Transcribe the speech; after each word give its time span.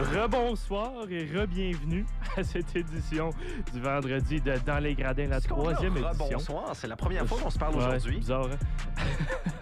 Rebonsoir 0.00 0.92
et 1.10 1.26
re-bienvenue 1.26 2.06
à 2.34 2.42
cette 2.42 2.74
édition 2.74 3.30
du 3.74 3.80
vendredi 3.80 4.40
de 4.40 4.54
Dans 4.64 4.78
les 4.78 4.94
Gradins, 4.94 5.26
la 5.26 5.42
troisième 5.42 5.94
édition. 5.94 6.26
Bonsoir, 6.32 6.70
c'est 6.74 6.86
la 6.86 6.96
première 6.96 7.26
fois 7.26 7.38
qu'on 7.38 7.50
se 7.50 7.58
parle 7.58 7.76
aujourd'hui. 7.76 8.16
bizarre, 8.18 8.48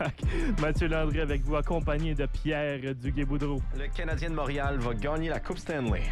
hein? 0.00 0.06
Mathieu 0.62 0.86
Landry 0.86 1.20
avec 1.20 1.42
vous, 1.42 1.56
accompagné 1.56 2.14
de 2.14 2.26
Pierre 2.26 2.94
Duguay-Boudreau. 2.94 3.60
Le 3.76 3.88
Canadien 3.88 4.30
de 4.30 4.34
Montréal 4.36 4.78
va 4.78 4.94
gagner 4.94 5.28
la 5.28 5.40
Coupe 5.40 5.58
Stanley. 5.58 6.02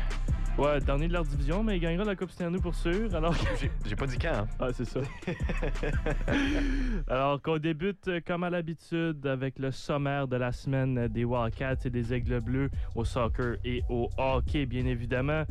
Ouais, 0.59 0.81
dernier 0.81 1.07
de 1.07 1.13
leur 1.13 1.25
division, 1.25 1.63
mais 1.63 1.77
il 1.77 1.81
gagnera 1.81 2.05
la 2.05 2.17
Coupe 2.17 2.31
Stanley 2.31 2.59
pour 2.59 2.75
sûr. 2.75 3.15
Alors, 3.15 3.35
j'ai 3.85 3.95
pas 3.95 4.07
dit 4.07 4.17
quand. 4.17 4.33
Hein? 4.33 4.49
Ah, 4.59 4.69
c'est 4.73 4.87
ça. 4.87 5.01
alors 7.09 7.43
qu'on 7.43 7.59
débute 7.59 8.11
comme 8.27 8.43
à 8.43 8.49
l'habitude 8.49 9.27
avec 9.27 9.59
le 9.59 9.71
sommaire 9.71 10.27
de 10.27 10.37
la 10.37 10.53
semaine 10.53 11.09
des 11.09 11.25
Wildcats 11.25 11.85
et 11.85 11.91
des 11.91 12.15
Aigles 12.15 12.41
Bleus 12.41 12.71
au 12.95 13.05
soccer 13.05 13.57
et 13.67 13.83
au 13.91 14.09
hockey, 14.17 14.65
bien 14.65 14.87
évidemment. 14.87 15.45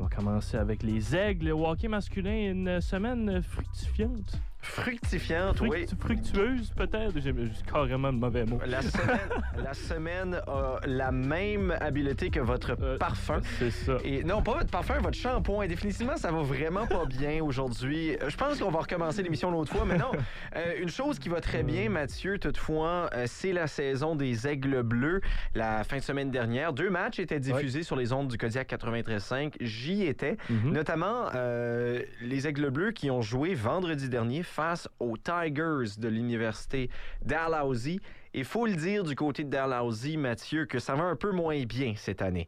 On 0.00 0.04
va 0.04 0.08
commencer 0.08 0.56
avec 0.56 0.82
les 0.82 1.14
Aigles. 1.14 1.46
Le 1.46 1.52
hockey 1.52 1.86
masculin, 1.86 2.50
une 2.50 2.80
semaine 2.80 3.40
fructifiante. 3.42 4.40
Fructifiante, 4.60 5.60
oui. 5.60 5.86
Fructueuse, 5.98 6.70
peut-être? 6.74 7.18
J'ai 7.20 7.32
carrément 7.70 8.08
le 8.08 8.16
mauvais 8.16 8.44
mot. 8.44 8.60
La 8.66 8.82
semaine, 8.82 9.18
la 9.64 9.74
semaine 9.74 10.34
a 10.46 10.80
la 10.84 11.12
même 11.12 11.76
habileté 11.80 12.30
que 12.30 12.40
votre 12.40 12.76
euh, 12.82 12.98
parfum. 12.98 13.40
C'est 13.58 13.70
ça. 13.70 13.98
Et 14.04 14.24
non, 14.24 14.42
pas 14.42 14.54
votre 14.54 14.70
parfum, 14.70 14.94
votre 15.00 15.16
shampoing. 15.16 15.66
Définitivement, 15.68 16.16
ça 16.16 16.32
va 16.32 16.42
vraiment 16.42 16.86
pas 16.86 17.04
bien 17.06 17.42
aujourd'hui. 17.42 18.16
Je 18.26 18.36
pense 18.36 18.58
qu'on 18.58 18.70
va 18.70 18.80
recommencer 18.80 19.22
l'émission 19.22 19.50
l'autre 19.50 19.72
fois, 19.72 19.84
mais 19.86 19.96
non. 19.98 20.10
Euh, 20.56 20.80
une 20.80 20.88
chose 20.88 21.18
qui 21.18 21.28
va 21.28 21.40
très 21.40 21.62
bien, 21.62 21.90
Mathieu, 21.90 22.38
toutefois, 22.38 23.10
euh, 23.12 23.24
c'est 23.26 23.52
la 23.52 23.66
saison 23.66 24.16
des 24.16 24.46
Aigles 24.46 24.82
Bleus. 24.82 25.20
La 25.54 25.84
fin 25.84 25.98
de 25.98 26.02
semaine 26.02 26.30
dernière, 26.30 26.72
deux 26.72 26.90
matchs 26.90 27.18
étaient 27.18 27.38
diffusés 27.38 27.82
sur 27.82 27.96
les 27.96 28.12
ondes 28.12 28.28
du 28.28 28.38
Kodiak 28.38 28.70
93.5. 28.70 29.54
J'y 29.60 30.04
étais. 30.04 30.36
Mm-hmm. 30.50 30.72
Notamment 30.72 31.26
les 32.22 32.46
Aigles 32.46 32.70
Bleus 32.70 32.92
qui 32.92 33.10
ont 33.10 33.20
joué 33.20 33.54
vendredi 33.54 34.08
dernier 34.08 34.42
face 34.48 34.88
aux 34.98 35.16
Tigers 35.16 35.98
de 35.98 36.08
l'université 36.08 36.90
Dalhousie 37.22 38.00
il 38.34 38.44
faut 38.44 38.66
le 38.66 38.74
dire 38.74 39.04
du 39.04 39.14
côté 39.14 39.44
de 39.44 39.50
Dalhousie, 39.50 40.16
Mathieu, 40.16 40.66
que 40.66 40.78
ça 40.78 40.94
va 40.94 41.04
un 41.04 41.16
peu 41.16 41.32
moins 41.32 41.62
bien 41.64 41.94
cette 41.96 42.22
année. 42.22 42.46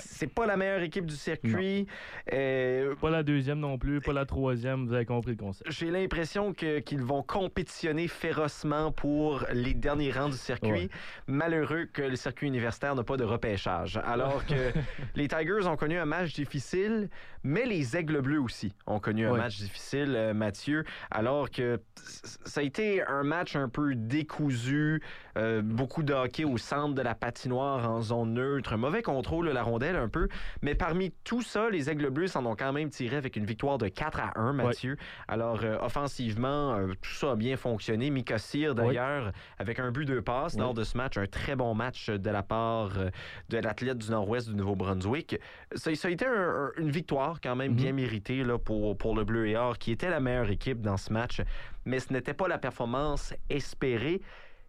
C'est 0.00 0.32
pas 0.32 0.46
la 0.46 0.56
meilleure 0.56 0.82
équipe 0.82 1.06
du 1.06 1.16
circuit. 1.16 1.86
Euh, 2.32 2.94
pas 2.96 3.10
la 3.10 3.22
deuxième 3.22 3.58
non 3.58 3.78
plus, 3.78 4.00
pas 4.00 4.12
la 4.12 4.26
troisième, 4.26 4.86
vous 4.86 4.92
avez 4.92 5.06
compris 5.06 5.32
le 5.32 5.36
concept. 5.36 5.70
J'ai 5.70 5.90
l'impression 5.90 6.52
qu'ils 6.52 7.02
vont 7.02 7.22
compétitionner 7.22 8.08
férocement 8.08 8.92
pour 8.92 9.44
les 9.52 9.74
derniers 9.74 10.12
rangs 10.12 10.28
du 10.28 10.36
circuit. 10.36 10.90
Malheureux 11.26 11.86
que 11.92 12.02
le 12.02 12.16
circuit 12.16 12.48
universitaire 12.48 12.94
n'a 12.94 13.04
pas 13.04 13.16
de 13.16 13.24
repêchage. 13.24 14.00
Alors 14.04 14.44
que 14.48 14.72
les 15.14 15.28
Tigers 15.28 15.66
ont 15.66 15.76
connu 15.76 15.98
un 15.98 16.06
match 16.06 16.34
difficile, 16.34 17.08
mais 17.42 17.66
les 17.66 17.96
Aigles 17.96 18.20
Bleus 18.20 18.40
aussi 18.40 18.72
ont 18.86 19.00
connu 19.00 19.26
un 19.26 19.36
match 19.36 19.58
difficile, 19.58 20.14
euh, 20.16 20.34
Mathieu. 20.34 20.84
Alors 21.10 21.50
que 21.50 21.80
ça 22.44 22.60
a 22.60 22.64
été 22.64 23.02
un 23.06 23.22
match 23.22 23.56
un 23.56 23.68
peu 23.68 23.94
décousu. 23.94 25.02
Euh, 25.36 25.62
beaucoup 25.62 26.02
de 26.02 26.12
hockey 26.12 26.44
au 26.44 26.58
centre 26.58 26.94
de 26.94 27.02
la 27.02 27.14
patinoire 27.14 27.88
en 27.88 28.00
zone 28.02 28.34
neutre, 28.34 28.72
un 28.72 28.76
mauvais 28.76 29.02
contrôle 29.02 29.46
de 29.46 29.52
la 29.52 29.62
rondelle 29.62 29.96
un 29.96 30.08
peu. 30.08 30.28
Mais 30.62 30.74
parmi 30.74 31.12
tout 31.24 31.42
ça, 31.42 31.70
les 31.70 31.88
Aigles 31.88 32.10
Bleus 32.10 32.28
s'en 32.28 32.44
ont 32.46 32.56
quand 32.56 32.72
même 32.72 32.90
tiré 32.90 33.16
avec 33.16 33.36
une 33.36 33.44
victoire 33.44 33.78
de 33.78 33.88
4 33.88 34.20
à 34.20 34.38
1, 34.38 34.52
Mathieu. 34.52 34.96
Alors, 35.28 35.60
euh, 35.62 35.78
offensivement, 35.80 36.74
euh, 36.74 36.88
tout 37.00 37.14
ça 37.14 37.32
a 37.32 37.36
bien 37.36 37.56
fonctionné. 37.56 38.10
Mika 38.10 38.36
d'ailleurs, 38.74 39.32
avec 39.58 39.78
un 39.78 39.90
but 39.90 40.04
de 40.04 40.20
passe 40.20 40.56
lors 40.56 40.74
de 40.74 40.82
ce 40.82 40.96
match, 40.96 41.16
un 41.16 41.26
très 41.26 41.56
bon 41.56 41.74
match 41.74 42.10
de 42.10 42.30
la 42.30 42.42
part 42.42 42.90
de 43.48 43.58
l'athlète 43.58 43.98
du 43.98 44.10
Nord-Ouest 44.10 44.48
du 44.48 44.54
Nouveau-Brunswick. 44.54 45.38
Ça, 45.74 45.90
a 45.90 46.10
été 46.10 46.26
une 46.76 46.90
victoire 46.90 47.29
quand 47.38 47.54
même 47.54 47.74
bien 47.74 47.90
mhm. 47.90 47.96
méritée 47.96 48.42
là, 48.42 48.58
pour, 48.58 48.96
pour 48.96 49.14
le 49.14 49.24
Bleu 49.24 49.46
et 49.46 49.56
Or, 49.56 49.78
qui 49.78 49.92
était 49.92 50.10
la 50.10 50.20
meilleure 50.20 50.50
équipe 50.50 50.80
dans 50.80 50.96
ce 50.96 51.12
match. 51.12 51.42
Mais 51.84 52.00
ce 52.00 52.12
n'était 52.12 52.34
pas 52.34 52.48
la 52.48 52.58
performance 52.58 53.34
espérée. 53.48 54.20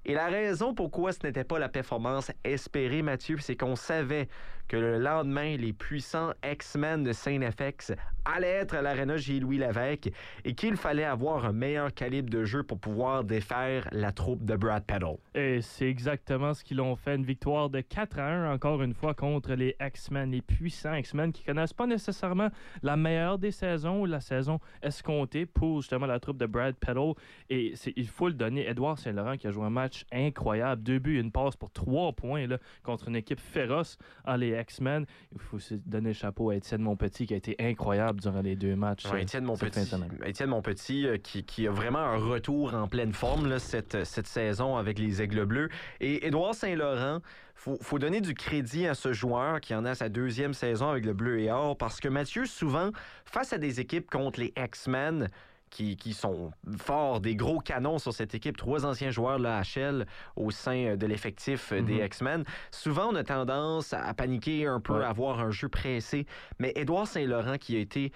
Et 0.03 0.13
la 0.13 0.27
raison 0.27 0.73
pourquoi 0.73 1.13
ce 1.13 1.19
n'était 1.23 1.43
pas 1.43 1.59
la 1.59 1.69
performance 1.69 2.31
espérée, 2.43 3.01
Mathieu, 3.01 3.37
c'est 3.39 3.55
qu'on 3.55 3.75
savait 3.75 4.27
que 4.71 4.77
le 4.77 4.99
lendemain, 4.99 5.57
les 5.57 5.73
puissants 5.73 6.31
X-Men 6.49 7.03
de 7.03 7.11
Saint-FX 7.11 7.91
allaient 8.23 8.47
être 8.47 8.73
à 8.73 8.81
l'Arena 8.81 9.17
J-Louis 9.17 9.57
Lévesque 9.57 10.09
et 10.45 10.53
qu'il 10.53 10.77
fallait 10.77 11.03
avoir 11.03 11.43
un 11.43 11.51
meilleur 11.51 11.93
calibre 11.93 12.29
de 12.29 12.45
jeu 12.45 12.63
pour 12.63 12.79
pouvoir 12.79 13.25
défaire 13.25 13.89
la 13.91 14.13
troupe 14.13 14.45
de 14.45 14.55
Brad 14.55 14.85
Peddle. 14.85 15.17
Et 15.35 15.61
c'est 15.61 15.89
exactement 15.89 16.53
ce 16.53 16.63
qu'ils 16.63 16.79
ont 16.79 16.95
fait. 16.95 17.15
Une 17.15 17.25
victoire 17.25 17.69
de 17.69 17.81
4 17.81 18.19
à 18.19 18.27
1, 18.27 18.53
encore 18.53 18.81
une 18.81 18.93
fois, 18.93 19.13
contre 19.13 19.55
les 19.55 19.75
X-Men, 19.81 20.31
les 20.31 20.41
puissants 20.41 20.93
X-Men 20.93 21.33
qui 21.33 21.43
connaissent 21.43 21.73
pas 21.73 21.87
nécessairement 21.87 22.47
la 22.81 22.95
meilleure 22.95 23.39
des 23.39 23.51
saisons 23.51 24.01
ou 24.01 24.05
la 24.05 24.21
saison 24.21 24.59
escomptée 24.81 25.45
pour 25.45 25.81
justement 25.81 26.05
la 26.05 26.21
troupe 26.21 26.37
de 26.37 26.45
Brad 26.45 26.75
Peddle. 26.75 27.13
Et 27.49 27.73
il 27.97 28.07
faut 28.07 28.29
le 28.29 28.35
donner. 28.35 28.69
Edouard 28.69 28.99
Saint-Laurent 28.99 29.35
qui 29.35 29.47
a 29.47 29.51
joué 29.51 29.65
un 29.65 29.69
match 29.69 30.05
incroyable. 30.13 30.81
Deux 30.81 30.99
buts, 30.99 31.19
une 31.19 31.31
passe 31.31 31.57
pour 31.57 31.71
trois 31.71 32.13
points 32.13 32.45
contre 32.83 33.09
une 33.09 33.17
équipe 33.17 33.41
féroce 33.41 33.97
en 34.23 34.37
les 34.37 34.60
X-Men. 34.61 35.05
Il 35.33 35.39
faut 35.39 35.57
aussi 35.57 35.81
donner 35.85 36.09
le 36.09 36.13
chapeau 36.13 36.49
à 36.49 36.55
Étienne 36.55 36.81
Monpetit 36.81 37.27
qui 37.27 37.33
a 37.33 37.37
été 37.37 37.55
incroyable 37.59 38.19
durant 38.19 38.41
les 38.41 38.55
deux 38.55 38.75
matchs. 38.75 39.05
Ouais, 39.11 39.23
Étienne 39.23 39.43
Monpetit, 39.43 39.79
Étienne 40.25 40.49
Monpetit 40.49 41.07
euh, 41.07 41.17
qui, 41.17 41.43
qui, 41.43 41.67
a 41.67 41.71
vraiment 41.71 41.99
un 41.99 42.17
retour 42.17 42.73
en 42.73 42.87
pleine 42.87 43.13
forme 43.13 43.47
là, 43.47 43.59
cette, 43.59 44.03
cette 44.03 44.27
saison 44.27 44.77
avec 44.77 44.99
les 44.99 45.21
Aigles 45.21 45.45
Bleus. 45.45 45.69
Et 45.99 46.27
Édouard 46.27 46.55
Saint-Laurent, 46.55 47.19
faut, 47.55 47.77
faut 47.81 47.99
donner 47.99 48.21
du 48.21 48.33
crédit 48.33 48.87
à 48.87 48.95
ce 48.95 49.13
joueur 49.13 49.61
qui 49.61 49.75
en 49.75 49.85
a 49.85 49.93
sa 49.93 50.09
deuxième 50.09 50.53
saison 50.53 50.89
avec 50.89 51.05
le 51.05 51.13
Bleu 51.13 51.39
et 51.39 51.51
Or 51.51 51.77
parce 51.77 51.99
que 51.99 52.07
Mathieu, 52.07 52.45
souvent, 52.45 52.89
face 53.25 53.53
à 53.53 53.57
des 53.57 53.79
équipes 53.79 54.09
contre 54.09 54.39
les 54.39 54.53
X-Men, 54.57 55.29
qui, 55.71 55.97
qui, 55.97 56.13
sont 56.13 56.51
forts, 56.77 57.21
des 57.21 57.35
gros 57.35 57.59
canons 57.59 57.97
sur 57.97 58.13
cette 58.13 58.35
équipe, 58.35 58.57
trois 58.57 58.85
anciens 58.85 59.09
joueurs 59.09 59.39
de 59.39 59.43
la 59.43 59.61
HL 59.63 60.05
au 60.35 60.51
sein 60.51 60.95
de 60.95 61.05
l'effectif 61.07 61.73
des 61.73 61.95
mhm. 61.95 62.05
X-Men. 62.05 62.43
Souvent, 62.69 63.09
on 63.11 63.15
a 63.15 63.23
tendance 63.23 63.93
à 63.93 64.13
paniquer 64.13 64.67
un 64.67 64.79
peu, 64.79 65.03
à 65.03 65.09
avoir 65.09 65.39
un 65.39 65.49
jeu 65.49 65.69
pressé, 65.69 66.27
mais 66.59 66.73
Édouard 66.75 67.07
Saint-Laurent 67.07 67.57
qui 67.57 67.75
a 67.77 67.79
été 67.79 68.11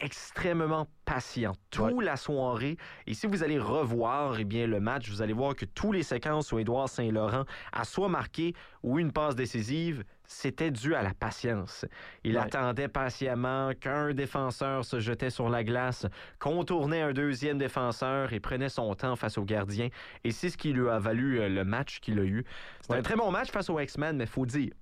extrêmement 0.00 0.86
patient 1.04 1.52
toute 1.70 2.02
la 2.02 2.16
soirée. 2.16 2.76
Et 3.06 3.14
si 3.14 3.26
vous 3.26 3.42
allez 3.42 3.58
revoir 3.58 4.38
eh 4.38 4.44
bien, 4.44 4.66
le 4.66 4.80
match, 4.80 5.08
vous 5.08 5.22
allez 5.22 5.32
voir 5.32 5.54
que 5.54 5.64
tous 5.64 5.92
les 5.92 6.02
séquences 6.02 6.52
où 6.52 6.58
Édouard 6.58 6.88
Saint-Laurent 6.88 7.44
a 7.72 7.84
soit 7.84 8.08
marqué 8.08 8.54
ou 8.82 8.98
une 8.98 9.12
passe 9.12 9.34
décisive, 9.34 10.04
c'était 10.26 10.70
dû 10.70 10.94
à 10.94 11.02
la 11.02 11.14
patience. 11.14 11.84
Il 12.24 12.38
attendait 12.38 12.88
patiemment 12.88 13.72
qu'un 13.78 14.14
défenseur 14.14 14.84
se 14.84 14.98
jetait 14.98 15.30
sur 15.30 15.48
la 15.48 15.64
glace, 15.64 16.06
contournait 16.38 17.02
un 17.02 17.12
deuxième 17.12 17.58
défenseur 17.58 18.32
et 18.32 18.40
prenait 18.40 18.68
son 18.68 18.94
temps 18.94 19.16
face 19.16 19.38
au 19.38 19.44
gardien. 19.44 19.88
Et 20.24 20.30
c'est 20.30 20.48
ce 20.48 20.56
qui 20.56 20.72
lui 20.72 20.88
a 20.88 20.98
valu 20.98 21.40
euh, 21.40 21.48
le 21.48 21.64
match 21.64 22.00
qu'il 22.00 22.18
a 22.18 22.24
eu. 22.24 22.44
C'était 22.80 22.94
un 22.94 23.02
très 23.02 23.16
bon 23.16 23.30
match 23.30 23.50
face 23.50 23.70
aux 23.70 23.78
X-Men, 23.78 24.16
mais 24.16 24.26
faut 24.26 24.46
dire, 24.46 24.72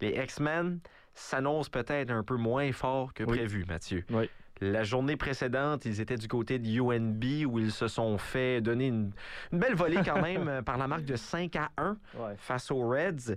les 0.00 0.10
X-Men 0.10 0.80
s'annoncent 1.14 1.70
peut-être 1.70 2.10
un 2.10 2.22
peu 2.22 2.36
moins 2.36 2.72
fort 2.72 3.12
que 3.12 3.24
prévu, 3.24 3.64
Mathieu. 3.66 4.04
Oui. 4.10 4.28
La 4.62 4.84
journée 4.84 5.16
précédente, 5.16 5.86
ils 5.86 6.00
étaient 6.00 6.16
du 6.16 6.28
côté 6.28 6.60
de 6.60 6.68
UNB 6.68 7.50
où 7.50 7.58
ils 7.58 7.72
se 7.72 7.88
sont 7.88 8.16
fait 8.16 8.60
donner 8.60 8.86
une, 8.86 9.10
belle 9.50 9.74
volée 9.74 9.98
quand 10.04 10.22
même 10.22 10.62
par 10.64 10.78
la 10.78 10.86
marque 10.86 11.04
de 11.04 11.16
5 11.16 11.56
à 11.56 11.70
1 11.78 11.96
face 12.36 12.70
aux 12.70 12.88
Reds. 12.88 13.34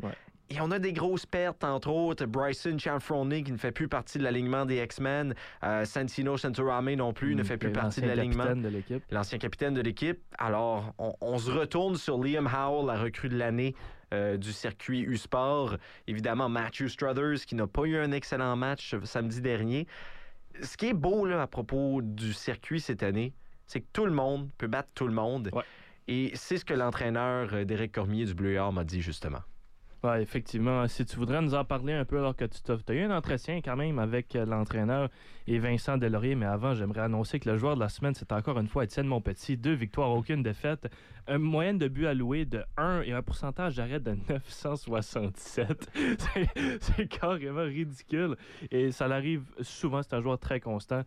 Et 0.51 0.61
on 0.61 0.69
a 0.69 0.77
des 0.77 0.93
grosses 0.93 1.25
pertes, 1.25 1.63
entre 1.63 1.89
autres. 1.89 2.27
Bryson 2.27 2.77
Chanfroni 2.77 3.43
qui 3.43 3.51
ne 3.51 3.57
fait 3.57 3.71
plus 3.71 3.87
partie 3.87 4.19
de 4.19 4.23
l'alignement 4.23 4.67
des 4.67 4.83
X-Men. 4.83 5.33
Euh, 5.63 5.83
Santino 5.85 6.37
Santorame 6.37 6.93
non 6.93 7.11
plus 7.11 7.33
ne 7.33 7.41
mm, 7.41 7.45
fait 7.45 7.57
plus 7.57 7.71
partie 7.71 8.01
de 8.01 8.05
l'alignement. 8.05 8.53
L'ancien 9.09 9.39
capitaine 9.39 9.73
de 9.73 9.81
l'équipe. 9.81 10.19
Alors, 10.37 10.93
on, 10.99 11.39
se 11.39 11.49
retourne 11.49 11.95
sur 11.95 12.23
Liam 12.23 12.45
Howell, 12.45 12.85
la 12.85 13.01
recrue 13.01 13.29
de 13.29 13.37
l'année 13.37 13.73
euh, 14.13 14.37
du 14.37 14.53
circuit 14.53 15.01
U-Sport. 15.01 15.77
Évidemment, 16.05 16.49
Matthew 16.49 16.89
Struthers 16.89 17.47
qui 17.47 17.55
n'a 17.55 17.65
pas 17.65 17.85
eu 17.85 17.97
un 17.97 18.11
excellent 18.11 18.55
match 18.55 18.95
samedi 19.03 19.41
dernier 19.41 19.87
ce 20.61 20.77
qui 20.77 20.87
est 20.87 20.93
beau 20.93 21.25
là, 21.25 21.41
à 21.41 21.47
propos 21.47 22.01
du 22.01 22.33
circuit 22.33 22.79
cette 22.79 23.03
année, 23.03 23.33
c'est 23.67 23.81
que 23.81 23.87
tout 23.93 24.05
le 24.05 24.11
monde 24.11 24.49
peut 24.57 24.67
battre 24.67 24.89
tout 24.93 25.07
le 25.07 25.13
monde. 25.13 25.51
Et 26.07 26.31
c'est 26.35 26.57
ce 26.57 26.65
que 26.65 26.73
l'entraîneur 26.73 27.53
euh, 27.53 27.65
Derek 27.65 27.91
Cormier 27.91 28.25
du 28.25 28.35
Bleu 28.35 28.59
m'a 28.71 28.83
dit 28.83 29.01
justement. 29.01 29.41
Effectivement. 30.13 30.87
Si 30.87 31.05
tu 31.05 31.17
voudrais 31.17 31.41
nous 31.41 31.55
en 31.55 31.65
parler 31.65 31.93
un 31.93 32.05
peu 32.05 32.17
alors 32.19 32.35
que 32.35 32.45
tu 32.45 32.71
as 32.71 32.93
eu 32.93 33.01
un 33.01 33.15
entretien 33.15 33.61
quand 33.61 33.75
même 33.75 33.99
avec 33.99 34.35
euh, 34.35 34.45
l'entraîneur 34.45 35.09
et 35.47 35.59
Vincent 35.59 35.97
Delaurier, 35.97 36.35
mais 36.35 36.45
avant, 36.45 36.73
j'aimerais 36.73 37.01
annoncer 37.01 37.39
que 37.39 37.49
le 37.49 37.57
joueur 37.57 37.75
de 37.75 37.79
la 37.79 37.89
semaine, 37.89 38.13
c'est 38.13 38.31
encore 38.31 38.59
une 38.59 38.67
fois 38.67 38.83
Étienne 38.83 39.07
Monpetit. 39.07 39.57
Deux 39.57 39.73
victoires, 39.73 40.11
aucune 40.11 40.43
défaite. 40.43 40.87
Une 41.27 41.39
moyenne 41.39 41.77
de 41.77 41.87
buts 41.87 42.05
alloués 42.05 42.45
de 42.45 42.63
1 42.77 43.01
et 43.01 43.13
un 43.13 43.21
pourcentage 43.21 43.75
d'arrêt 43.75 43.99
de 43.99 44.15
967. 44.29 45.91
c'est 46.79 47.07
carrément 47.07 47.63
ridicule. 47.63 48.35
Et 48.71 48.91
ça 48.91 49.07
l'arrive 49.07 49.43
souvent, 49.61 50.03
c'est 50.03 50.13
un 50.13 50.21
joueur 50.21 50.37
très 50.37 50.59
constant. 50.59 51.03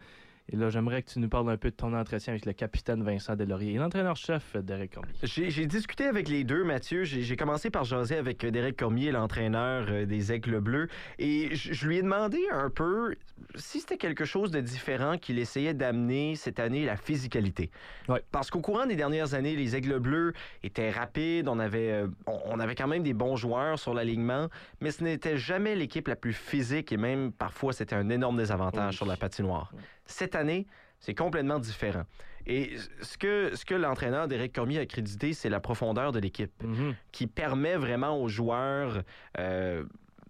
Et 0.51 0.57
là, 0.57 0.71
j'aimerais 0.71 1.03
que 1.03 1.11
tu 1.11 1.19
nous 1.19 1.29
parles 1.29 1.51
un 1.51 1.59
peu 1.59 1.71
de 1.71 1.75
ton 1.77 1.93
entretien 1.93 2.33
avec 2.33 2.47
le 2.47 2.55
capitaine 2.55 3.03
Vincent 3.03 3.37
Delaurier 3.37 3.75
et 3.75 3.77
l'entraîneur-chef 3.77 4.57
Derek 4.57 4.95
Cormier. 4.95 5.13
J'ai 5.23 5.67
discuté 5.67 6.05
avec 6.05 6.29
les 6.29 6.43
deux, 6.45 6.65
Mathieu. 6.65 7.05
J'ai 7.05 7.37
commencé 7.37 7.69
par 7.69 7.85
jaser 7.85 8.17
avec 8.17 8.45
Derek 8.47 8.77
Cormier, 8.77 9.11
l'entraîneur 9.13 9.87
euh, 9.91 10.07
des 10.07 10.33
Aigles 10.33 10.61
Bleus. 10.61 10.89
Et 11.19 11.55
je 11.55 11.87
lui 11.87 11.99
ai 11.99 12.03
demandé 12.03 12.39
un 12.51 12.71
peu 12.71 13.15
si 13.57 13.81
c'était 13.81 13.99
quelque 13.99 14.25
chose 14.25 14.51
de 14.51 14.61
différent 14.61 15.19
qu'il 15.19 15.39
essayait 15.39 15.75
d'amener 15.75 16.35
cette 16.35 16.61
année, 16.61 16.85
la 16.87 16.97
physicalité. 16.97 17.71
Ouais. 18.09 18.23
Parce 18.33 18.51
qu'au 18.51 18.61
courant 18.61 18.87
des 18.87 18.97
dernières 18.97 19.35
années, 19.35 19.55
les 19.55 19.77
Aigles 19.77 19.99
Bleus 19.99 20.33
étaient 20.63 20.91
rapides, 20.91 21.47
on 21.49 21.59
avait, 21.59 21.91
euh, 21.93 22.07
on 22.27 22.59
avait 22.59 22.75
quand 22.75 22.89
même 22.89 23.03
des 23.03 23.15
bons 23.15 23.37
joueurs 23.37 23.79
sur 23.79 23.93
l'alignement, 23.93 24.49
mais 24.81 24.91
ce 24.93 25.05
n'était 25.05 25.37
jamais 25.37 25.75
l'équipe 25.77 26.09
la 26.09 26.17
plus 26.17 26.33
physique 26.33 26.91
et 26.91 26.97
même 26.97 27.33
parfois 27.33 27.73
c'était 27.75 27.95
un 27.97 28.09
énorme 28.09 28.39
désavantage 28.39 28.93
Oui. 28.93 28.97
sur 28.97 29.07
la 29.07 29.17
patinoire. 29.17 29.73
Cette 30.09 30.35
année, 30.35 30.67
c'est 30.99 31.15
complètement 31.15 31.61
différent. 31.61 32.03
Et 32.47 32.73
ce 33.03 33.17
que, 33.19 33.55
ce 33.55 33.65
que 33.65 33.75
l'entraîneur 33.75 34.27
d'Éric 34.27 34.55
Cormier 34.55 34.79
a 34.81 34.87
crédité, 34.87 35.33
c'est 35.35 35.51
la 35.51 35.61
profondeur 35.61 36.11
de 36.13 36.19
l'équipe 36.19 36.51
Mhm. 36.65 36.95
qui 37.13 37.27
permet 37.29 37.77
vraiment 37.77 38.21
aux 38.21 38.29
joueurs 38.29 39.03
euh, 39.39 39.85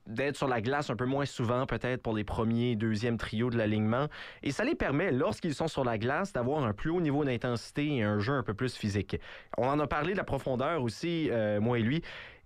d'être 0.07 0.37
sur 0.37 0.49
la 0.49 0.61
glace 0.61 0.89
un 0.91 0.97
peu 0.97 1.05
moins 1.05 1.27
souvent, 1.27 1.65
peut-être 1.67 2.03
pour 2.03 2.15
les 2.17 2.25
premiers, 2.25 2.77
deuxièmes 2.77 3.19
trios 3.19 3.51
de 3.51 3.57
l'alignement. 3.59 4.09
Et 4.43 4.51
ça 4.53 4.65
les 4.65 4.75
permet, 4.75 5.13
lorsqu'ils 5.13 5.55
sont 5.55 5.69
sur 5.69 5.85
la 5.85 5.97
glace, 5.99 6.33
d'avoir 6.33 6.65
un 6.65 6.73
plus 6.73 6.91
haut 6.91 7.01
niveau 7.01 7.25
d'intensité 7.25 7.87
et 7.97 8.03
un 8.03 8.19
jeu 8.19 8.33
un 8.33 8.43
peu 8.43 8.55
plus 8.55 8.75
physique. 8.75 9.17
On 9.59 9.69
en 9.69 9.79
a 9.79 9.87
parlé 9.87 10.13
de 10.13 10.17
la 10.19 10.25
profondeur 10.25 10.83
aussi, 10.83 11.29
euh, 11.31 11.61
moi 11.61 11.79
et 11.79 11.83
lui. 11.83 12.03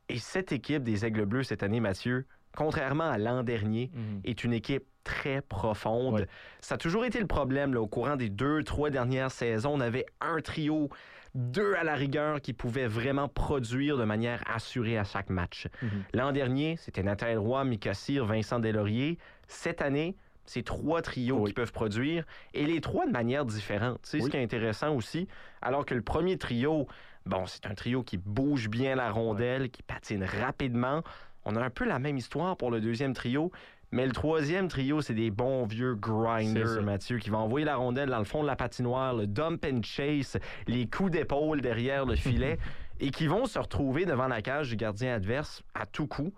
Et 0.08 0.18
cette 0.18 0.52
équipe 0.52 0.82
des 0.82 1.04
Aigles 1.06 1.24
Bleus 1.24 1.44
cette 1.44 1.62
année, 1.62 1.78
Mathieu, 1.80 2.26
contrairement 2.56 3.08
à 3.08 3.16
l'an 3.16 3.42
dernier, 3.44 3.90
Mhm. 3.94 4.20
est 4.24 4.44
une 4.44 4.52
équipe 4.52 4.84
très 5.04 5.40
profonde. 5.42 6.14
Ouais. 6.20 6.26
Ça 6.60 6.74
a 6.76 6.78
toujours 6.78 7.04
été 7.04 7.20
le 7.20 7.26
problème 7.26 7.74
là, 7.74 7.80
au 7.80 7.86
courant 7.86 8.16
des 8.16 8.28
deux, 8.28 8.62
trois 8.62 8.90
dernières 8.90 9.30
saisons. 9.30 9.72
On 9.74 9.80
avait 9.80 10.06
un 10.20 10.40
trio, 10.40 10.90
deux 11.34 11.74
à 11.74 11.84
la 11.84 11.94
rigueur 11.94 12.40
qui 12.40 12.52
pouvaient 12.52 12.86
vraiment 12.86 13.28
produire 13.28 13.96
de 13.96 14.04
manière 14.04 14.42
assurée 14.52 14.98
à 14.98 15.04
chaque 15.04 15.30
match. 15.30 15.68
Mhm. 15.82 15.90
L'an 16.14 16.32
dernier, 16.32 16.76
c'était 16.76 17.02
Nathalie 17.02 17.36
Roy, 17.36 17.64
Mika 17.64 17.94
Cyr, 17.94 18.24
Vincent 18.26 18.58
Deslauriers. 18.58 19.18
Cette 19.48 19.82
année, 19.82 20.14
c'est 20.44 20.64
trois 20.64 21.02
trios 21.02 21.38
Oui. 21.38 21.50
qui 21.50 21.54
peuvent 21.54 21.72
produire 21.72 22.24
et 22.52 22.66
les 22.66 22.80
trois 22.80 23.06
de 23.06 23.12
manière 23.12 23.44
différente. 23.44 24.00
C'est 24.02 24.20
ce 24.20 24.28
qui 24.28 24.36
est 24.36 24.42
intéressant 24.42 24.94
aussi. 24.94 25.28
Alors 25.62 25.86
que 25.86 25.94
le 25.94 26.02
premier 26.02 26.36
trio, 26.36 26.86
bon, 27.26 27.46
c'est 27.46 27.66
un 27.66 27.74
trio 27.74 28.02
qui 28.02 28.18
bouge 28.18 28.68
bien 28.68 28.96
la 28.96 29.10
rondelle, 29.10 29.70
qui 29.70 29.82
patine 29.82 30.24
rapidement. 30.24 31.02
On 31.44 31.56
a 31.56 31.62
un 31.62 31.70
peu 31.70 31.84
la 31.84 31.98
même 31.98 32.16
histoire 32.18 32.56
pour 32.56 32.70
le 32.70 32.80
deuxième 32.80 33.14
trio. 33.14 33.50
Mais 33.92 34.06
le 34.06 34.12
troisième 34.12 34.68
trio, 34.68 35.02
c'est 35.02 35.14
des 35.14 35.30
bons 35.30 35.66
vieux 35.66 35.94
grinders. 35.94 36.82
Mathieu, 36.82 37.18
qui 37.18 37.28
vont 37.28 37.38
envoyer 37.38 37.66
la 37.66 37.76
rondelle 37.76 38.08
dans 38.08 38.18
le 38.18 38.24
fond 38.24 38.42
de 38.42 38.46
la 38.46 38.56
patinoire, 38.56 39.14
le 39.14 39.26
dump 39.26 39.66
and 39.70 39.82
chase, 39.82 40.38
les 40.66 40.86
coups 40.86 41.10
d'épaule 41.10 41.60
derrière 41.60 42.06
le 42.06 42.16
filet, 42.16 42.58
et 43.00 43.10
qui 43.10 43.26
vont 43.26 43.44
se 43.44 43.58
retrouver 43.58 44.06
devant 44.06 44.28
la 44.28 44.40
cage 44.40 44.70
du 44.70 44.76
gardien 44.76 45.14
adverse 45.14 45.62
à 45.74 45.84
tout 45.84 46.06
coup. 46.06 46.32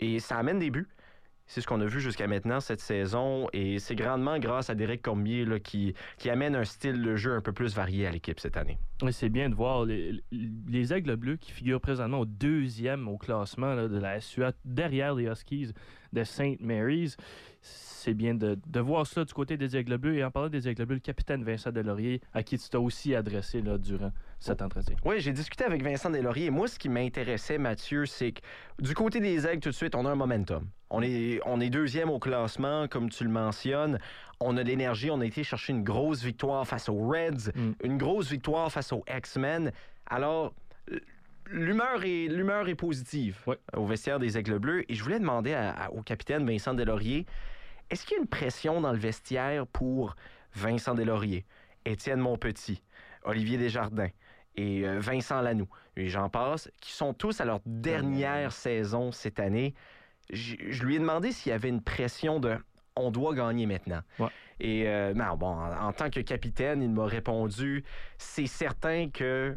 Et 0.00 0.18
ça 0.18 0.36
amène 0.36 0.58
des 0.58 0.70
buts. 0.70 0.88
C'est 1.46 1.60
ce 1.60 1.66
qu'on 1.66 1.80
a 1.80 1.86
vu 1.86 2.00
jusqu'à 2.00 2.26
maintenant 2.26 2.60
cette 2.60 2.80
saison, 2.80 3.48
et 3.52 3.78
c'est 3.78 3.94
grandement 3.94 4.38
grâce 4.38 4.68
à 4.68 4.74
Derek 4.74 5.02
Cormier 5.02 5.44
là, 5.44 5.60
qui, 5.60 5.94
amène 6.28 6.56
un 6.56 6.64
style 6.64 7.00
de 7.00 7.14
jeu 7.14 7.34
un 7.34 7.40
peu 7.40 7.52
plus 7.52 7.74
varié 7.74 8.06
à 8.06 8.10
l'équipe 8.10 8.40
cette 8.40 8.56
année. 8.56 8.78
Oui, 9.02 9.12
c'est 9.12 9.28
bien 9.28 9.48
de 9.48 9.54
voir 9.54 9.84
les, 9.84 10.22
les 10.32 10.92
Aigles 10.92 11.14
Bleus 11.14 11.36
qui 11.36 11.52
figurent 11.52 11.80
présentement 11.80 12.20
au 12.20 12.26
deuxième 12.26 13.06
au 13.08 13.16
classement 13.16 13.76
de 13.76 13.98
la 13.98 14.20
SUA 14.20 14.52
derrière 14.64 15.14
les 15.14 15.26
Huskies 15.26 15.72
de 16.12 16.24
St. 16.24 16.60
Mary's. 16.60 17.16
C'est 17.60 18.14
bien 18.14 18.34
de, 18.34 18.80
voir 18.80 19.06
ça 19.06 19.24
du 19.24 19.32
côté 19.32 19.56
des 19.56 19.76
Aigles 19.76 19.98
Bleus. 19.98 20.16
Et 20.16 20.24
en 20.24 20.30
parlant 20.30 20.48
des 20.48 20.68
Aigles 20.68 20.84
Bleus, 20.84 20.96
le 20.96 21.00
capitaine 21.00 21.44
Vincent 21.44 21.72
Delaurier, 21.72 22.20
à 22.32 22.42
qui 22.42 22.58
tu 22.58 22.68
t'as 22.68 22.78
aussi 22.78 23.14
adressé 23.14 23.60
là, 23.60 23.78
durant 23.78 24.12
cet 24.38 24.62
entretien. 24.62 24.96
Oui, 25.04 25.20
j'ai 25.20 25.32
discuté 25.32 25.64
avec 25.64 25.82
Vincent 25.82 26.10
Deslauriers. 26.10 26.50
Moi, 26.50 26.68
ce 26.68 26.78
qui 26.78 26.88
m'intéressait, 26.88 27.58
Mathieu, 27.58 28.06
c'est 28.06 28.32
que 28.32 28.40
du 28.80 28.94
côté 28.94 29.18
des 29.20 29.46
aigles, 29.46 29.60
tout 29.62 29.70
de 29.70 29.74
suite, 29.74 29.94
on 29.94 30.04
a 30.06 30.10
un 30.10 30.14
momentum. 30.14 30.66
On 30.90 31.02
est, 31.02 31.40
on 31.46 31.60
est 31.60 31.70
deuxième 31.70 32.10
au 32.10 32.18
classement, 32.18 32.86
comme 32.86 33.08
tu 33.10 33.24
le 33.24 33.30
mentionnes. 33.30 33.98
On 34.40 34.56
a 34.56 34.62
de 34.62 34.68
l'énergie. 34.68 35.10
On 35.10 35.20
a 35.20 35.26
été 35.26 35.42
chercher 35.42 35.72
une 35.72 35.82
grosse 35.82 36.22
victoire 36.22 36.66
face 36.66 36.88
aux 36.88 37.08
Reds, 37.08 37.50
Mm. 37.54 37.72
une 37.82 37.98
grosse 37.98 38.30
victoire 38.30 38.70
face 38.70 38.92
aux 38.92 39.02
X-Men. 39.08 39.72
Alors, 40.06 40.54
l'humeur 41.50 42.04
est, 42.04 42.26
l'humeur 42.28 42.68
est 42.68 42.74
positive 42.74 43.38
Ouais. 43.46 43.58
au 43.76 43.86
vestiaire 43.86 44.18
des 44.18 44.36
Aigles 44.38 44.58
Bleus. 44.58 44.84
Et 44.90 44.94
je 44.94 45.02
voulais 45.02 45.18
demander 45.18 45.54
à- 45.54 45.70
à- 45.70 45.90
au 45.90 46.02
capitaine 46.02 46.46
Vincent 46.46 46.74
Deslauriers, 46.74 47.26
est-ce 47.90 48.04
qu'il 48.04 48.16
y 48.16 48.18
a 48.18 48.22
une 48.22 48.28
pression 48.28 48.80
dans 48.80 48.92
le 48.92 48.98
vestiaire 48.98 49.66
pour 49.66 50.16
Vincent 50.54 50.94
Deslauriers, 50.94 51.44
Étienne 51.84 52.20
Monpetit, 52.20 52.82
Olivier 53.24 53.58
Desjardins 53.58 54.08
et 54.56 54.86
euh, 54.86 54.98
Vincent 55.00 55.40
Lanoux, 55.40 55.68
et 55.96 56.08
j'en 56.08 56.28
passe, 56.28 56.70
qui 56.80 56.92
sont 56.92 57.14
tous 57.14 57.40
à 57.40 57.44
leur 57.44 57.60
dernière 57.66 58.52
saison 58.52 59.12
cette 59.12 59.38
année. 59.40 59.74
Je 60.30 60.84
lui 60.84 60.96
ai 60.96 60.98
demandé 60.98 61.30
s'il 61.30 61.50
y 61.50 61.54
avait 61.54 61.68
une 61.68 61.82
pression 61.82 62.40
de 62.40 62.56
on 62.96 63.10
doit 63.10 63.34
gagner 63.34 63.66
maintenant. 63.66 64.00
Ouais. 64.18 64.28
Et 64.58 64.88
euh, 64.88 65.12
non, 65.12 65.36
bon, 65.36 65.48
en, 65.48 65.88
en 65.88 65.92
tant 65.92 66.08
que 66.08 66.20
capitaine, 66.20 66.82
il 66.82 66.90
m'a 66.90 67.04
répondu 67.04 67.84
c'est 68.16 68.46
certain 68.46 69.10
que 69.10 69.56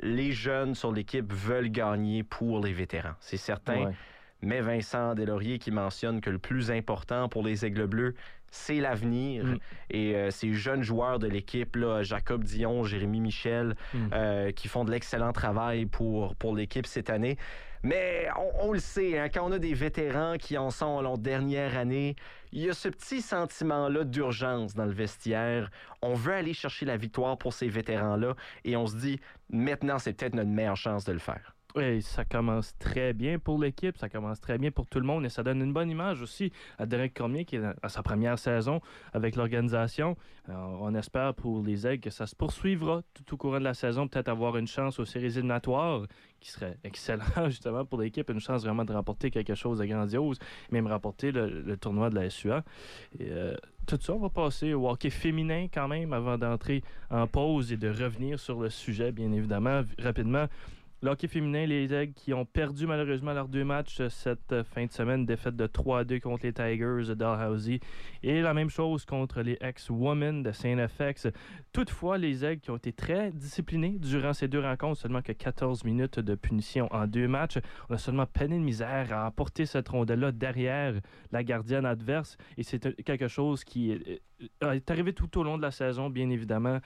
les 0.00 0.32
jeunes 0.32 0.74
sur 0.74 0.90
l'équipe 0.92 1.32
veulent 1.32 1.70
gagner 1.70 2.22
pour 2.22 2.64
les 2.64 2.72
vétérans. 2.72 3.14
C'est 3.20 3.36
certain. 3.36 3.86
Ouais. 3.86 3.94
Mais 4.42 4.62
Vincent 4.62 5.14
Deslauriers 5.14 5.58
qui 5.58 5.70
mentionne 5.70 6.22
que 6.22 6.30
le 6.30 6.38
plus 6.38 6.70
important 6.70 7.28
pour 7.28 7.42
les 7.42 7.66
Aigles 7.66 7.86
Bleus, 7.86 8.14
c'est 8.50 8.80
l'avenir. 8.80 9.44
Mm. 9.44 9.58
Et 9.90 10.14
euh, 10.16 10.30
ces 10.30 10.52
jeunes 10.52 10.82
joueurs 10.82 11.18
de 11.18 11.26
l'équipe, 11.26 11.76
là, 11.76 12.02
Jacob 12.02 12.44
Dion, 12.44 12.84
Jérémy 12.84 13.20
Michel, 13.20 13.74
Mm. 13.94 13.98
euh, 14.12 14.52
qui 14.52 14.68
font 14.68 14.84
de 14.84 14.90
l'excellent 14.90 15.32
travail 15.32 15.86
pour, 15.86 16.34
pour 16.36 16.54
l'équipe 16.54 16.86
cette 16.86 17.10
année. 17.10 17.36
Mais 17.82 18.28
on, 18.36 18.68
on 18.68 18.72
le 18.72 18.78
sait, 18.78 19.18
hein, 19.18 19.28
quand 19.32 19.48
on 19.48 19.52
a 19.52 19.58
des 19.58 19.72
vétérans 19.72 20.36
qui 20.38 20.58
en 20.58 20.70
sont 20.70 20.98
à 20.98 21.02
leur 21.02 21.16
dernière 21.16 21.78
année, 21.78 22.14
il 22.52 22.62
y 22.62 22.68
a 22.68 22.74
ce 22.74 22.88
petit 22.88 23.22
sentiment-là 23.22 24.04
d'urgence 24.04 24.74
dans 24.74 24.84
le 24.84 24.92
vestiaire. 24.92 25.70
On 26.02 26.14
veut 26.14 26.34
aller 26.34 26.52
chercher 26.52 26.84
la 26.84 26.96
victoire 26.98 27.38
pour 27.38 27.54
ces 27.54 27.68
vétérans-là 27.68 28.34
et 28.64 28.76
on 28.76 28.86
se 28.86 28.96
dit, 28.96 29.18
maintenant, 29.48 29.98
c'est 29.98 30.12
peut-être 30.12 30.34
notre 30.34 30.50
meilleure 30.50 30.76
chance 30.76 31.04
de 31.04 31.12
le 31.12 31.18
faire. 31.18 31.54
Oui, 31.76 32.02
ça 32.02 32.24
commence 32.24 32.76
très 32.78 33.12
bien 33.12 33.38
pour 33.38 33.60
l'équipe, 33.60 33.96
ça 33.96 34.08
commence 34.08 34.40
très 34.40 34.58
bien 34.58 34.72
pour 34.72 34.86
tout 34.86 34.98
le 34.98 35.06
monde 35.06 35.24
et 35.24 35.28
ça 35.28 35.44
donne 35.44 35.62
une 35.62 35.72
bonne 35.72 35.88
image 35.88 36.20
aussi 36.20 36.52
à 36.78 36.86
Derek 36.86 37.14
Cormier 37.14 37.44
qui 37.44 37.56
est 37.56 37.62
à 37.80 37.88
sa 37.88 38.02
première 38.02 38.40
saison 38.40 38.80
avec 39.12 39.36
l'organisation. 39.36 40.16
Alors, 40.48 40.82
On 40.82 40.92
espère 40.96 41.32
pour 41.34 41.62
les 41.62 41.86
Aigles 41.86 42.00
que 42.00 42.10
ça 42.10 42.26
se 42.26 42.34
poursuivra 42.34 43.02
tout 43.14 43.34
au 43.34 43.36
courant 43.36 43.60
de 43.60 43.64
la 43.64 43.74
saison, 43.74 44.08
peut-être 44.08 44.28
avoir 44.28 44.56
une 44.56 44.66
chance 44.66 44.98
aux 44.98 45.04
séries 45.04 45.26
éliminatoires 45.26 46.02
qui 46.40 46.50
serait 46.50 46.76
excellent 46.84 47.46
justement 47.46 47.84
pour 47.84 48.00
l'équipe, 48.00 48.28
une 48.30 48.40
chance 48.40 48.64
vraiment 48.64 48.84
de 48.84 48.92
remporter 48.92 49.30
quelque 49.30 49.54
chose 49.54 49.78
de 49.78 49.84
grandiose, 49.84 50.40
même 50.72 50.88
remporter 50.88 51.30
le, 51.30 51.76
tournoi 51.76 52.10
de 52.10 52.16
la 52.16 52.30
SUA. 52.30 52.64
Et, 53.20 53.28
euh, 53.30 53.54
tout 53.86 53.98
ça, 54.00 54.12
on 54.12 54.18
va 54.18 54.28
passer 54.28 54.74
au 54.74 54.88
hockey 54.88 55.10
féminin 55.10 55.66
quand 55.72 55.88
même 55.88 56.12
avant 56.12 56.36
d'entrer 56.36 56.82
en 57.10 57.26
pause 57.26 57.72
et 57.72 57.76
de 57.76 57.88
revenir 57.88 58.38
sur 58.38 58.60
le 58.60 58.70
sujet, 58.70 59.10
bien 59.12 59.32
évidemment, 59.32 59.82
rapidement. 59.98 60.46
Le 61.02 61.16
féminin, 61.28 61.64
les 61.64 61.94
Aigles 61.94 62.12
qui 62.12 62.34
ont 62.34 62.44
perdu 62.44 62.86
malheureusement 62.86 63.32
leurs 63.32 63.48
deux 63.48 63.64
matchs 63.64 64.00
euh, 64.00 64.10
cette 64.10 64.52
euh, 64.52 64.62
fin 64.62 64.84
de 64.84 64.92
semaine, 64.92 65.24
défaite 65.24 65.56
de 65.56 65.66
3-2 65.66 66.20
contre 66.20 66.44
les 66.44 66.52
Tigers 66.52 67.08
de 67.08 67.14
Dalhousie 67.14 67.80
et 68.22 68.42
la 68.42 68.52
même 68.52 68.68
chose 68.68 69.06
contre 69.06 69.40
les 69.40 69.56
ex-women 69.62 70.42
de 70.42 70.52
Saint-FX. 70.52 71.28
Toutefois, 71.72 72.18
les 72.18 72.44
Aigles 72.44 72.60
qui 72.60 72.70
ont 72.70 72.76
été 72.76 72.92
très 72.92 73.30
disciplinés 73.30 73.96
durant 73.98 74.34
ces 74.34 74.46
deux 74.46 74.60
rencontres, 74.60 75.00
seulement 75.00 75.22
que 75.22 75.32
14 75.32 75.84
minutes 75.84 76.20
de 76.20 76.34
punition 76.34 76.86
en 76.92 77.06
deux 77.06 77.28
matchs. 77.28 77.56
On 77.88 77.94
a 77.94 77.98
seulement 77.98 78.26
peiné 78.26 78.58
de 78.58 78.62
misère 78.62 79.10
à 79.10 79.26
emporter 79.26 79.64
cette 79.64 79.88
rondelle-là 79.88 80.32
derrière 80.32 81.00
la 81.32 81.42
gardienne 81.42 81.86
adverse 81.86 82.36
et 82.58 82.62
c'est 82.62 82.84
euh, 82.84 82.92
quelque 83.06 83.28
chose 83.28 83.64
qui 83.64 83.92
est 83.92 84.90
arrivé 84.90 85.14
tout 85.14 85.38
au 85.38 85.42
long 85.42 85.56
de 85.56 85.62
la 85.62 85.70
saison, 85.70 86.10
bien 86.10 86.28
évidemment. 86.28 86.78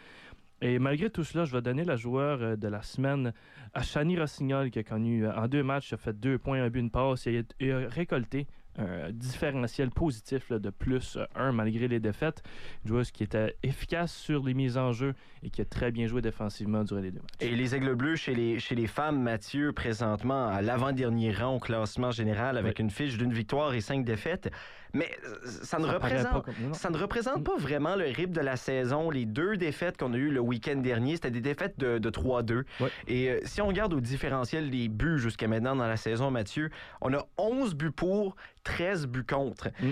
Et 0.64 0.78
malgré 0.78 1.10
tout 1.10 1.24
cela, 1.24 1.44
je 1.44 1.52
vais 1.52 1.60
donner 1.60 1.84
la 1.84 1.96
joueur 1.96 2.56
de 2.56 2.68
la 2.68 2.80
semaine 2.80 3.34
à 3.74 3.82
Chani 3.82 4.18
Rossignol, 4.18 4.70
qui 4.70 4.78
a 4.78 4.82
connu 4.82 5.26
euh, 5.26 5.36
en 5.36 5.46
deux 5.46 5.62
matchs, 5.62 5.92
a 5.92 5.98
fait 5.98 6.18
deux 6.18 6.38
points, 6.38 6.62
un 6.62 6.70
but, 6.70 6.80
une 6.80 6.90
passe 6.90 7.26
et 7.26 7.44
a 7.70 7.86
récolté 7.86 8.46
un 8.78 9.10
différentiel 9.10 9.90
positif 9.90 10.48
là, 10.50 10.58
de 10.58 10.70
plus 10.70 11.16
euh, 11.16 11.24
un 11.34 11.52
malgré 11.52 11.88
les 11.88 12.00
défaites. 12.00 12.42
Une 12.84 12.90
joueuse 12.90 13.10
qui 13.10 13.22
était 13.22 13.56
efficace 13.62 14.12
sur 14.12 14.44
les 14.44 14.54
mises 14.54 14.76
en 14.76 14.92
jeu 14.92 15.14
et 15.42 15.50
qui 15.50 15.60
a 15.60 15.64
très 15.64 15.90
bien 15.90 16.06
joué 16.06 16.22
défensivement 16.22 16.84
durant 16.84 17.00
les 17.00 17.10
deux 17.10 17.20
matchs. 17.20 17.32
Et 17.40 17.54
les 17.54 17.74
Aigles 17.74 17.94
Bleus 17.94 18.16
chez 18.16 18.34
les, 18.34 18.58
chez 18.58 18.74
les 18.74 18.86
femmes, 18.86 19.20
Mathieu, 19.20 19.72
présentement 19.72 20.48
à 20.48 20.62
l'avant-dernier 20.62 21.32
rang 21.32 21.56
au 21.56 21.60
classement 21.60 22.10
général 22.10 22.56
avec 22.56 22.78
une 22.78 22.90
fiche 22.90 23.16
d'une 23.16 23.32
victoire 23.32 23.74
et 23.74 23.80
cinq 23.80 24.04
défaites. 24.04 24.50
Mais 24.94 25.10
euh, 25.24 25.36
ça 25.44 25.78
ne 25.78 25.86
Ça 25.86 25.92
représente 25.92 26.44
comme-. 26.44 26.74
Ça 26.74 26.88
ne 26.88 26.96
représente 26.96 27.44
pas 27.44 27.56
vraiment 27.56 27.96
le 27.96 28.04
rythme 28.04 28.32
de 28.32 28.40
la 28.40 28.56
saison. 28.56 29.10
Les 29.10 29.26
deux 29.26 29.56
défaites 29.56 29.98
qu'on 29.98 30.14
a 30.14 30.16
eues 30.16 30.30
le 30.30 30.40
week-end 30.40 30.76
dernier, 30.76 31.16
c'était 31.16 31.32
des 31.32 31.40
défaites 31.40 31.78
de, 31.78 31.98
de 31.98 32.10
3-2. 32.10 32.62
Ouais. 32.80 32.88
Et 33.08 33.30
euh, 33.30 33.40
si 33.44 33.60
on 33.60 33.66
regarde 33.66 33.92
au 33.92 34.00
différentiel 34.00 34.70
des 34.70 34.88
buts 34.88 35.18
jusqu'à 35.18 35.48
maintenant 35.48 35.74
dans 35.74 35.86
la 35.86 35.96
saison, 35.96 36.30
Mathieu, 36.30 36.70
on 37.00 37.12
a 37.12 37.26
11 37.38 37.74
buts 37.74 37.90
pour, 37.90 38.36
13 38.64 39.06
buts 39.06 39.24
contre. 39.24 39.68
Mm. 39.80 39.90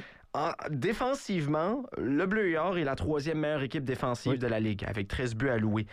défensivement, 0.71 1.85
le 1.97 2.27
Bleu 2.27 2.49
et 2.49 2.59
Or 2.59 2.79
est 2.79 2.85
la 2.85 2.97
troisième 2.97 3.39
meilleure 3.39 3.63
équipe 3.63 3.85
défensive 3.85 4.39
de 4.39 4.47
la 4.47 4.61
Ligue, 4.61 4.85
avec 4.85 5.09
13 5.09 5.35
buts 5.35 5.51
alloués 5.51 5.87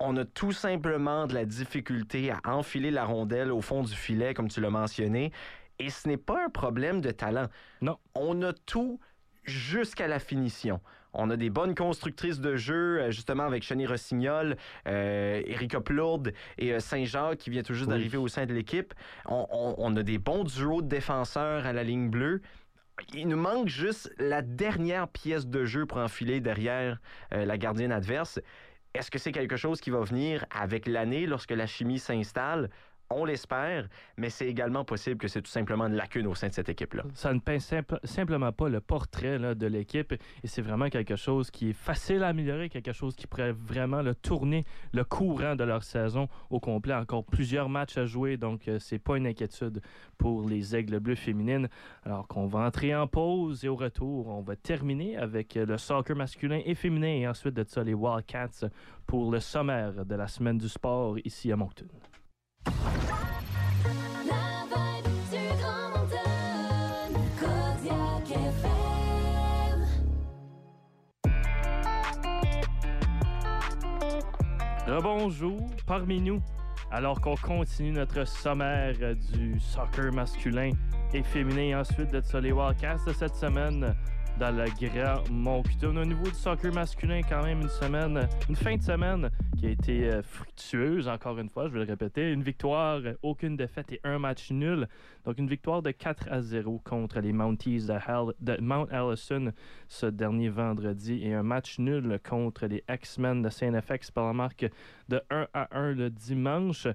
on 0.00 0.16
a 0.16 0.24
tout 0.24 0.52
simplement 0.52 1.26
de 1.26 1.34
la 1.34 1.44
difficulté 1.44 2.32
à 2.32 2.56
enfiler 2.56 2.90
la 2.90 3.04
rondelle 3.04 3.52
au 3.52 3.60
fond 3.60 3.82
du 3.82 3.94
filet, 3.94 4.34
comme 4.34 4.48
tu 4.48 4.60
l'as 4.60 4.70
mentionné. 4.70 5.30
Et 5.78 5.90
ce 5.90 6.08
n'est 6.08 6.16
pas 6.16 6.44
un 6.44 6.48
problème 6.48 7.00
de 7.00 7.10
talent. 7.10 7.46
Non. 7.82 7.98
On 8.14 8.42
a 8.42 8.52
tout 8.52 8.98
jusqu'à 9.44 10.08
la 10.08 10.18
finition. 10.18 10.80
On 11.12 11.30
a 11.30 11.36
des 11.36 11.50
bonnes 11.50 11.74
constructrices 11.74 12.40
de 12.40 12.56
jeu, 12.56 13.00
euh, 13.00 13.10
justement 13.10 13.44
avec 13.44 13.62
Chani 13.62 13.86
Rossignol, 13.86 14.56
euh, 14.86 15.42
Erika 15.46 15.80
Plourde 15.80 16.32
et 16.58 16.72
euh, 16.72 16.80
Saint-Jean 16.80 17.34
qui 17.36 17.50
vient 17.50 17.62
tout 17.62 17.74
juste 17.74 17.88
d'arriver 17.88 18.18
au 18.18 18.28
sein 18.28 18.46
de 18.46 18.54
l'équipe. 18.54 18.94
On, 19.26 19.96
a 19.96 20.02
des 20.02 20.18
bons 20.18 20.44
duos 20.44 20.82
de 20.82 20.88
défenseurs 20.88 21.66
à 21.66 21.72
la 21.72 21.82
ligne 21.82 22.10
bleue. 22.10 22.40
Il 23.14 23.28
nous 23.28 23.36
manque 23.36 23.68
juste 23.68 24.12
la 24.18 24.42
dernière 24.42 25.08
pièce 25.08 25.46
de 25.46 25.64
jeu 25.64 25.86
pour 25.86 25.98
enfiler 25.98 26.40
derrière 26.40 27.00
la 27.30 27.56
gardienne 27.56 27.92
adverse. 27.92 28.40
Est-ce 28.92 29.10
que 29.10 29.18
c'est 29.18 29.32
quelque 29.32 29.56
chose 29.56 29.80
qui 29.80 29.90
va 29.90 30.00
venir 30.00 30.44
avec 30.50 30.86
l'année 30.86 31.26
lorsque 31.26 31.52
la 31.52 31.66
chimie 31.66 31.98
s'installe? 31.98 32.70
On 33.12 33.24
l'espère, 33.24 33.88
mais 34.16 34.30
c'est 34.30 34.46
également 34.46 34.84
possible 34.84 35.18
que 35.18 35.26
c'est 35.26 35.42
tout 35.42 35.50
simplement 35.50 35.86
une 35.86 35.96
lacune 35.96 36.28
au 36.28 36.36
sein 36.36 36.46
de 36.46 36.52
cette 36.52 36.68
équipe-là. 36.68 37.02
Ça 37.14 37.34
ne 37.34 37.40
peint 37.40 37.58
simplement 38.04 38.52
pas 38.52 38.68
le 38.68 38.80
portrait 38.80 39.56
de 39.56 39.66
l'équipe 39.66 40.12
et 40.12 40.46
c'est 40.46 40.62
vraiment 40.62 40.88
quelque 40.88 41.16
chose 41.16 41.50
qui 41.50 41.70
est 41.70 41.72
facile 41.72 42.22
à 42.22 42.28
améliorer, 42.28 42.68
quelque 42.68 42.92
chose 42.92 43.16
qui 43.16 43.26
pourrait 43.26 43.50
vraiment 43.50 44.02
le 44.02 44.14
tourner 44.14 44.64
le 44.92 45.02
courant 45.02 45.56
de 45.56 45.64
leur 45.64 45.82
saison 45.82 46.28
au 46.50 46.60
complet. 46.60 46.94
Encore 46.94 47.24
plusieurs 47.24 47.68
matchs 47.68 47.98
à 47.98 48.06
jouer, 48.06 48.36
donc 48.36 48.68
euh, 48.68 48.78
c'est 48.78 49.00
pas 49.00 49.16
une 49.16 49.26
inquiétude 49.26 49.82
pour 50.16 50.48
les 50.48 50.76
Aigles 50.76 51.00
Bleus 51.00 51.16
féminines. 51.16 51.68
Alors 52.04 52.28
qu'on 52.28 52.46
va 52.46 52.60
entrer 52.60 52.94
en 52.94 53.08
pause 53.08 53.64
et 53.64 53.68
au 53.68 53.74
retour, 53.74 54.28
on 54.28 54.42
va 54.42 54.54
terminer 54.54 55.16
avec 55.16 55.56
le 55.56 55.78
soccer 55.78 56.14
masculin 56.14 56.60
et 56.64 56.76
féminin 56.76 57.08
et 57.08 57.26
ensuite 57.26 57.54
de 57.54 57.64
ça 57.66 57.82
les 57.82 57.94
Wildcats 57.94 58.68
pour 59.04 59.32
le 59.32 59.40
sommaire 59.40 60.04
de 60.06 60.14
la 60.14 60.28
semaine 60.28 60.58
du 60.58 60.68
sport 60.68 61.18
ici 61.24 61.50
à 61.50 61.56
Moncton. 61.56 61.88
Bonjour 75.02 75.58
parmi 75.86 76.20
nous, 76.20 76.42
alors 76.90 77.22
qu'on 77.22 77.34
continue 77.34 77.92
notre 77.92 78.26
sommaire 78.26 78.94
du 79.32 79.58
soccer 79.58 80.12
masculin 80.12 80.72
et 81.14 81.22
féminin. 81.22 81.80
Ensuite 81.80 82.12
de 82.12 82.20
ça, 82.20 82.38
les 82.38 82.52
Wildcats 82.52 82.98
de 83.06 83.12
cette 83.14 83.34
semaine, 83.34 83.94
dans 84.38 84.56
le 84.56 84.64
Grand 84.80 85.28
Moncton. 85.30 85.96
Au 85.96 86.04
niveau 86.04 86.24
du 86.24 86.34
soccer 86.34 86.72
masculin, 86.72 87.20
quand 87.28 87.42
même 87.42 87.62
une 87.62 87.68
semaine, 87.68 88.28
une 88.48 88.56
fin 88.56 88.76
de 88.76 88.82
semaine 88.82 89.30
qui 89.58 89.66
a 89.66 89.70
été 89.70 90.10
euh, 90.10 90.22
fructueuse, 90.22 91.08
encore 91.08 91.38
une 91.38 91.48
fois, 91.48 91.68
je 91.68 91.72
vais 91.72 91.80
le 91.80 91.84
répéter. 91.84 92.32
Une 92.32 92.42
victoire, 92.42 93.00
aucune 93.22 93.56
défaite 93.56 93.92
et 93.92 94.00
un 94.04 94.18
match 94.18 94.50
nul. 94.50 94.88
Donc 95.24 95.38
une 95.38 95.48
victoire 95.48 95.82
de 95.82 95.90
4 95.90 96.28
à 96.30 96.40
0 96.40 96.80
contre 96.84 97.20
les 97.20 97.32
Mounties 97.32 97.86
de, 98.40 98.60
Mount 98.60 98.86
Allison 98.90 99.52
ce 99.88 100.06
dernier 100.06 100.48
vendredi 100.48 101.20
et 101.22 101.34
un 101.34 101.42
match 101.42 101.78
nul 101.78 102.18
contre 102.28 102.66
les 102.66 102.84
X-Men 102.88 103.42
de 103.42 103.48
CNFX 103.48 104.10
par 104.10 104.26
la 104.26 104.32
marque 104.32 104.66
de 105.08 105.20
1 105.30 105.48
à 105.52 105.68
1 105.78 105.92
le 105.92 106.10
dimanche. 106.10 106.86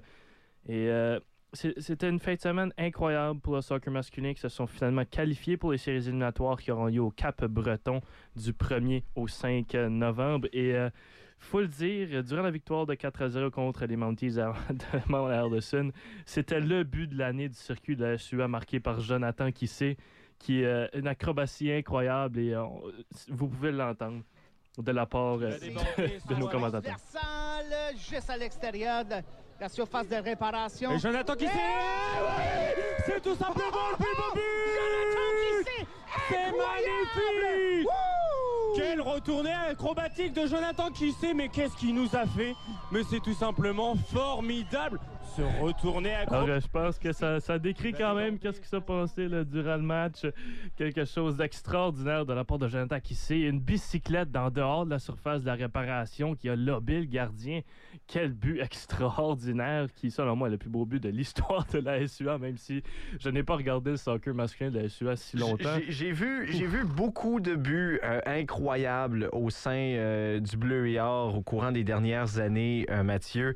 Et 0.68 0.88
euh, 0.90 1.20
c'était 1.56 2.08
une 2.08 2.20
fin 2.20 2.34
de 2.34 2.40
semaine 2.40 2.72
incroyable 2.78 3.40
pour 3.40 3.56
le 3.56 3.62
soccer 3.62 3.92
masculin 3.92 4.34
qui 4.34 4.40
se 4.40 4.48
sont 4.48 4.66
finalement 4.66 5.04
qualifiés 5.04 5.56
pour 5.56 5.72
les 5.72 5.78
séries 5.78 5.98
éliminatoires 5.98 6.60
qui 6.60 6.70
auront 6.70 6.86
lieu 6.86 7.00
au 7.00 7.10
Cap 7.10 7.44
Breton 7.44 8.00
du 8.36 8.52
1er 8.52 9.02
au 9.14 9.26
5 9.26 9.72
novembre. 9.74 10.48
Et 10.52 10.68
il 10.68 10.74
euh, 10.74 10.90
faut 11.38 11.60
le 11.60 11.68
dire, 11.68 12.22
durant 12.22 12.42
la 12.42 12.50
victoire 12.50 12.86
de 12.86 12.94
4 12.94 13.22
à 13.22 13.28
0 13.30 13.50
contre 13.50 13.86
les 13.86 13.96
Mounties 13.96 14.32
de 14.32 14.44
Mount 15.08 15.32
Anderson, 15.32 15.90
c'était 16.26 16.60
le 16.60 16.84
but 16.84 17.08
de 17.08 17.18
l'année 17.18 17.48
du 17.48 17.56
circuit 17.56 17.96
de 17.96 18.04
la 18.04 18.18
SUA 18.18 18.48
marqué 18.48 18.78
par 18.78 19.00
Jonathan 19.00 19.50
Kissé, 19.50 19.96
qui 20.38 20.60
est 20.60 20.66
euh, 20.66 20.86
une 20.92 21.08
acrobatie 21.08 21.72
incroyable 21.72 22.38
et 22.38 22.52
euh, 22.52 22.64
vous 23.28 23.48
pouvez 23.48 23.72
l'entendre 23.72 24.22
de 24.78 24.92
la 24.92 25.06
part 25.06 25.38
de, 25.38 25.46
de 26.28 26.34
nos 26.34 26.48
commentateurs. 26.48 26.96
Juste 27.96 28.28
à 28.28 28.36
l'extérieur 28.36 29.04
la 29.60 29.68
surface 29.68 30.08
de 30.08 30.16
réparation. 30.16 30.92
Et 30.92 30.98
Jonathan 30.98 31.34
qui 31.34 31.46
sait 31.46 31.52
C'est 33.06 33.22
tout 33.22 33.34
simplement 33.34 33.90
le 33.90 33.96
plus 33.96 34.16
beau 34.16 34.34
but 34.34 35.86
C'est 36.28 36.52
magnifique 36.52 37.88
Quel 38.76 39.00
retourné 39.00 39.52
acrobatique 39.52 40.32
de 40.32 40.46
Jonathan 40.46 40.88
sait 41.20 41.34
mais 41.34 41.48
qu'est-ce 41.48 41.76
qu'il 41.76 41.94
nous 41.94 42.14
a 42.14 42.26
fait? 42.26 42.54
Mais 42.90 43.02
c'est 43.08 43.20
tout 43.20 43.34
simplement 43.34 43.94
formidable 44.12 45.00
se 45.26 45.42
retourner 45.60 46.14
à 46.14 46.20
Alors, 46.20 46.60
je 46.60 46.68
pense 46.68 46.98
que 46.98 47.12
ça, 47.12 47.40
ça 47.40 47.58
décrit 47.58 47.92
quand 47.92 48.14
même 48.14 48.38
qu'est-ce 48.38 48.60
qui 48.60 48.68
s'est 48.68 48.80
passé 48.80 49.28
là, 49.28 49.44
durant 49.44 49.76
le 49.76 49.82
match. 49.82 50.26
Quelque 50.76 51.04
chose 51.04 51.36
d'extraordinaire 51.36 52.24
de 52.24 52.32
la 52.32 52.44
part 52.44 52.58
de 52.58 52.68
Jonathan 52.68 53.00
qui 53.00 53.14
sait 53.14 53.40
une 53.40 53.60
bicyclette 53.60 54.30
dans 54.30 54.50
dehors 54.50 54.84
de 54.84 54.90
la 54.90 54.98
surface 54.98 55.42
de 55.42 55.46
la 55.46 55.54
réparation 55.54 56.34
qui 56.34 56.48
a 56.48 56.56
lobé 56.56 57.00
le 57.00 57.06
gardien. 57.06 57.60
Quel 58.06 58.32
but 58.32 58.60
extraordinaire 58.60 59.88
qui, 59.94 60.10
selon 60.10 60.36
moi, 60.36 60.48
est 60.48 60.52
le 60.52 60.58
plus 60.58 60.70
beau 60.70 60.84
but 60.84 61.02
de 61.02 61.08
l'histoire 61.08 61.66
de 61.72 61.78
la 61.78 62.06
SUA, 62.06 62.38
même 62.38 62.56
si 62.56 62.82
je 63.18 63.28
n'ai 63.28 63.42
pas 63.42 63.56
regardé 63.56 63.90
le 63.90 63.96
soccer 63.96 64.34
masculin 64.34 64.70
de 64.70 64.80
la 64.80 64.88
SUA 64.88 65.16
si 65.16 65.36
longtemps. 65.36 65.78
J'ai 65.88 66.12
vu, 66.12 66.46
j'ai 66.52 66.66
vu 66.66 66.84
beaucoup 66.84 67.40
de 67.40 67.54
buts 67.54 68.00
euh, 68.04 68.20
incroyables 68.26 69.28
au 69.32 69.50
sein 69.50 69.70
euh, 69.72 70.40
du 70.40 70.56
Bleu 70.56 70.88
et 70.88 71.00
Or 71.00 71.36
au 71.36 71.42
courant 71.42 71.72
des 71.72 71.84
dernières 71.84 72.38
années, 72.38 72.86
euh, 72.90 73.02
Mathieu, 73.02 73.54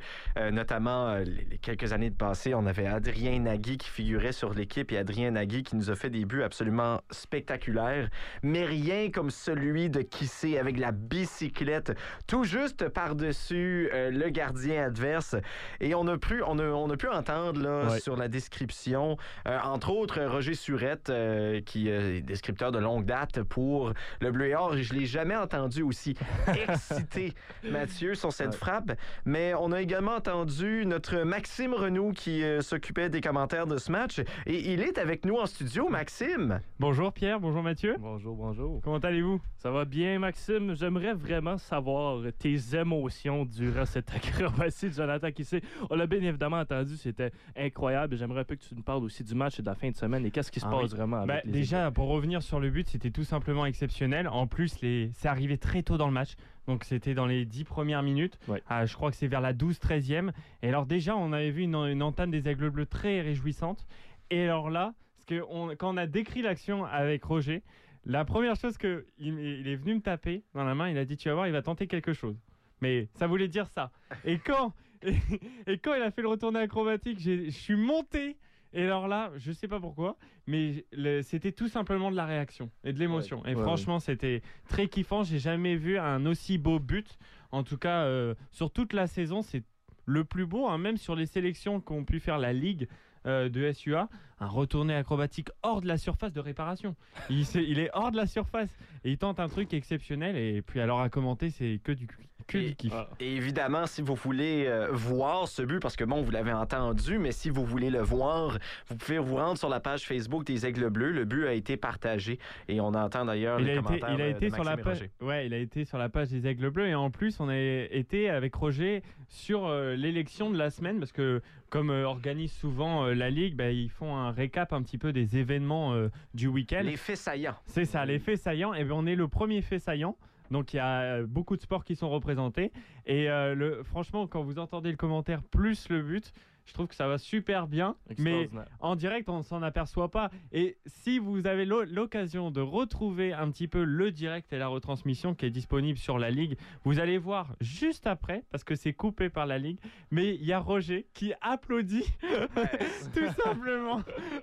notamment 0.53 1.15
les, 1.17 1.47
les 1.51 1.59
quelques 1.61 1.93
années 1.93 2.11
de 2.11 2.17
passé, 2.17 2.55
on 2.55 2.67
avait 2.67 2.87
Adrien 2.87 3.39
Nagui 3.41 3.77
qui 3.77 3.89
figurait 3.89 4.33
sur 4.33 4.55
l'équipe 4.55 4.93
et 4.93 4.99
Adrien 4.99 5.33
Nagui 5.33 5.63
qui 5.63 5.77
nous 5.77 5.91
a 5.91 5.97
fait 5.97 6.11
des 6.11 6.25
buts 6.25 6.43
absolument 6.43 7.01
spectaculaires, 7.11 8.09
mais 8.43 8.65
rien 8.65 9.11
comme 9.11 9.31
celui 9.31 9.91
de 9.91 10.01
Kissé 10.03 10.59
avec 10.59 10.79
la 10.79 10.93
bicyclette 10.93 11.93
tout 12.27 12.45
juste 12.45 12.89
par-dessus 12.89 13.91
euh, 13.93 14.11
le 14.11 14.31
gardien 14.31 14.85
adverse. 14.85 15.37
Et 15.81 15.95
on 15.95 16.07
a 16.07 16.17
pu, 16.17 16.43
on 16.43 16.59
a, 16.59 16.65
on 16.65 16.89
a 16.91 16.97
pu 16.97 17.09
entendre 17.09 17.61
là, 17.61 17.99
sur 17.99 18.17
la 18.17 18.29
description, 18.29 19.17
euh, 19.47 19.59
entre 19.63 19.91
autres, 19.91 20.21
Roger 20.23 20.55
Surette, 20.55 21.11
euh, 21.11 21.61
qui 21.61 21.89
est 21.89 22.23
descripteur 22.23 22.73
de 22.73 22.79
longue 22.79 23.05
date 23.05 23.43
pour 23.43 23.93
le 24.21 24.31
Bleu 24.31 24.47
et 24.47 24.55
Or. 24.55 24.77
Je 24.77 24.95
l'ai 24.95 25.07
jamais 25.07 25.37
entendu 25.37 25.83
aussi 25.83 26.15
excité, 26.69 27.35
Mathieu, 27.65 28.15
sur 28.15 28.33
cette 28.33 28.55
frappe. 28.55 28.93
Mais 29.25 29.53
on 29.55 29.73
a 29.73 29.81
également 29.83 30.15
entendu 30.15 30.85
notre 30.87 31.19
Maxime 31.19 31.50
Maxime 31.51 31.75
Renaud 31.75 32.13
qui 32.13 32.45
euh, 32.45 32.61
s'occupait 32.61 33.11
des 33.11 33.21
commentaires 33.21 33.67
de 33.67 33.77
ce 33.77 33.91
match. 33.91 34.21
Et 34.47 34.73
il 34.73 34.83
est 34.83 34.99
avec 34.99 35.25
nous 35.25 35.35
en 35.35 35.47
studio, 35.47 35.89
Maxime. 35.89 36.61
Bonjour 36.79 37.13
Pierre, 37.13 37.41
bonjour 37.41 37.61
Mathieu. 37.61 37.97
Bonjour, 37.99 38.37
bonjour. 38.37 38.81
Comment 38.85 38.99
allez-vous? 38.99 39.41
Ça 39.57 39.73
va 39.73 39.85
bien, 39.85 40.21
Maxime. 40.21 40.77
J'aimerais 40.77 41.13
vraiment 41.13 41.59
savoir 41.59 42.23
tes 42.39 42.57
émotions 42.77 43.45
durant 43.45 43.85
cette 43.85 44.09
acrobatie 44.15 44.91
de 44.91 44.95
Jonathan 44.95 45.33
qui 45.33 45.45
sait. 45.45 45.61
On 45.91 45.97
l'a 45.97 46.07
bien 46.07 46.23
évidemment 46.23 46.61
entendu, 46.61 46.97
c'était 46.97 47.33
incroyable. 47.57 48.17
J'aimerais 48.17 48.43
un 48.43 48.45
peu 48.45 48.55
que 48.55 48.63
tu 48.63 48.77
nous 48.77 48.85
parles 48.85 49.03
aussi 49.03 49.25
du 49.25 49.35
match 49.35 49.59
et 49.59 49.63
de 49.63 49.67
la 49.67 49.75
fin 49.75 49.91
de 49.91 49.97
semaine 49.97 50.25
et 50.25 50.31
qu'est-ce 50.31 50.53
qui 50.53 50.61
se 50.61 50.67
ah 50.67 50.71
passe 50.71 50.93
vraiment 50.93 51.17
avec 51.17 51.45
bah, 51.45 51.51
Déjà, 51.51 51.91
pour 51.91 52.07
revenir 52.11 52.45
sur 52.45 52.61
le 52.61 52.71
but, 52.71 52.89
c'était 52.89 53.11
tout 53.11 53.25
simplement 53.25 53.67
exceptionnel. 53.67 54.29
En 54.29 54.47
plus, 54.47 54.81
les... 54.83 55.11
c'est 55.15 55.29
arrivé 55.29 55.59
très 55.59 55.83
tôt 55.83 55.99
dans 55.99 56.07
le 56.07 56.15
match. 56.15 56.37
Donc 56.71 56.85
c'était 56.85 57.15
dans 57.15 57.27
les 57.27 57.45
10 57.45 57.65
premières 57.65 58.05
minutes. 58.05 58.39
Ah, 58.69 58.87
je 58.87 58.95
crois 58.95 59.11
que 59.11 59.17
c'est 59.17 59.27
vers 59.27 59.41
la 59.41 59.53
12-13e. 59.53 60.31
Et 60.63 60.69
alors 60.69 60.87
déjà, 60.87 61.17
on 61.17 61.33
avait 61.33 61.51
vu 61.51 61.63
une, 61.63 61.75
entame 62.01 62.31
des 62.31 62.47
Aigles 62.47 62.71
Bleus 62.71 62.87
très 62.87 63.23
réjouissante. 63.23 63.89
Et 64.31 64.45
alors 64.45 64.71
là, 64.71 64.95
parce 65.17 65.25
que 65.27 65.75
quand 65.75 65.93
on 65.93 65.97
a 65.97 66.07
décrit 66.07 66.43
l'action 66.43 66.85
avec 66.85 67.25
Roger, 67.25 67.65
la 68.05 68.25
première 68.25 68.55
chose 68.55 68.79
qu'il 68.79 69.05
il 69.19 69.67
est 69.67 69.75
venu 69.75 69.97
me 69.97 70.01
taper 70.01 70.45
dans 70.55 70.63
la 70.63 70.77
main, 70.77 70.89
il 70.89 70.97
a 70.97 71.05
dit, 71.05 71.17
tu 71.17 71.29
vas 71.29 71.35
voir, 71.35 71.49
il 71.49 71.53
va 71.53 71.63
tenter 71.63 71.89
quelque 71.89 72.13
chose. 72.13 72.37
Mais 72.81 73.09
ça 73.17 73.27
voulait 73.27 73.49
dire 73.49 73.67
ça. 73.67 73.91
Et 74.25 74.39
quand, 74.39 74.73
et, 75.03 75.79
quand 75.79 75.95
il 75.95 76.03
a 76.03 76.13
fait 76.13 76.23
le 76.23 76.29
retourné 76.29 76.61
acrobatique, 76.61 77.19
je 77.19 77.51
suis 77.51 77.75
monté 77.75 78.37
et 78.73 78.85
alors 78.85 79.09
là, 79.09 79.33
je 79.37 79.53
sais 79.53 79.69
pas 79.69 79.81
pourquoi, 79.81 80.17
mais 80.47 80.85
c'était 81.23 81.53
tout 81.53 81.69
simplement 81.69 82.11
de 82.11 82.17
la 82.17 82.27
réaction 82.27 82.71
et 82.85 82.93
de 82.93 82.99
l'émotion. 82.99 83.45
et 83.47 83.55
franchement, 83.55 83.99
c'était 83.99 84.43
très 84.69 84.89
kiffant. 84.89 85.23
J'ai 85.23 85.39
jamais 85.39 85.77
vu 85.77 85.99
un 85.99 86.25
aussi 86.27 86.59
beau 86.59 86.79
but. 86.79 87.19
En 87.53 87.65
tout 87.65 87.79
cas, 87.79 88.05
euh, 88.05 88.35
sur 88.53 88.71
toute 88.71 88.93
la 88.93 89.09
saison, 89.09 89.43
c'est 89.43 89.65
le 90.07 90.25
plus 90.25 90.47
beau, 90.47 90.69
hein, 90.69 90.79
même 90.79 90.97
sur 90.97 91.17
les 91.17 91.27
sélections 91.27 91.81
qu'ont 91.81 92.05
pu 92.05 92.21
faire 92.21 92.39
la 92.39 92.53
Ligue. 92.53 92.89
Euh, 93.27 93.51
de 93.51 93.71
SUA, 93.71 94.09
un 94.39 94.47
retourné 94.47 94.95
acrobatique 94.95 95.51
hors 95.63 95.83
de 95.83 95.87
la 95.87 95.99
surface 95.99 96.33
de 96.33 96.41
réparation. 96.41 96.97
Il, 97.29 97.43
il, 97.55 97.79
est 97.79 97.91
hors 97.93 98.11
de 98.11 98.17
la 98.17 98.27
surface 98.27 98.75
et 99.05 99.11
il 99.11 99.19
tente 99.19 99.41
un 99.41 99.49
truc 99.49 99.75
exceptionnel. 99.75 100.37
Et 100.37 100.63
puis 100.63 100.81
alors 100.81 101.03
à 101.03 101.11
commenter, 101.11 101.51
c'est 101.51 101.81
que 101.85 101.93
du, 101.93 102.07
que 102.07 102.15
et, 102.55 103.37
évidemment, 103.37 103.87
si 103.87 104.03
vous 104.03 104.15
voulez 104.15 104.65
euh, 104.67 104.89
voir 104.93 105.49
ce 105.49 105.63
but, 105.63 105.81
parce 105.81 105.97
que 105.97 106.05
bon, 106.05 106.23
vous 106.23 106.31
l'avez 106.31 106.53
entendu, 106.53 107.19
mais 107.19 107.33
si 107.33 107.51
vous 107.51 107.65
voulez 107.65 107.91
le 107.91 108.01
voir, 108.01 108.59
vous 108.89 108.97
pouvez 108.97 109.19
vous 109.19 109.37
rendre 109.37 109.59
sur 109.59 109.69
la 109.69 109.81
page 109.81 110.07
Facebook 110.07 110.45
des 110.45 110.67
Aigles 110.67 110.89
Bleus. 110.89 111.13
Le 111.13 111.25
but 111.25 111.47
a 111.47 111.53
été 111.53 111.77
partagé 111.77 112.39
et 112.69 112.81
on 112.81 112.89
entend 112.89 113.25
d'ailleurs 113.25 113.59
les 113.59 113.77
commentaires 113.77 114.15
il 114.15 114.21
a 114.21 114.27
de, 114.27 114.37
été 114.37 114.49
de 114.49 114.55
sur 114.55 114.65
la 114.65 114.77
page. 114.77 115.09
Ouais, 115.21 115.47
il 115.47 115.55
a 115.55 115.59
été 115.59 115.85
sur 115.85 115.99
la 115.99 116.09
page 116.09 116.29
des 116.29 116.47
Aigles 116.47 116.71
Bleus 116.71 116.89
et 116.89 116.95
en 116.95 117.11
plus, 117.11 117.41
on 117.41 117.49
a 117.49 117.57
été 117.57 118.31
avec 118.31 118.55
Roger 118.55 119.03
sur 119.29 119.67
euh, 119.67 119.95
l'élection 119.95 120.51
de 120.51 120.59
la 120.59 120.71
semaine 120.71 120.99
parce 120.99 121.13
que 121.13 121.41
comme 121.71 121.91
euh, 121.91 122.05
organise 122.05 122.53
souvent 122.53 123.07
euh, 123.07 123.15
la 123.15 123.31
Ligue, 123.31 123.55
bah, 123.55 123.71
ils 123.71 123.89
font 123.89 124.17
un 124.17 124.33
récap 124.33 124.73
un 124.73 124.83
petit 124.83 124.99
peu 124.99 125.13
des 125.13 125.39
événements 125.39 125.95
euh, 125.95 126.09
du 126.35 126.49
week-end. 126.49 126.83
Les 126.85 126.97
faits 126.97 127.17
saillants. 127.17 127.57
C'est 127.65 127.85
ça, 127.85 128.05
les 128.05 128.19
faits 128.19 128.41
saillants. 128.41 128.75
Et 128.75 128.85
bien, 128.85 128.95
on 128.97 129.07
est 129.07 129.15
le 129.15 129.29
premier 129.29 129.63
fait 129.63 129.79
saillant. 129.79 130.17
Donc 130.51 130.73
il 130.73 130.77
y 130.77 130.81
a 130.81 131.23
beaucoup 131.23 131.57
de 131.57 131.63
sports 131.63 131.85
qui 131.85 131.97
sont 131.97 132.11
représentés. 132.11 132.73
Et 133.07 133.27
le, 133.27 133.83
franchement, 133.85 134.27
quand 134.27 134.43
vous 134.43 134.59
entendez 134.59 134.91
le 134.91 134.97
commentaire 134.97 135.43
plus 135.43 135.89
le 135.89 136.03
but, 136.03 136.33
je 136.71 136.75
trouve 136.75 136.87
que 136.87 136.95
ça 136.95 137.09
va 137.09 137.19
super 137.19 137.67
bien, 137.67 137.97
mais 138.19 138.49
en 138.79 138.95
direct, 138.95 139.29
on 139.29 139.39
ne 139.39 139.43
s'en 139.43 139.61
aperçoit 139.61 140.09
pas. 140.09 140.31
Et 140.53 140.79
si 140.87 141.19
vous 141.19 141.47
avez 141.49 141.65
l'occasion 141.65 142.53
de 142.53 142.61
retrouver 142.61 143.33
un 143.33 143.51
petit 143.51 143.67
peu 143.67 143.83
le 143.83 144.13
direct 144.13 144.53
et 144.53 144.59
la 144.59 144.69
retransmission 144.69 145.35
qui 145.35 145.47
est 145.47 145.51
disponible 145.51 145.99
sur 145.99 146.17
la 146.17 146.31
Ligue, 146.31 146.57
vous 146.85 147.01
allez 147.01 147.19
voir 147.19 147.57
juste 147.61 148.07
après, 148.07 148.45
parce 148.53 148.63
que 148.63 148.77
c'est 148.77 148.93
coupé 148.93 149.31
par 149.31 149.47
la 149.47 149.59
Ligue, 149.59 149.81
mais 150.13 150.37
il 150.37 150.45
y 150.45 150.53
a 150.53 150.61
Roger 150.61 151.07
qui 151.13 151.33
applaudit 151.41 152.05
tout 153.15 153.43
simplement 153.45 154.03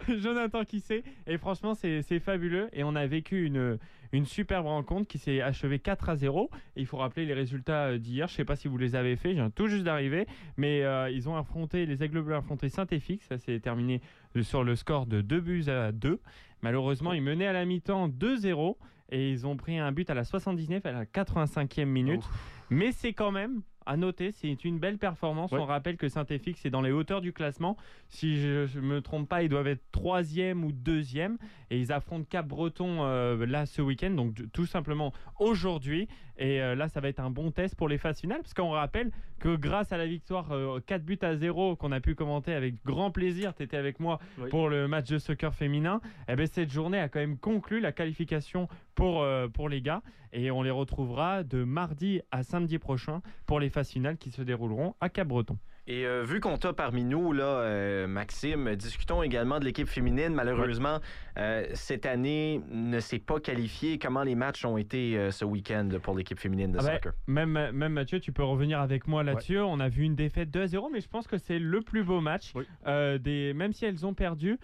Jonathan 0.09 0.65
qui 0.65 0.81
sait. 0.81 1.03
Et 1.27 1.37
franchement, 1.37 1.75
c'est 1.75 2.19
fabuleux. 2.19 2.67
Et 2.73 2.83
on 2.83 2.95
a 2.95 3.07
vécu 3.07 3.45
une, 3.45 3.79
une 4.11 4.25
superbe 4.25 4.65
rencontre 4.65 5.07
qui 5.07 5.17
s'est 5.17 5.41
achevée 5.41 5.79
4 5.79 6.09
à 6.09 6.15
0. 6.15 6.49
Et 6.75 6.81
il 6.81 6.85
faut 6.85 6.97
rappeler 6.97 7.25
les 7.25 7.33
résultats 7.33 7.87
euh, 7.87 7.97
d'hier. 7.97 8.27
Je 8.27 8.33
ne 8.33 8.37
sais 8.37 8.45
pas 8.45 8.55
si 8.55 8.67
vous 8.67 8.77
les 8.77 8.95
avez 8.95 9.15
faits, 9.15 9.31
je 9.31 9.37
viens 9.37 9.49
tout 9.49 9.67
juste 9.67 9.83
d'arriver. 9.83 10.27
Mais 10.57 10.83
euh, 10.83 11.09
ils 11.09 11.29
ont 11.29 11.35
affronté, 11.35 11.85
les 11.85 12.03
Aigles 12.03 12.21
Bleus 12.21 12.35
ont 12.35 12.39
affronté 12.39 12.69
Saint-Effixe. 12.69 13.27
Ça 13.27 13.37
s'est 13.37 13.59
terminé 13.59 14.01
sur 14.41 14.63
le 14.63 14.75
score 14.75 15.05
de 15.05 15.21
2 15.21 15.39
buts 15.39 15.65
à 15.67 15.91
2. 15.91 16.19
Malheureusement, 16.61 17.13
ils 17.13 17.21
menaient 17.21 17.47
à 17.47 17.53
la 17.53 17.65
mi-temps 17.65 18.09
2-0 18.09 18.75
et 19.09 19.31
ils 19.31 19.47
ont 19.47 19.55
pris 19.55 19.77
un 19.77 19.91
but 19.91 20.09
à 20.09 20.13
la 20.13 20.23
79 20.23 20.85
à 20.85 20.91
la 20.91 21.05
85e 21.05 21.85
minute. 21.85 22.23
Mais 22.69 22.91
c'est 22.91 23.13
quand 23.13 23.31
même 23.31 23.61
à 23.87 23.97
noter, 23.97 24.31
c'est 24.31 24.65
une 24.65 24.79
belle 24.79 24.97
performance. 24.97 25.51
On 25.53 25.65
rappelle 25.65 25.97
que 25.97 26.09
Saint-Effixe 26.09 26.65
est 26.65 26.69
dans 26.69 26.81
les 26.81 26.91
hauteurs 26.91 27.21
du 27.21 27.33
classement. 27.33 27.77
Si 28.09 28.39
je 28.39 28.77
ne 28.77 28.81
me 28.81 29.01
trompe 29.01 29.29
pas, 29.29 29.43
ils 29.43 29.49
doivent 29.49 29.67
être 29.67 29.83
troisième 29.91 30.63
ou 30.63 30.71
deuxième. 30.71 31.37
Et 31.71 31.79
ils 31.79 31.91
affrontent 31.91 32.25
Cap-Breton 32.29 33.03
euh, 33.03 33.45
là 33.45 33.65
ce 33.65 33.81
week-end, 33.81 34.11
donc 34.11 34.35
tout 34.51 34.65
simplement 34.65 35.13
aujourd'hui. 35.39 36.07
Et 36.37 36.61
euh, 36.61 36.75
là, 36.75 36.87
ça 36.87 36.99
va 36.99 37.09
être 37.09 37.19
un 37.19 37.29
bon 37.29 37.51
test 37.51 37.75
pour 37.75 37.89
les 37.89 37.97
phases 37.97 38.19
finales, 38.19 38.41
parce 38.41 38.53
qu'on 38.53 38.71
rappelle 38.71 39.11
que 39.39 39.55
grâce 39.55 39.91
à 39.91 39.97
la 39.97 40.05
victoire 40.05 40.47
4 40.85 41.01
euh, 41.01 41.03
buts 41.03 41.19
à 41.21 41.35
0 41.35 41.75
qu'on 41.75 41.91
a 41.91 41.99
pu 41.99 42.15
commenter 42.15 42.53
avec 42.53 42.75
grand 42.85 43.11
plaisir, 43.11 43.53
tu 43.55 43.63
étais 43.63 43.77
avec 43.77 43.99
moi 43.99 44.19
pour 44.49 44.69
le 44.69 44.87
match 44.87 45.09
de 45.09 45.17
soccer 45.17 45.53
féminin, 45.53 46.01
eh 46.27 46.35
ben, 46.35 46.47
cette 46.47 46.71
journée 46.71 46.99
a 46.99 47.09
quand 47.09 47.19
même 47.19 47.37
conclu 47.37 47.79
la 47.79 47.91
qualification 47.91 48.67
pour, 48.95 49.25
pour 49.53 49.69
les 49.69 49.81
gars. 49.81 50.01
Et 50.33 50.51
on 50.51 50.61
les 50.61 50.71
retrouvera 50.71 51.43
de 51.43 51.63
mardi 51.63 52.21
à 52.31 52.43
samedi 52.43 52.79
prochain 52.79 53.21
pour 53.45 53.59
les 53.59 53.69
phases 53.69 53.89
finales 53.89 54.17
qui 54.17 54.31
se 54.31 54.41
dérouleront 54.41 54.95
à 54.99 55.09
Cap-Breton. 55.09 55.57
Et 55.89 56.05
euh, 56.05 56.23
vu 56.23 56.41
qu'on 56.41 56.57
t'a 56.57 56.73
parmi 56.73 57.05
nous, 57.05 57.31
là, 57.31 57.45
euh, 57.45 58.07
Maxime, 58.07 58.75
discutons 58.75 59.23
également 59.23 59.57
de 59.57 59.63
l'équipe 59.63 59.87
féminine. 59.87 60.33
Malheureusement, 60.33 60.99
euh, 61.37 61.65
cette 61.73 62.05
année 62.05 62.61
ne 62.69 62.99
s'est 62.99 63.19
pas 63.19 63.39
qualifiée. 63.39 63.97
Comment 63.97 64.23
les 64.23 64.35
matchs 64.35 64.65
ont 64.65 64.77
été 64.77 65.31
ce 65.31 65.45
week-end 65.45 65.87
pour 66.03 66.17
l'équipe 66.17 66.39
féminine 66.39 66.73
de 66.73 66.79
ah 66.79 66.83
ben, 66.83 66.93
soccer? 66.95 67.13
même, 67.27 67.71
même 67.71 67.93
Mathieu, 67.93 68.19
tu 68.19 68.33
peux 68.33 68.43
revenir 68.43 68.81
avec 68.81 69.07
moi 69.07 69.23
là-dessus. 69.23 69.59
On 69.59 69.79
a 69.79 69.87
vu 69.87 70.03
une 70.03 70.15
défaite 70.15 70.49
2-0, 70.49 70.89
mais 70.91 70.99
je 70.99 71.07
pense 71.07 71.25
que 71.25 71.37
c'est 71.37 71.59
le 71.59 71.81
plus 71.81 72.03
beau 72.03 72.19
match. 72.19 72.51
des, 72.85 73.53
même 73.53 73.71
si 73.71 73.85
elles 73.85 74.05
ont 74.05 74.13
perdu, 74.13 74.59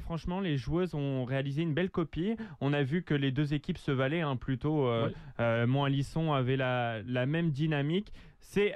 franchement, 0.00 0.40
les 0.40 0.56
joueuses 0.56 0.94
ont 0.94 1.26
réalisé 1.26 1.60
une 1.60 1.74
belle 1.74 1.90
copie. 1.90 2.34
On 2.62 2.72
a 2.72 2.82
vu 2.82 3.02
que 3.02 3.12
les 3.12 3.30
deux 3.30 3.52
équipes 3.52 3.78
se 3.78 3.90
valaient 3.90 4.22
hein, 4.22 4.36
plutôt. 4.36 4.90
Montlisson 5.38 6.32
avait 6.32 6.56
la, 6.56 7.02
la 7.02 7.26
même 7.26 7.50
dynamique. 7.50 8.14
C'est 8.40 8.74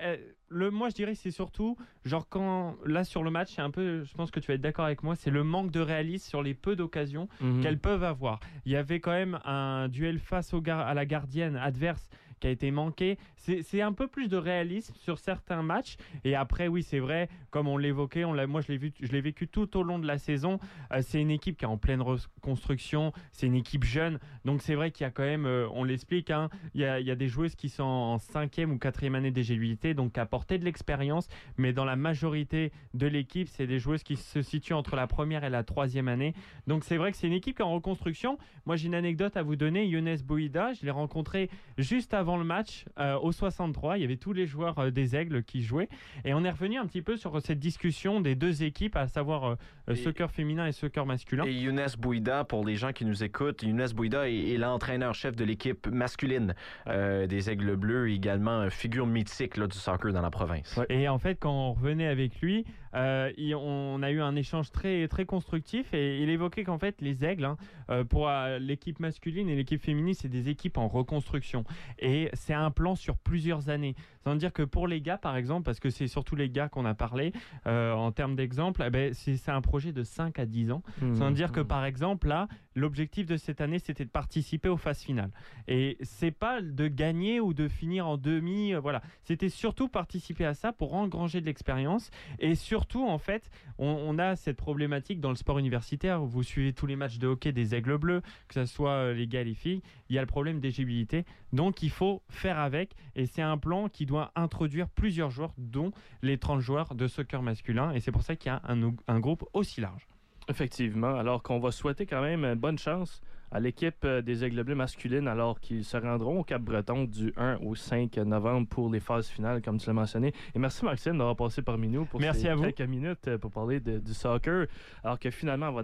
le, 0.51 0.71
moi, 0.71 0.89
je 0.89 0.95
dirais 0.95 1.15
c'est 1.15 1.31
surtout, 1.31 1.77
genre, 2.05 2.29
quand 2.29 2.77
là 2.85 3.05
sur 3.05 3.23
le 3.23 3.31
match, 3.31 3.55
c'est 3.55 3.63
un 3.63 3.71
peu, 3.71 4.05
je 4.05 4.13
pense 4.15 4.31
que 4.31 4.41
tu 4.41 4.49
vas 4.49 4.55
être 4.55 4.61
d'accord 4.61 4.85
avec 4.85 5.03
moi, 5.03 5.17
c'est 5.17 5.31
le 5.31 5.45
manque 5.45 5.71
de 5.71 5.81
réalisme 5.81 6.29
sur 6.29 6.43
les 6.43 6.55
peu 6.55 6.77
d'occasions 6.77 7.29
mhm. 7.41 7.63
qu'elles 7.63 7.79
peuvent 7.79 8.05
avoir. 8.05 8.41
Il 8.67 8.73
y 8.73 8.77
avait 8.77 9.01
quand 9.01 9.13
même 9.13 9.39
un 9.45 9.89
duel 9.89 10.19
face 10.19 10.53
au 10.53 10.63
à 10.67 10.95
la 10.95 11.07
gardienne 11.07 11.57
adverse 11.57 12.11
qui 12.41 12.47
a 12.47 12.51
été 12.51 12.71
manqué. 12.71 13.19
C'est 13.37 13.81
un 13.81 13.93
peu 13.93 14.09
plus 14.09 14.29
de 14.29 14.37
réalisme 14.37 14.95
sur 14.97 15.19
certains 15.19 15.63
matchs. 15.63 15.97
Et 16.25 16.35
après, 16.35 16.69
oui, 16.69 16.83
c'est 16.83 16.99
vrai, 16.99 17.29
comme 17.51 17.69
on 17.69 17.77
l'évoquait, 17.77 18.25
moi 18.25 18.61
je 18.61 18.73
l'ai 18.73 19.21
vécu 19.21 19.49
tout 19.49 19.77
au 19.77 19.83
long 19.83 19.99
de 19.99 20.07
la 20.07 20.19
saison. 20.19 20.59
Euh, 20.93 21.03
c'est 21.03 21.21
une 21.21 21.31
équipe 21.31 21.57
qui 21.57 21.65
est 21.65 21.69
en 21.69 21.77
pleine 21.77 22.03
reconstruction, 22.03 23.13
c'est 23.33 23.47
une 23.47 23.55
équipe 23.55 23.85
jeune. 23.85 24.19
Donc 24.45 24.63
c'est 24.63 24.75
vrai 24.75 24.91
qu'il 24.91 25.05
y 25.05 25.07
a 25.07 25.11
quand 25.11 25.23
même, 25.23 25.47
euh, 25.47 25.69
on 25.73 25.85
l'explique, 25.85 26.31
hein, 26.31 26.49
il, 26.75 26.81
y 26.81 26.85
a, 26.85 27.15
des 27.15 27.29
joueuses 27.29 27.55
qui 27.55 27.69
sont 27.69 27.83
en 27.83 28.19
cinquième 28.19 28.73
ou 28.73 28.79
quatrième 28.79 29.15
année 29.15 29.31
d'éligibilité, 29.31 29.95
donc 29.95 30.13
qui 30.13 30.21
apporté 30.21 30.59
de 30.59 30.65
l'expérience. 30.65 31.29
Mais 31.57 31.73
dans 31.73 31.85
la 31.85 31.97
majorité 31.97 32.73
de 32.95 33.07
l'équipe, 33.07 33.49
c'est 33.49 33.67
des 33.67 33.79
joueuses 33.79 34.03
qui 34.03 34.17
se 34.17 34.43
situent 34.43 34.75
entre 34.75 34.97
la 34.97 35.07
première 35.07 35.45
et 35.45 35.51
la 35.51 35.65
troisième 35.65 36.09
année. 36.09 36.35
Donc 36.67 36.85
c'est 36.85 36.97
vrai 36.97 37.11
que 37.11 37.17
c'est 37.17 37.27
une 37.27 37.33
équipe 37.33 37.57
qui 37.57 37.63
est 37.63 37.65
en 37.65 37.73
reconstruction. 37.73 38.39
Moi 38.67 38.77
j'ai 38.77 38.87
une 38.87 38.95
anecdote 38.95 39.37
à 39.37 39.43
vous 39.43 39.57
donner. 39.57 39.87
Younes 39.87 40.17
Bouida, 40.25 40.73
je 40.73 40.85
l'ai 40.85 40.91
rencontré 40.91 41.51
juste 41.79 42.15
avant 42.15 42.30
le 42.37 42.45
match 42.45 42.85
euh, 42.99 43.19
au 43.19 43.33
63. 43.33 43.99
Il 43.99 44.03
y 44.03 44.05
avait 44.05 44.17
tous 44.17 44.33
les 44.33 44.47
joueurs 44.47 44.79
euh, 44.79 44.91
des 44.91 45.17
Aigles 45.17 45.43
qui 45.43 45.63
jouaient. 45.63 45.89
Et 46.25 46.35
on 46.35 46.45
est 46.45 46.51
revenu 46.51 46.79
un 46.79 46.87
petit 46.87 47.03
peu 47.03 47.17
sur 47.17 47.41
cette 47.41 47.59
discussion 47.59 48.21
des 48.21 48.35
deux 48.35 48.63
équipes, 48.63 48.97
à 48.97 49.07
savoir 49.07 49.57
euh, 49.89 49.95
soccer 49.95 50.31
féminin 50.31 50.67
et 50.67 50.73
soccer 50.73 51.07
masculin. 51.07 51.45
Et 51.45 51.53
Younes 51.53 51.81
Bouida, 51.99 52.45
pour 52.45 52.65
les 52.65 52.77
gens 52.77 52.93
qui 52.93 53.05
nous 53.05 53.25
écoutent, 53.25 53.63
Younes 53.63 53.89
Bouida 53.95 54.29
est, 54.29 54.57
l'entraîneur-chef 54.57 55.37
de 55.37 55.45
l'équipe 55.45 55.87
masculine 55.87 56.55
des 56.87 57.51
Aigles 57.51 57.77
Bleus, 57.77 58.11
également 58.11 58.69
figure 58.71 59.07
mythique 59.07 59.57
là, 59.57 59.67
du 59.67 59.77
soccer 59.77 60.13
dans 60.13 60.21
la 60.21 60.31
province. 60.31 60.79
Et 60.89 61.09
en 61.09 61.19
fait, 61.19 61.37
quand 61.37 61.53
on 61.53 61.73
revenait 61.73 62.07
avec 62.07 62.41
lui, 62.41 62.65
on 62.93 64.01
a 64.03 64.11
eu 64.11 64.21
un 64.21 64.37
échange 64.37 64.71
très, 64.71 65.09
très 65.09 65.25
constructif 65.25 65.93
et 65.95 66.23
il 66.23 66.31
évoquait 66.31 66.65
qu'en 66.65 66.79
fait, 66.79 67.01
les 67.01 67.25
Aigles, 67.25 67.45
hein, 67.45 68.05
pour 68.09 68.31
l'équipe 68.59 69.01
masculine 69.01 69.49
et 69.49 69.57
l'équipe 69.57 69.83
féminine, 69.83 70.15
c'est 70.15 70.29
des 70.29 70.49
équipes 70.49 70.79
en 70.79 70.89
reconstruction. 70.89 71.65
Et 71.99 72.20
c'est 72.35 72.55
un 72.55 72.71
plan 72.71 72.95
sur 72.95 73.17
plusieurs 73.17 73.69
années. 73.69 73.95
Ça 74.25 74.31
veut 74.31 74.37
dire 74.37 74.53
que 74.53 74.63
pour 74.63 74.87
les 74.87 75.01
gars, 75.01 75.17
par 75.17 75.37
exemple, 75.37 75.65
parce 75.65 75.81
que 75.81 75.89
c'est 75.89 76.07
surtout 76.07 76.37
les 76.37 76.51
gars 76.51 76.69
qu'on 76.69 76.85
a 76.85 76.95
parlé, 76.95 77.33
euh, 77.67 77.93
en 77.93 78.13
termes 78.13 78.37
d'exemple, 78.37 78.83
eh 78.87 78.91
ben, 78.91 79.15
c'est 79.15 79.49
un 79.49 79.63
projet 79.63 79.93
de 79.93 80.03
5 80.03 80.39
à 80.39 80.47
10 80.47 80.73
ans. 80.73 80.83
Ça 81.15 81.27
veut 81.27 81.33
dire 81.33 81.53
que, 81.53 81.61
mmh. 81.61 81.67
par 81.67 81.85
exemple, 81.85 82.29
là, 82.29 82.49
l'objectif 82.75 83.27
de 83.27 83.37
cette 83.37 83.61
année, 83.61 83.79
c'était 83.79 84.05
de 84.05 84.11
participer 84.11 84.69
aux 84.69 84.77
phases 84.77 85.03
finales. 85.03 85.31
Et 85.69 85.99
c'est 86.03 86.31
pas 86.31 86.61
de 86.61 86.89
gagner 86.89 87.41
ou 87.41 87.55
de 87.55 87.69
finir 87.69 88.07
en 88.07 88.17
demi, 88.17 88.75
euh, 88.75 88.81
voilà. 88.81 89.03
C'était 89.23 89.49
surtout 89.49 89.89
participer 89.89 90.45
à 90.45 90.55
ça 90.55 90.73
pour 90.73 90.95
engranger 90.95 91.41
de 91.41 91.47
l'expérience. 91.47 92.11
Et 92.39 92.55
surtout, 92.55 93.07
en 93.07 93.19
fait, 93.19 93.51
on, 93.79 94.19
a 94.19 94.37
cette 94.37 94.57
problématique 94.57 95.21
dans 95.21 95.31
le 95.31 95.37
sport 95.37 95.59
universitaire. 95.59 96.21
Vous 96.21 96.43
suivez 96.43 96.73
tous 96.73 96.87
les 96.87 96.97
matchs 96.97 97.19
de 97.19 97.29
hockey 97.29 97.53
des 97.53 97.75
Aigles 97.75 97.99
Bleus, 97.99 98.23
que 98.49 98.55
ce 98.55 98.67
soit 98.67 98.91
euh, 98.91 99.15
les 99.15 99.27
gars 99.27 99.45
les 99.45 99.55
filles, 99.55 99.83
il 100.09 100.17
y 100.17 100.19
a 100.19 100.23
le 100.23 100.27
problème 100.27 100.61
d'éligibilité. 100.61 101.25
Donc, 101.53 101.83
il 101.83 101.91
faut 101.91 102.23
faire 102.29 102.59
avec. 102.59 102.95
Et 103.17 103.27
c'est 103.27 103.43
un 103.43 103.59
plan 103.59 103.89
qui 103.89 104.07
doit 104.07 104.33
introduire 104.37 104.89
plusieurs 104.89 105.31
joueurs, 105.31 105.55
dont 105.59 105.93
les 106.23 106.39
30 106.39 106.61
joueurs 106.61 106.95
de 106.95 107.07
soccer 107.07 107.43
masculin. 107.43 107.93
Et 107.93 108.01
c'est 108.01 108.13
pour 108.13 108.23
ça 108.23 108.37
qu'il 108.37 108.51
y 108.51 108.55
a 108.55 108.63
un 108.67 109.21
groupe 109.21 109.45
aussi 109.53 109.81
large. 109.81 110.10
Effectivement, 110.51 111.15
alors 111.15 111.43
qu'on 111.43 111.61
va 111.61 111.71
souhaiter 111.71 112.07
quand 112.07 112.23
même 112.23 112.55
bonne 112.57 112.79
chance 112.79 113.21
à 113.53 113.61
l'équipe 113.61 114.05
euh, 114.05 114.23
des 114.23 114.45
Aigles 114.45 114.63
Bleus 114.63 114.75
masculines 114.75 115.27
alors 115.27 115.61
qu'ils 115.61 115.85
se 115.85 115.97
rendront 115.97 116.41
au 116.41 116.45
Cap-Breton 116.45 117.05
du 117.05 117.33
1 117.37 117.59
au 117.59 117.75
5 117.75 118.17
novembre 118.19 118.69
pour 118.69 118.91
les 118.91 119.01
phases 119.01 119.29
finales, 119.29 119.61
comme 119.63 119.79
tu 119.79 119.87
l'as 119.89 119.93
mentionné. 119.93 120.33
Et 120.55 120.59
merci 120.59 120.85
Maxime 120.85 121.19
d'avoir 121.19 121.37
passé 121.37 121.63
parmi 121.63 121.89
nous 121.89 122.05
pour 122.05 122.21
merci 122.21 122.43
ces 122.43 122.73
quelques 122.73 122.89
minutes 122.89 123.29
euh, 123.29 123.39
pour 123.39 123.51
parler 123.51 123.81
du 123.81 124.15
soccer. 124.15 124.67
Alors 125.03 125.19
que 125.19 125.31
finalement, 125.31 125.75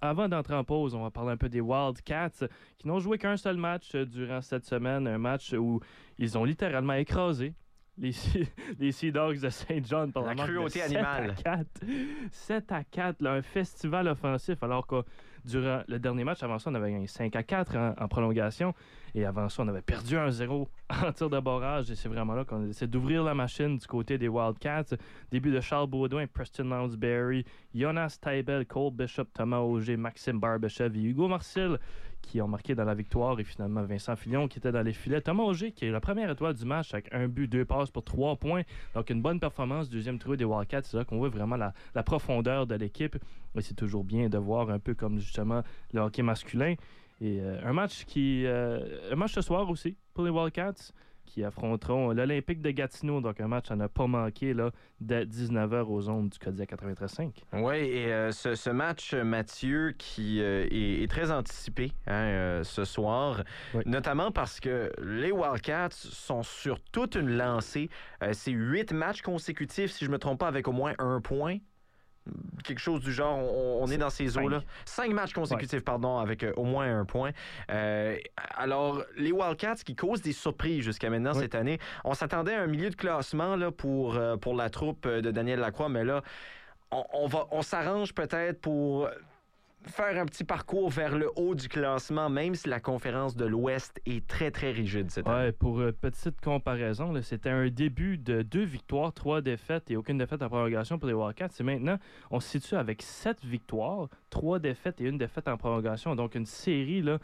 avant 0.00 0.28
d'entrer 0.28 0.54
en 0.54 0.64
pause, 0.64 0.94
on 0.94 1.02
va 1.02 1.10
parler 1.10 1.32
un 1.32 1.36
peu 1.36 1.48
des 1.48 1.60
Wildcats 1.60 2.46
qui 2.76 2.86
n'ont 2.86 3.00
joué 3.00 3.18
qu'un 3.18 3.36
seul 3.36 3.56
match 3.56 3.94
euh, 3.94 4.04
durant 4.04 4.42
cette 4.42 4.64
semaine, 4.64 5.06
un 5.06 5.18
match 5.18 5.54
où 5.54 5.80
ils 6.18 6.36
ont 6.36 6.44
littéralement 6.44 6.94
écrasé 6.94 7.54
les, 7.98 8.12
les 8.78 8.92
Sea 8.92 9.12
Dogs 9.12 9.40
de 9.40 9.48
Saint 9.48 9.80
John 9.82 10.12
par 10.12 10.24
la 10.24 10.34
cruauté 10.34 10.82
animale. 10.82 11.34
7 11.36 11.46
à 11.46 11.56
4. 11.56 11.68
7 12.30 12.72
à 12.72 12.84
4, 12.84 13.26
un 13.26 13.42
festival 13.42 14.08
offensif, 14.08 14.62
alors 14.62 14.86
que 14.86 15.02
durant 15.44 15.82
le 15.88 15.98
dernier 15.98 16.24
match, 16.24 16.42
avant 16.42 16.58
ça, 16.58 16.70
on 16.70 16.74
avait 16.74 16.92
gagné 16.92 17.06
5 17.06 17.34
à 17.34 17.42
4 17.42 17.94
en, 17.98 18.08
prolongation. 18.08 18.74
Et 19.14 19.24
avant 19.24 19.48
ça, 19.48 19.62
on 19.62 19.68
avait 19.68 19.82
perdu 19.82 20.16
1-0 20.16 20.66
en 21.06 21.12
tir 21.12 21.30
de 21.30 21.40
barrage. 21.40 21.90
Et 21.90 21.94
c'est 21.94 22.08
vraiment 22.08 22.34
là 22.34 22.44
qu'on 22.44 22.68
essaie 22.68 22.86
d'ouvrir 22.86 23.24
la 23.24 23.34
machine 23.34 23.78
du 23.78 23.86
côté 23.86 24.18
des 24.18 24.28
Wildcats. 24.28 24.96
Début 25.30 25.50
de 25.50 25.60
Charles 25.60 25.88
Baudouin, 25.88 26.26
Preston 26.26 26.64
Lounsbury, 26.64 27.44
Jonas 27.74 28.18
Tybel, 28.20 28.66
Cole 28.66 28.92
Bishop, 28.92 29.26
Thomas 29.34 29.60
Auger, 29.60 29.96
Maxime 29.96 30.38
Barbechev 30.38 30.96
et 30.96 31.02
Hugo 31.02 31.28
Marcel 31.28 31.78
qui 32.22 32.40
ont 32.40 32.48
marqué 32.48 32.74
dans 32.74 32.84
la 32.84 32.94
victoire 32.94 33.38
et 33.40 33.44
finalement 33.44 33.82
Vincent 33.82 34.16
Fillon 34.16 34.48
qui 34.48 34.58
était 34.58 34.72
dans 34.72 34.82
les 34.82 34.92
filets. 34.92 35.20
Thomas 35.20 35.44
Auger 35.44 35.72
qui 35.72 35.86
est 35.86 35.90
la 35.90 36.00
première 36.00 36.30
étoile 36.30 36.54
du 36.54 36.64
match 36.64 36.92
avec 36.92 37.12
un 37.12 37.28
but, 37.28 37.48
deux 37.48 37.64
passes 37.64 37.90
pour 37.90 38.04
trois 38.04 38.36
points. 38.36 38.62
Donc 38.94 39.10
une 39.10 39.22
bonne 39.22 39.40
performance, 39.40 39.88
deuxième 39.88 40.18
trou 40.18 40.36
des 40.36 40.44
Wildcats. 40.44 40.82
C'est 40.84 40.96
là 40.96 41.04
qu'on 41.04 41.18
voit 41.18 41.28
vraiment 41.28 41.56
la, 41.56 42.02
profondeur 42.02 42.66
de 42.66 42.74
l'équipe. 42.74 43.16
Et 43.56 43.62
c'est 43.62 43.74
toujours 43.74 44.04
bien 44.04 44.28
de 44.28 44.38
voir 44.38 44.70
un 44.70 44.78
peu 44.78 44.94
comme 44.94 45.18
justement 45.18 45.62
le 45.92 46.00
hockey 46.00 46.22
masculin. 46.22 46.74
Et 47.20 47.40
euh, 47.40 47.60
un 47.64 47.72
match 47.72 48.04
qui. 48.04 48.44
Euh, 48.46 49.12
un 49.12 49.16
match 49.16 49.32
ce 49.32 49.40
soir 49.40 49.68
aussi 49.68 49.96
pour 50.14 50.24
les 50.24 50.30
Wildcats 50.30 50.92
qui 51.28 51.44
affronteront 51.44 52.12
l'Olympique 52.12 52.62
de 52.62 52.70
Gatineau. 52.70 53.20
Donc, 53.20 53.40
un 53.40 53.48
match 53.48 53.70
à 53.70 53.76
ne 53.76 53.86
pas 53.86 54.06
manquer 54.06 54.54
là, 54.54 54.70
dès 55.00 55.24
19h 55.24 55.82
aux 55.82 56.08
ondes 56.08 56.30
du 56.30 56.38
Codiac 56.38 56.70
93.5. 56.70 57.30
Oui, 57.52 57.76
et 57.76 58.12
euh, 58.12 58.32
ce, 58.32 58.70
match, 58.70 59.14
Mathieu, 59.14 59.94
qui 59.96 60.40
euh, 60.40 60.66
est, 60.70 61.08
très 61.10 61.30
anticipé 61.30 61.92
hein, 62.06 62.12
euh, 62.12 62.64
ce 62.64 62.84
soir, 62.84 63.44
notamment 63.84 64.30
parce 64.30 64.58
que 64.60 64.90
les 65.02 65.30
Wildcats 65.30 65.88
sont 65.90 66.42
sur 66.42 66.80
toute 66.80 67.14
une 67.14 67.36
lancée. 67.36 67.90
C'est 68.32 68.52
huit 68.52 68.92
matchs 68.92 69.22
consécutifs, 69.22 69.92
si 69.92 70.04
je 70.04 70.10
ne 70.10 70.14
me 70.14 70.18
trompe 70.18 70.40
pas, 70.40 70.48
avec 70.48 70.66
au 70.68 70.72
moins 70.72 70.94
un 70.98 71.20
point 71.20 71.58
quelque 72.64 72.80
chose 72.80 73.00
du 73.00 73.12
genre. 73.12 73.38
On, 73.38 73.86
est 73.88 73.98
dans 73.98 74.10
ces 74.10 74.36
eaux-là. 74.36 74.62
Cinq 74.84 75.12
matchs 75.12 75.32
consécutifs, 75.32 75.84
pardon, 75.84 76.18
avec 76.18 76.42
euh, 76.42 76.52
au 76.56 76.64
moins 76.64 77.00
un 77.00 77.04
point. 77.04 77.30
Euh, 77.70 78.16
alors, 78.56 79.02
les 79.16 79.32
Wildcats 79.32 79.76
qui 79.84 79.94
causent 79.94 80.22
des 80.22 80.32
surprises 80.32 80.84
jusqu'à 80.84 81.10
maintenant 81.10 81.34
cette 81.34 81.54
année, 81.54 81.78
on 82.04 82.14
s'attendait 82.14 82.54
à 82.54 82.62
un 82.62 82.66
milieu 82.66 82.90
de 82.90 82.96
classement 82.96 83.56
là, 83.56 83.70
pour, 83.70 84.16
euh, 84.16 84.36
pour 84.36 84.54
la 84.54 84.70
troupe 84.70 85.08
de 85.08 85.30
Daniel 85.30 85.60
Lacroix, 85.60 85.88
mais 85.88 86.04
là, 86.04 86.22
on, 86.90 87.26
va, 87.26 87.46
on 87.50 87.62
s'arrange 87.62 88.14
peut-être 88.14 88.60
pour 88.60 89.08
faire 89.86 90.20
un 90.20 90.26
petit 90.26 90.44
parcours 90.44 90.90
vers 90.90 91.16
le 91.16 91.30
haut 91.36 91.54
du 91.54 91.68
classement, 91.68 92.28
même 92.28 92.54
si 92.54 92.68
la 92.68 92.80
conférence 92.80 93.36
de 93.36 93.46
l'Ouest 93.46 94.00
est 94.06 94.26
très, 94.26 94.50
très 94.50 94.70
rigide 94.70 95.10
cette 95.10 95.26
année. 95.26 95.52
Pour 95.52 95.80
euh, 95.80 95.92
petite 95.92 96.40
comparaison, 96.40 97.14
c'était 97.22 97.50
un 97.50 97.68
début 97.68 98.18
de 98.18 98.42
deux 98.42 98.64
victoires, 98.64 99.12
trois 99.12 99.40
défaites 99.40 99.90
et 99.90 99.96
aucune 99.96 100.18
défaite 100.18 100.42
en 100.42 100.48
prolongation 100.48 100.98
pour 100.98 101.08
les 101.08 101.14
Wildcats. 101.14 101.50
Et 101.60 101.62
maintenant, 101.62 101.98
on 102.30 102.40
se 102.40 102.48
situe 102.48 102.74
avec 102.74 103.02
sept 103.02 103.44
victoires, 103.44 104.08
trois 104.30 104.58
défaites 104.58 105.00
et 105.00 105.04
une 105.04 105.18
défaite 105.18 105.48
en 105.48 105.56
prolongation. 105.56 106.14
Donc, 106.14 106.34
une 106.34 106.46
série 106.46 107.02
là, 107.02 107.18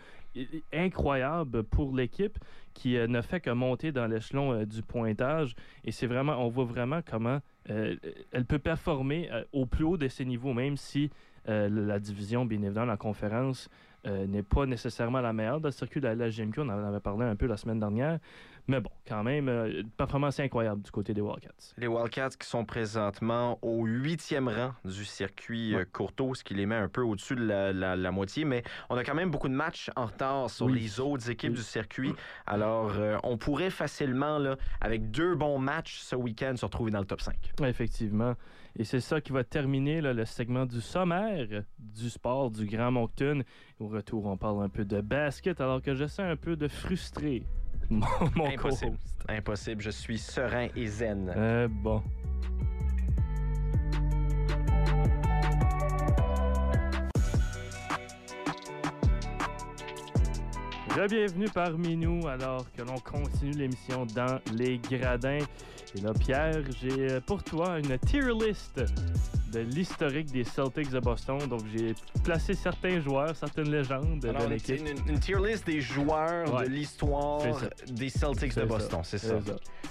incroyable 0.72 1.64
pour 1.64 1.94
l'équipe 1.94 2.38
qui 2.72 2.96
euh, 2.96 3.06
ne 3.06 3.20
fait 3.20 3.40
que 3.40 3.50
monter 3.50 3.92
dans 3.92 4.06
l'échelon 4.06 4.52
euh, 4.52 4.64
du 4.64 4.82
pointage. 4.82 5.54
Et 5.84 5.92
c'est 5.92 6.06
vraiment, 6.06 6.44
on 6.44 6.48
voit 6.48 6.64
vraiment 6.64 7.00
comment 7.08 7.40
elle 7.66 8.44
peut 8.46 8.58
performer 8.58 9.30
au 9.54 9.64
plus 9.64 9.84
haut 9.84 9.96
de 9.96 10.06
ses 10.06 10.26
niveaux, 10.26 10.52
même 10.52 10.76
si 10.76 11.08
euh, 11.48 11.68
la 11.68 11.98
division, 11.98 12.44
bien 12.44 12.62
évidemment, 12.62 12.86
la 12.86 12.96
conférence 12.96 13.68
euh, 14.06 14.26
n'est 14.26 14.42
pas 14.42 14.66
nécessairement 14.66 15.20
la 15.20 15.32
meilleure 15.32 15.60
le 15.60 15.70
circuit 15.70 16.00
de 16.00 16.06
la, 16.06 16.14
la 16.14 16.30
GMQ. 16.30 16.60
On 16.60 16.68
en 16.68 16.84
avait 16.84 17.00
parlé 17.00 17.24
un 17.24 17.36
peu 17.36 17.46
la 17.46 17.56
semaine 17.56 17.80
dernière. 17.80 18.18
Mais 18.66 18.80
bon, 18.80 18.90
quand 19.06 19.22
même, 19.22 19.48
euh, 19.48 19.82
une 19.82 19.90
performance 19.90 20.40
incroyable 20.40 20.80
du 20.80 20.90
côté 20.90 21.12
des 21.12 21.20
Wildcats. 21.20 21.74
Les 21.76 21.86
Wildcats 21.86 22.30
qui 22.38 22.48
sont 22.48 22.64
présentement 22.64 23.58
au 23.60 23.84
huitième 23.84 24.48
rang 24.48 24.72
du 24.84 25.04
circuit 25.04 25.74
euh, 25.74 25.84
Courtois, 25.92 26.34
ce 26.34 26.42
qui 26.42 26.54
les 26.54 26.64
met 26.64 26.76
un 26.76 26.88
peu 26.88 27.02
au-dessus 27.02 27.36
de 27.36 27.44
la, 27.44 28.10
moitié. 28.10 28.46
Mais 28.46 28.62
on 28.88 28.96
a 28.96 29.04
quand 29.04 29.14
même 29.14 29.30
beaucoup 29.30 29.48
de 29.48 29.54
matchs 29.54 29.90
en 29.96 30.06
retard 30.06 30.48
sur 30.48 30.68
les 30.68 30.98
autres 30.98 31.28
équipes 31.28 31.52
du 31.52 31.62
circuit. 31.62 32.14
Alors, 32.46 32.92
euh, 32.96 33.18
on 33.22 33.36
pourrait 33.36 33.70
facilement, 33.70 34.38
là, 34.38 34.56
avec 34.80 35.10
deux 35.10 35.34
bons 35.34 35.58
matchs 35.58 35.98
ce 35.98 36.16
week-end, 36.16 36.56
se 36.56 36.64
retrouver 36.64 36.90
dans 36.90 37.00
le 37.00 37.06
top 37.06 37.20
5. 37.20 37.36
Effectivement. 37.64 38.34
Et 38.76 38.84
c'est 38.84 39.00
ça 39.00 39.20
qui 39.20 39.32
va 39.32 39.44
terminer 39.44 40.00
le 40.00 40.24
segment 40.24 40.66
du 40.66 40.80
sommaire 40.80 41.46
du 41.78 42.10
sport 42.10 42.50
du 42.50 42.66
Grand 42.66 42.90
Moncton. 42.90 43.42
Au 43.78 43.88
retour, 43.88 44.24
on 44.26 44.36
parle 44.36 44.64
un 44.64 44.68
peu 44.68 44.84
de 44.84 45.00
basket, 45.00 45.60
alors 45.60 45.82
que 45.82 45.94
je 45.94 46.06
sens 46.06 46.20
un 46.20 46.36
peu 46.36 46.56
de 46.56 46.66
frustré 46.66 47.44
mon, 47.90 48.46
Impossible. 48.46 48.96
Impossible. 49.28 49.82
Je 49.82 49.90
suis 49.90 50.18
serein 50.18 50.68
et 50.76 50.86
zen. 50.86 51.32
Euh, 51.36 51.68
bon. 51.68 52.02
Bienvenue 61.08 61.48
parmi 61.52 61.96
nous 61.96 62.26
alors 62.28 62.70
que 62.72 62.82
l'on 62.82 62.98
continue 62.98 63.50
l'émission 63.50 64.06
dans 64.14 64.38
les 64.54 64.78
gradins. 64.78 65.40
Et 65.96 66.00
là, 66.00 66.12
Pierre, 66.14 66.62
j'ai 66.80 67.20
pour 67.20 67.42
toi 67.42 67.78
une 67.78 67.98
tier 67.98 68.22
list 68.32 68.80
de 69.54 69.60
l'historique 69.60 70.32
des 70.32 70.42
Celtics 70.42 70.90
de 70.90 70.98
Boston. 70.98 71.38
Donc, 71.48 71.60
j'ai 71.72 71.94
placé 72.24 72.54
certains 72.54 73.00
joueurs, 73.00 73.36
certaines 73.36 73.70
légendes 73.70 74.18
de 74.18 74.48
l'équipe. 74.48 74.80
Une, 74.80 75.12
une, 75.12 75.20
tier 75.20 75.36
list 75.36 75.64
des 75.64 75.80
joueurs 75.80 76.62
de 76.62 76.66
l'histoire 76.66 77.40
des 77.88 78.08
Celtics 78.08 78.56
de 78.56 78.64
Boston, 78.64 79.00
c'est 79.04 79.18
ça. 79.18 79.36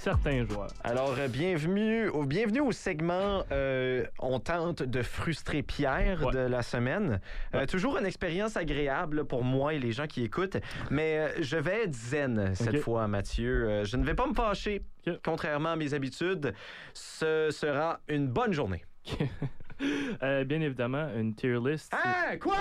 Certains 0.00 0.44
joueurs. 0.44 0.68
Alors, 0.82 1.14
euh, 1.18 1.28
bienvenue, 1.28 2.08
au, 2.08 2.24
bienvenue 2.24 2.60
au 2.60 2.72
segment 2.72 3.42
euh, 3.52 4.04
On 4.18 4.38
tente 4.38 4.82
de 4.82 5.02
frustrer 5.02 5.62
Pierre 5.62 6.30
de 6.30 6.40
la 6.40 6.62
semaine. 6.62 7.20
Euh, 7.54 7.64
toujours 7.64 7.96
une 7.96 8.06
expérience 8.06 8.58
agréable 8.58 9.24
pour 9.24 9.44
moi 9.44 9.72
et 9.72 9.78
les 9.78 9.92
gens 9.92 10.06
qui 10.06 10.24
écoutent. 10.24 10.58
Mais 10.90 11.30
je 11.40 11.56
vais 11.56 11.84
être 11.84 11.94
zen 11.94 12.54
cette 12.54 12.80
fois, 12.80 13.08
Mathieu. 13.08 13.84
je 13.84 13.96
ne 13.96 14.04
vais 14.04 14.14
pas 14.14 14.26
me 14.26 14.34
fâcher. 14.34 14.82
Contrairement 15.24 15.70
à 15.70 15.76
mes 15.76 15.94
habitudes, 15.94 16.54
ce 16.92 17.48
sera 17.50 18.00
une 18.08 18.28
bonne 18.28 18.52
journée. 18.52 18.84
Euh, 20.22 20.44
bien 20.44 20.60
évidemment, 20.60 21.08
une 21.16 21.34
tier 21.34 21.58
list. 21.58 21.92
Ah, 21.92 22.36
quoi? 22.36 22.56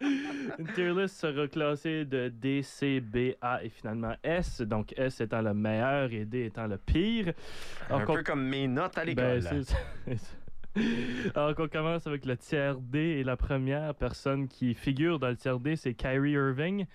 une 0.00 0.66
tier 0.74 0.92
list 0.92 1.20
sera 1.20 1.46
classée 1.46 2.04
de 2.04 2.28
D, 2.28 2.62
C, 2.62 3.00
B, 3.00 3.34
A 3.40 3.62
et 3.62 3.68
finalement 3.68 4.14
S. 4.22 4.60
Donc 4.60 4.92
S 4.96 5.20
étant 5.20 5.40
le 5.40 5.54
meilleur 5.54 6.12
et 6.12 6.24
D 6.24 6.46
étant 6.46 6.66
le 6.66 6.78
pire. 6.78 7.32
Un 7.90 8.04
peu 8.04 8.22
comme 8.22 8.44
mes 8.48 8.66
notes 8.66 8.98
à 8.98 9.04
l'école. 9.04 9.40
Ben, 9.40 10.16
Alors 11.34 11.54
qu'on 11.54 11.68
commence 11.68 12.06
avec 12.06 12.24
le 12.26 12.36
tiers 12.36 12.76
D 12.76 12.98
et 12.98 13.24
la 13.24 13.36
première 13.36 13.94
personne 13.94 14.48
qui 14.48 14.74
figure 14.74 15.18
dans 15.18 15.28
le 15.28 15.36
tiers 15.36 15.58
D, 15.58 15.76
c'est 15.76 15.94
Kyrie 15.94 16.32
Irving. 16.32 16.86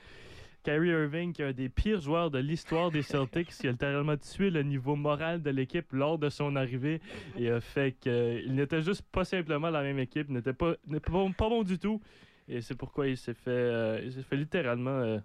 Kyrie 0.64 0.90
Irving, 0.90 1.34
qui 1.34 1.42
est 1.42 1.46
un 1.46 1.52
des 1.52 1.70
pires 1.70 2.00
joueurs 2.00 2.32
de 2.32 2.40
l'histoire 2.40 2.90
des 2.90 3.02
Celtics, 3.02 3.50
qui 3.50 3.68
a 3.68 3.72
littéralement 3.72 4.18
tué 4.18 4.50
le 4.50 4.64
niveau 4.64 4.96
moral 4.96 5.42
de 5.42 5.50
l'équipe 5.50 5.92
lors 5.92 6.18
de 6.18 6.30
son 6.30 6.56
arrivée 6.56 7.02
et 7.38 7.50
a 7.50 7.60
fait 7.60 7.92
qu'il 8.00 8.56
n'était 8.56 8.82
juste 8.82 9.04
pas 9.12 9.26
simplement 9.26 9.70
la 9.70 9.84
même 9.84 10.00
équipe, 10.00 10.30
n'était 10.30 10.54
pas, 10.54 10.76
pas, 10.76 11.00
pas, 11.38 11.50
bon 11.50 11.64
du 11.64 11.78
tout. 11.78 12.02
Et 12.48 12.62
c'est 12.62 12.76
pourquoi 12.76 13.08
il 13.08 13.18
s'est 13.18 13.34
fait, 13.34 13.52
euh, 13.52 14.12
fait 14.24 14.36
littéralement 14.36 14.90
euh, 14.90 15.20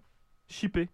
chipper 0.47 0.89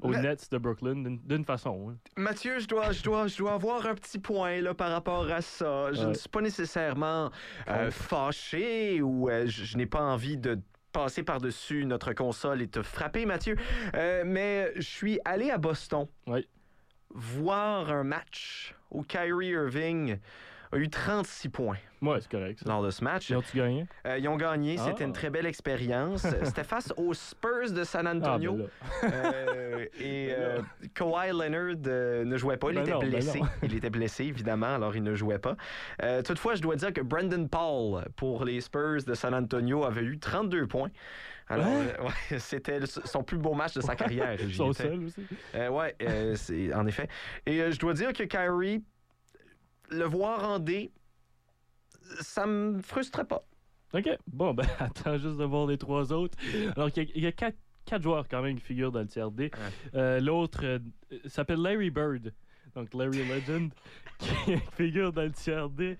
aux 0.00 0.10
Nets 0.10 0.50
de 0.50 0.58
Brooklyn 0.58 1.16
d'une 1.24 1.44
façon. 1.44 1.90
Hein. 1.90 1.96
Mathieu, 2.16 2.58
je 2.58 2.68
dois, 2.68 2.92
je, 2.92 3.02
dois, 3.02 3.26
je 3.28 3.38
dois 3.38 3.54
avoir 3.54 3.86
un 3.86 3.94
petit 3.94 4.18
point 4.18 4.60
là, 4.60 4.74
par 4.74 4.90
rapport 4.90 5.28
à 5.30 5.40
ça. 5.40 5.92
Je 5.92 6.06
ne 6.06 6.14
suis 6.14 6.28
pas 6.28 6.42
nécessairement 6.42 7.30
euh, 7.68 7.90
fâché 7.90 9.00
ou 9.02 9.28
je 9.46 9.76
n'ai 9.76 9.86
pas 9.86 10.02
envie 10.02 10.36
de 10.36 10.58
passer 10.96 11.22
par-dessus 11.22 11.84
notre 11.84 12.14
console 12.14 12.62
et 12.62 12.68
te 12.68 12.82
frapper, 12.82 13.26
Mathieu. 13.26 13.54
Euh, 13.94 14.22
mais 14.24 14.72
je 14.76 14.80
suis 14.80 15.20
allé 15.26 15.50
à 15.50 15.58
Boston 15.58 16.06
voir 17.10 17.90
un 17.92 18.02
match 18.02 18.74
où 18.90 19.02
Kyrie 19.02 19.48
Irving 19.48 20.18
a 20.72 20.76
eu 20.76 20.88
36 20.88 21.48
points. 21.48 21.76
Ouais, 22.02 22.18
c'est 22.20 22.30
correct. 22.30 22.62
Lors 22.66 22.82
de 22.82 22.90
ce 22.90 23.02
match. 23.02 23.30
Ils 23.30 23.36
ont-tu 23.36 23.56
gagné? 23.56 23.86
Euh, 24.06 24.18
ils 24.18 24.28
ont 24.28 24.36
gagné. 24.36 24.76
C'était 24.76 25.04
une 25.04 25.10
ah. 25.10 25.14
très 25.14 25.30
belle 25.30 25.46
expérience. 25.46 26.26
C'était 26.44 26.64
face 26.64 26.92
aux 26.96 27.14
Spurs 27.14 27.72
de 27.72 27.84
San 27.84 28.06
Antonio. 28.06 28.58
Ah, 29.02 29.08
ben 29.08 29.10
euh, 29.12 29.86
et 29.98 30.28
euh, 30.32 30.60
Kawhi 30.94 31.30
Leonard 31.30 31.76
ne 32.24 32.36
jouait 32.36 32.56
pas. 32.56 32.68
Il 32.70 32.74
ben 32.74 32.82
était 32.82 32.92
ben 32.92 33.08
blessé. 33.08 33.40
il 33.62 33.74
était 33.74 33.90
blessé, 33.90 34.24
évidemment, 34.24 34.74
alors 34.74 34.94
il 34.94 35.02
ne 35.02 35.14
jouait 35.14 35.38
pas. 35.38 35.56
toutefois, 36.24 36.54
je 36.54 36.62
dois 36.62 36.76
dire 36.76 36.92
que 36.92 37.00
Brandon 37.00 37.46
Paul, 37.48 38.04
pour 38.16 38.44
les 38.44 38.60
Spurs 38.60 39.04
de 39.06 39.14
San 39.14 39.34
Antonio, 39.34 39.84
avait 39.84 40.02
eu 40.02 40.18
32 40.18 40.66
points. 40.66 40.90
Alors, 41.48 41.68
c'était 42.38 42.80
son 42.86 43.22
plus 43.22 43.38
beau 43.38 43.54
match 43.54 43.74
de 43.74 43.80
sa 43.80 43.94
carrière. 43.94 44.36
son 44.52 44.72
seul 44.72 45.04
aussi. 45.04 45.22
ouais, 45.54 45.94
en 46.74 46.86
effet. 46.86 47.08
Et 47.46 47.70
je 47.70 47.78
dois 47.78 47.94
dire 47.94 48.12
que 48.12 48.24
Kyrie 48.24 48.82
le 49.90 50.04
voir 50.04 50.48
en 50.48 50.58
D, 50.58 50.92
ça 52.20 52.46
me 52.46 52.80
frustrait 52.80 53.24
pas. 53.24 53.46
OK. 53.94 54.08
Bon, 54.26 54.54
ben, 54.54 54.66
attends 54.78 55.18
juste 55.18 55.38
de 55.38 55.44
voir 55.44 55.66
les 55.66 55.78
trois 55.78 56.12
autres. 56.12 56.38
Alors, 56.76 56.90
il 56.96 57.22
y 57.22 57.26
a, 57.26 57.32
quatre, 57.32 57.56
joueurs 58.02 58.28
quand 58.28 58.42
même 58.42 58.56
qui 58.56 58.64
figurent 58.64 58.92
dans 58.92 59.00
le 59.00 59.06
tiers 59.06 59.30
D. 59.30 59.50
Euh, 59.94 60.20
l'autre 60.20 60.60
euh, 60.64 60.78
s'appelle 61.26 61.60
Larry 61.60 61.90
Bird. 61.90 62.32
Donc 62.76 62.92
Larry 62.94 63.24
Legend, 63.24 63.70
qui 64.18 64.56
figure 64.76 65.12
dans 65.12 65.22
le 65.22 65.32
tiers 65.32 65.68
D. 65.70 65.96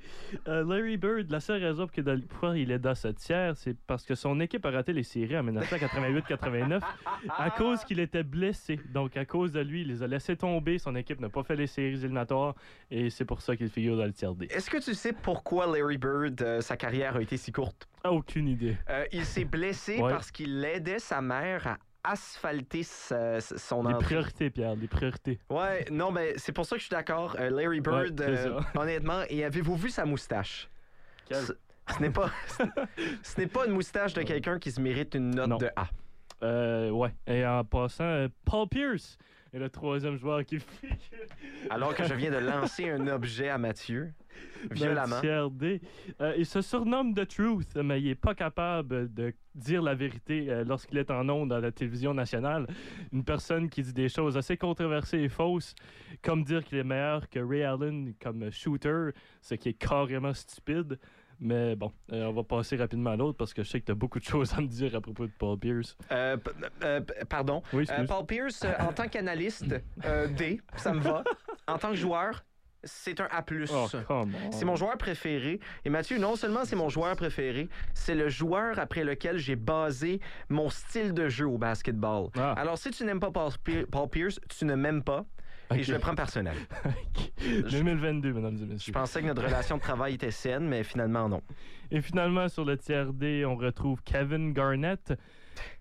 Euh, 0.46 0.62
Larry 0.64 0.96
Bird, 0.96 1.30
la 1.30 1.40
seule 1.40 1.62
raison 1.62 1.86
pour 1.86 1.94
que 1.94 2.16
pourquoi 2.20 2.56
il 2.56 2.70
est 2.70 2.78
dans 2.78 2.94
ce 2.94 3.08
tiers, 3.08 3.56
c'est 3.56 3.76
parce 3.86 4.04
que 4.04 4.14
son 4.14 4.38
équipe 4.40 4.64
a 4.66 4.70
raté 4.70 4.92
les 4.92 5.02
séries 5.02 5.38
en 5.38 5.44
1988-89 5.44 6.80
à 7.36 7.50
cause 7.50 7.82
qu'il 7.84 7.98
était 7.98 8.22
blessé. 8.22 8.78
Donc, 8.92 9.16
à 9.16 9.24
cause 9.24 9.52
de 9.52 9.60
lui, 9.60 9.82
il 9.82 9.88
les 9.88 10.02
a 10.02 10.06
laissés 10.06 10.36
tomber. 10.36 10.78
Son 10.78 10.94
équipe 10.94 11.20
n'a 11.20 11.30
pas 11.30 11.42
fait 11.42 11.56
les 11.56 11.66
séries 11.66 11.94
éliminatoires 11.94 12.54
et 12.90 13.10
c'est 13.10 13.24
pour 13.24 13.40
ça 13.40 13.56
qu'il 13.56 13.70
figure 13.70 13.96
dans 13.96 14.04
le 14.06 14.12
tiers 14.12 14.34
D. 14.34 14.46
Est-ce 14.50 14.70
que 14.70 14.78
tu 14.78 14.94
sais 14.94 15.12
pourquoi 15.12 15.66
Larry 15.66 15.98
Bird, 15.98 16.40
euh, 16.42 16.60
sa 16.60 16.76
carrière 16.76 17.16
a 17.16 17.22
été 17.22 17.36
si 17.36 17.52
courte? 17.52 17.88
Aucune 18.04 18.48
idée. 18.48 18.76
Euh, 18.88 19.04
il 19.12 19.24
s'est 19.24 19.44
blessé 19.44 19.98
parce 19.98 20.30
qu'il 20.30 20.64
aidait 20.64 20.98
sa 20.98 21.20
mère 21.20 21.66
à 21.66 21.78
asphalter 22.06 22.82
son 22.82 23.84
entrée. 23.84 23.92
Des 23.92 24.04
priorités, 24.04 24.50
Pierre, 24.50 24.76
des 24.76 24.88
priorités. 24.88 25.38
Ouais, 25.50 25.84
non, 25.90 26.10
mais 26.10 26.34
c'est 26.36 26.52
pour 26.52 26.64
ça 26.64 26.76
que 26.76 26.80
je 26.80 26.86
suis 26.86 26.94
d'accord. 26.94 27.36
Euh, 27.38 27.50
Larry 27.50 27.80
Bird, 27.80 28.20
euh, 28.20 28.60
honnêtement, 28.74 29.22
et 29.28 29.44
avez-vous 29.44 29.76
vu 29.76 29.90
sa 29.90 30.04
moustache? 30.04 30.70
Ce, 31.30 31.52
n'est 32.00 32.10
pas, 32.10 32.30
ce 33.22 33.40
n'est 33.40 33.46
pas 33.46 33.66
une 33.66 33.72
moustache 33.72 34.14
de 34.14 34.22
quelqu'un 34.22 34.58
qui 34.58 34.70
se 34.70 34.80
mérite 34.80 35.14
une 35.14 35.30
note 35.34 35.60
de 35.60 35.70
A. 35.76 35.88
Euh, 36.42 36.90
ouais. 36.90 37.14
Et 37.26 37.44
en 37.44 37.64
passant, 37.64 38.26
Paul 38.44 38.68
Pierce 38.68 39.18
est 39.52 39.58
le 39.58 39.70
troisième 39.70 40.16
joueur 40.16 40.44
qui 40.44 40.58
Alors 41.70 41.94
que 41.94 42.04
je 42.04 42.14
viens 42.14 42.30
de 42.30 42.38
lancer 42.38 42.90
un 42.90 43.06
objet 43.08 43.48
à 43.48 43.58
Mathieu. 43.58 44.12
Violemment. 44.70 45.20
Euh, 45.24 46.34
il 46.36 46.46
se 46.46 46.60
surnomme 46.60 47.14
The 47.14 47.26
Truth, 47.26 47.76
mais 47.76 48.00
il 48.00 48.08
n'est 48.08 48.14
pas 48.14 48.34
capable 48.34 49.12
de 49.12 49.32
dire 49.54 49.82
la 49.82 49.94
vérité 49.94 50.50
euh, 50.50 50.64
lorsqu'il 50.64 50.98
est 50.98 51.10
en 51.10 51.28
ondes 51.28 51.52
à 51.52 51.60
la 51.60 51.72
télévision 51.72 52.12
nationale. 52.12 52.66
Une 53.12 53.24
personne 53.24 53.68
qui 53.68 53.82
dit 53.82 53.92
des 53.92 54.08
choses 54.08 54.36
assez 54.36 54.56
controversées 54.56 55.20
et 55.20 55.28
fausses, 55.28 55.74
comme 56.22 56.44
dire 56.44 56.64
qu'il 56.64 56.78
est 56.78 56.84
meilleur 56.84 57.28
que 57.28 57.38
Ray 57.38 57.62
Allen 57.62 58.14
comme 58.20 58.50
shooter, 58.50 59.10
ce 59.40 59.54
qui 59.54 59.70
est 59.70 59.74
carrément 59.74 60.34
stupide. 60.34 60.98
Mais 61.40 61.76
bon, 61.76 61.92
euh, 62.12 62.24
on 62.26 62.32
va 62.32 62.42
passer 62.44 62.76
rapidement 62.76 63.10
à 63.10 63.16
l'autre 63.16 63.36
parce 63.36 63.52
que 63.52 63.62
je 63.62 63.68
sais 63.68 63.80
que 63.80 63.86
tu 63.86 63.92
as 63.92 63.96
beaucoup 63.96 64.18
de 64.18 64.24
choses 64.24 64.54
à 64.54 64.60
me 64.60 64.66
dire 64.66 64.94
à 64.94 65.00
propos 65.00 65.26
de 65.26 65.32
Paul 65.38 65.58
Pierce. 65.58 65.96
pardon. 67.28 67.62
Paul 68.06 68.26
Pierce, 68.26 68.64
en 68.80 68.92
tant 68.92 69.08
qu'analyste, 69.08 69.66
D, 70.36 70.60
ça 70.76 70.92
me 70.92 71.00
va. 71.00 71.24
En 71.66 71.78
tant 71.78 71.90
que 71.90 71.96
joueur, 71.96 72.44
c'est 72.86 73.20
un 73.20 73.28
A+. 73.30 73.44
Oh, 73.70 74.24
c'est 74.50 74.64
mon 74.64 74.76
joueur 74.76 74.96
préféré. 74.96 75.60
Et 75.84 75.90
Mathieu, 75.90 76.18
non 76.18 76.36
seulement 76.36 76.64
c'est 76.64 76.76
mon 76.76 76.88
joueur 76.88 77.14
préféré, 77.16 77.68
c'est 77.94 78.14
le 78.14 78.28
joueur 78.28 78.78
après 78.78 79.04
lequel 79.04 79.38
j'ai 79.38 79.56
basé 79.56 80.20
mon 80.48 80.70
style 80.70 81.12
de 81.12 81.28
jeu 81.28 81.46
au 81.46 81.58
basketball. 81.58 82.28
Ah. 82.36 82.52
Alors, 82.52 82.78
si 82.78 82.90
tu 82.90 83.04
n'aimes 83.04 83.20
pas 83.20 83.30
Paul, 83.30 84.08
Pierce, 84.10 84.40
tu 84.48 84.64
ne 84.64 84.74
m'aimes 84.74 85.02
pas. 85.02 85.24
Et 85.74 85.82
je 85.82 85.92
le 85.92 85.98
prends 85.98 86.14
personnel. 86.14 86.56
2022, 87.70 88.32
mesdames 88.32 88.56
et 88.56 88.66
messieurs. 88.66 88.92
Je 88.92 88.92
pensais 88.92 89.20
que 89.20 89.26
notre 89.26 89.44
relation 89.44 89.76
de 89.76 89.82
travail 89.82 90.14
était 90.14 90.30
saine, 90.30 90.68
mais 90.68 90.84
finalement, 90.84 91.28
non. 91.28 91.42
Et 91.90 92.00
finalement, 92.00 92.48
sur 92.48 92.64
le 92.64 92.76
tiers 92.76 93.12
D, 93.12 93.44
on 93.44 93.56
retrouve 93.56 94.02
Kevin 94.04 94.52
Garnett. 94.52 95.12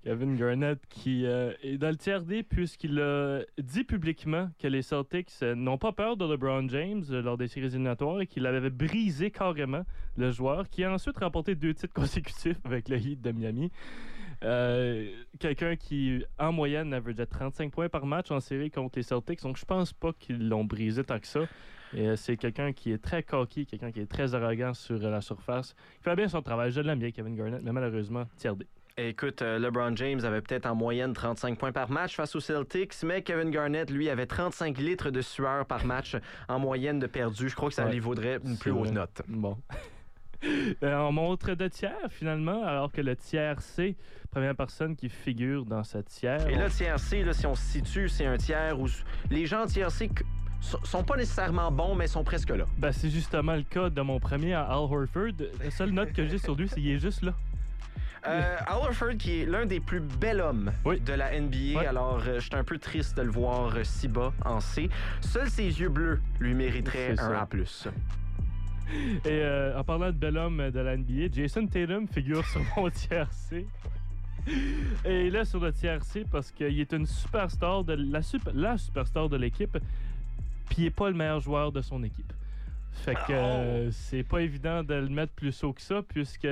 Kevin 0.04 0.36
Garnett 0.36 0.80
qui 0.88 1.26
euh, 1.26 1.52
est 1.62 1.78
dans 1.78 1.90
le 1.90 1.98
tiers 1.98 2.22
D 2.22 2.44
puisqu'il 2.44 3.00
a 3.02 3.42
dit 3.58 3.84
publiquement 3.84 4.50
que 4.58 4.68
les 4.68 4.82
Celtics 4.82 5.32
euh, 5.44 5.54
n'ont 5.54 5.78
pas 5.78 5.92
peur 5.92 6.16
de 6.16 6.26
LeBron 6.26 6.70
James 6.70 7.04
euh, 7.10 7.22
lors 7.22 7.38
des 7.38 7.48
séries 7.48 7.68
éliminatoires 7.68 8.22
et 8.22 8.28
qu'il 8.28 8.46
avait 8.46 8.70
brisé 8.70 9.32
carrément 9.32 9.84
le 10.16 10.32
joueur 10.32 10.70
qui 10.70 10.84
a 10.84 10.94
ensuite 10.94 11.18
remporté 11.18 11.56
deux 11.56 11.74
titres 11.74 11.94
consécutifs 11.94 12.60
avec 12.64 12.88
le 12.88 12.98
Heat 12.98 13.22
de 13.22 13.32
Miami. 13.32 13.72
Quelqu'un 14.42 15.76
qui, 15.76 16.24
en 16.38 16.52
moyenne, 16.52 16.98
déjà 17.06 17.26
35 17.26 17.72
points 17.72 17.90
par 17.90 18.06
match 18.06 18.32
en 18.32 18.40
série 18.40 18.72
contre 18.72 18.98
les 18.98 19.04
Celtics. 19.04 19.42
Donc, 19.42 19.58
je 19.58 19.66
pense 19.66 19.94
pas 19.94 20.14
qu'ils 20.14 20.48
l'ont 20.48 20.64
brisé 20.66 21.04
tant 21.04 21.20
que 21.20 21.28
ça. 21.28 21.42
Et 21.94 22.16
c'est 22.16 22.36
quelqu'un 22.36 22.74
qui 22.74 22.92
est 22.92 22.98
très 23.02 23.24
cocky, 23.24 23.66
quelqu'un 23.66 23.92
qui 23.92 24.02
est 24.02 24.12
très 24.12 24.36
arrogant 24.36 24.74
sur 24.74 24.98
la 24.98 25.22
surface. 25.22 25.76
Il 26.00 26.04
fait 26.04 26.16
bien 26.16 26.28
son 26.28 26.42
travail. 26.42 26.72
Je 26.72 26.82
l'aime 26.82 27.00
bien, 27.00 27.12
Kevin 27.12 27.36
Garnett, 27.36 27.62
mais 27.64 27.72
malheureusement, 27.72 28.26
tiers 28.38 28.56
D. 28.56 28.68
Écoute, 28.98 29.42
euh, 29.42 29.60
LeBron 29.60 29.94
James 29.98 30.24
avait 30.24 30.42
peut-être 30.42 30.66
en 30.66 30.74
moyenne 30.74 31.12
35 31.12 31.58
points 31.58 31.74
par 31.74 31.92
match 31.92 32.16
face 32.16 32.34
aux 32.34 32.40
Celtics, 32.40 32.94
mais 33.04 33.24
Kevin 33.24 33.52
Garnett, 33.52 33.90
lui, 33.90 34.10
avait 34.10 34.26
35 34.26 34.78
litres 34.78 35.10
de 35.10 35.20
sueur 35.22 35.66
par 35.66 35.86
match 35.86 36.16
en 36.48 36.60
moyenne 36.60 37.00
de 37.00 37.08
perdu. 37.08 37.50
Je 37.50 37.56
crois 37.56 37.68
que 37.68 37.76
ça 37.76 37.90
lui 37.90 38.00
vaudrait 38.00 38.40
une 38.46 38.58
plus 38.58 38.72
haute 38.72 38.92
note. 38.92 39.22
Bon. 39.28 39.58
Euh, 40.84 40.96
on 40.98 41.12
montre 41.12 41.54
de 41.54 41.68
tiers 41.68 42.10
finalement, 42.10 42.64
alors 42.64 42.92
que 42.92 43.02
le 43.02 43.16
tiers 43.16 43.62
C, 43.62 43.96
première 44.32 44.56
personne 44.56 44.96
qui 44.96 45.10
figure 45.10 45.66
dans 45.66 45.84
ce 45.84 46.00
tiers. 46.00 46.48
Et 46.48 46.56
le 46.56 46.70
tiers 46.70 47.00
C, 47.00 47.24
là, 47.24 47.34
si 47.34 47.46
on 47.46 47.56
se 47.56 47.64
situe, 47.64 48.10
c'est 48.10 48.26
un 48.26 48.38
tiers 48.38 48.80
où 48.80 48.88
les 49.30 49.46
gens 49.46 49.66
tiers 49.66 49.92
C 49.92 50.10
sont 50.84 51.04
pas 51.04 51.18
nécessairement 51.18 51.72
bons, 51.72 51.96
mais 51.96 52.08
sont 52.08 52.24
presque 52.24 52.50
là. 52.50 52.66
Ben, 52.78 52.92
c'est 52.92 53.10
justement 53.10 53.56
le 53.56 53.64
cas 53.64 53.90
de 53.90 54.02
mon 54.02 54.20
premier 54.20 54.54
à 54.54 54.64
Al 54.64 54.78
Horford. 54.78 55.34
La 55.64 55.72
seule 55.72 55.92
note 55.92 56.14
que 56.14 56.28
j'ai 56.28 56.38
sur 56.38 56.56
lui, 56.56 56.68
c'est 56.68 56.76
qu'il 56.76 56.92
est 56.92 57.00
juste 57.00 57.22
là. 57.22 57.34
Euh, 58.28 58.58
Al 58.66 59.18
qui 59.18 59.42
est 59.42 59.46
l'un 59.46 59.66
des 59.66 59.80
plus 59.80 60.00
bels 60.00 60.42
hommes 60.42 60.72
de 60.86 61.14
la 61.14 61.40
NBA. 61.40 61.88
Alors, 61.88 62.24
euh, 62.26 62.40
je 62.40 62.46
suis 62.46 62.56
un 62.56 62.64
peu 62.64 62.80
triste 62.80 63.18
de 63.18 63.22
le 63.22 63.30
voir 63.30 63.76
euh, 63.76 63.84
si 63.84 64.08
bas 64.08 64.34
en 64.44 64.60
C. 64.60 64.90
Seuls 65.22 65.50
ses 65.50 65.80
yeux 65.80 65.90
bleus 65.90 66.20
lui 66.40 66.56
mériteraient 66.56 67.20
un 67.20 67.34
A. 67.34 67.48
Et 69.26 69.30
euh, 69.30 69.78
en 69.78 69.84
parlant 69.84 70.08
de 70.08 70.18
bel 70.18 70.38
homme 70.38 70.70
de 70.72 70.80
la 70.80 70.98
NBA, 70.98 71.32
Jason 71.32 71.66
Tatum 71.68 72.08
figure 72.08 72.46
sur 72.52 72.62
mon 72.78 72.90
tiers 72.90 73.32
C. 73.32 73.66
Et 75.04 75.30
là, 75.30 75.44
sur 75.44 75.60
le 75.60 75.74
tiers 75.74 76.04
C, 76.04 76.24
parce 76.32 76.52
qu'il 76.52 76.80
est 76.80 76.94
une 76.94 77.08
superstar 77.08 77.84
de 77.84 77.94
la, 77.94 78.22
super, 78.22 78.54
la 78.54 78.78
superstar 78.78 79.28
de 79.28 79.38
l'équipe, 79.38 79.78
puis 80.70 80.78
il 80.78 80.84
n'est 80.84 80.90
pas 80.92 81.10
le 81.10 81.16
meilleur 81.16 81.40
joueur 81.40 81.72
de 81.72 81.82
son 81.82 82.04
équipe. 82.04 82.32
Fait 82.96 83.16
que 83.16 83.20
euh, 83.32 83.88
oh. 83.88 83.92
c'est 83.92 84.24
pas 84.24 84.40
évident 84.40 84.82
de 84.84 84.94
le 84.94 85.10
mettre 85.10 85.34
plus 85.34 85.64
haut 85.64 85.74
que 85.74 85.82
ça, 85.82 86.02
puisque. 86.02 86.48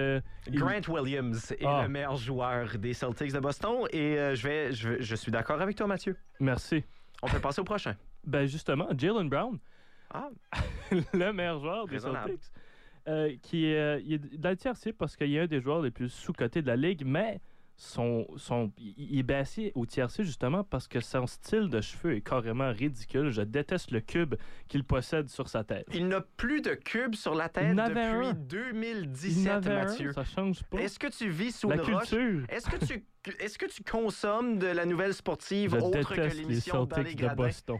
Grant 0.50 0.82
Williams 0.90 1.52
est 1.52 1.66
ah. 1.66 1.84
le 1.84 1.90
meilleur 1.90 2.18
joueur 2.18 2.78
des 2.78 2.94
Celtics 2.94 3.32
de 3.32 3.40
Boston 3.40 3.88
et 3.92 4.18
euh, 4.18 4.36
je, 4.36 4.48
vais, 4.48 4.74
je, 4.74 5.16
suis 5.16 5.32
d'accord 5.32 5.62
avec 5.62 5.76
toi, 5.78 5.88
Mathieu. 5.88 6.18
Merci. 6.40 6.84
On 7.22 7.28
peut 7.28 7.40
passer 7.40 7.62
au 7.62 7.64
prochain. 7.64 7.96
Ben 8.26 8.46
justement, 8.46 8.88
Jalen 8.98 9.30
Brown, 9.30 9.58
ah. 10.14 10.30
le 11.14 11.32
meilleur 11.32 11.60
joueur 11.60 11.88
des 11.88 12.00
Celtics, 12.00 12.52
euh, 13.08 13.36
qui 13.42 13.66
est, 13.66 14.02
il 14.04 14.14
est 14.14 14.38
dans 14.38 14.50
le 14.50 14.58
tiercé 14.58 14.94
parce 14.94 15.16
qu'il 15.16 15.34
est 15.34 15.40
un 15.40 15.48
des 15.48 15.62
joueurs 15.62 15.82
les 15.82 15.92
plus 15.92 16.10
sous-cotés 16.10 16.62
de 16.62 16.68
la 16.68 16.76
ligue, 16.76 17.04
mais 17.06 17.42
son, 17.76 18.28
son, 18.38 18.72
il 18.78 19.20
est 19.20 19.24
baissé 19.24 19.72
au 19.76 19.86
tiercé 19.86 20.24
justement 20.24 20.64
parce 20.64 20.88
que 20.88 21.00
son 21.00 21.26
style 21.26 21.70
de 21.70 21.82
cheveux 21.82 22.16
est 22.16 22.22
carrément 22.22 22.72
ridicule. 22.72 23.32
Je 23.32 23.42
déteste 23.42 23.92
le 23.92 24.00
cube 24.00 24.36
qu'il 24.68 24.84
possède 24.84 25.30
sur 25.30 25.50
sa 25.50 25.64
tête. 25.64 25.88
Il 25.94 26.08
n'a 26.08 26.22
plus 26.22 26.62
de 26.62 26.76
cube 26.76 27.16
sur 27.16 27.36
la 27.36 27.50
tête 27.50 27.76
depuis 27.76 28.34
2017, 28.36 29.66
Mathieu. 29.66 30.14
ça 30.14 30.24
change 30.24 30.64
pas. 30.64 30.78
Est-ce 30.80 31.00
que 31.00 31.08
tu 31.08 31.30
vis 31.30 31.52
sous 31.52 31.70
la 31.70 31.80
culture. 31.80 32.46
Est-ce 32.50 32.70
que 32.70 32.86
tu 32.86 33.06
est-ce 33.40 33.58
que 33.58 33.66
tu 33.66 33.84
consommes 33.84 34.60
de 34.60 34.68
la 34.68 34.86
nouvelle 34.86 35.14
sportive 35.14 35.74
autre 35.76 36.14
que 36.14 36.36
l'émission 36.36 36.86
dans 36.86 37.02
les 37.02 37.16
gradins? 37.16 37.34
de 37.34 37.38
Boston. 37.38 37.78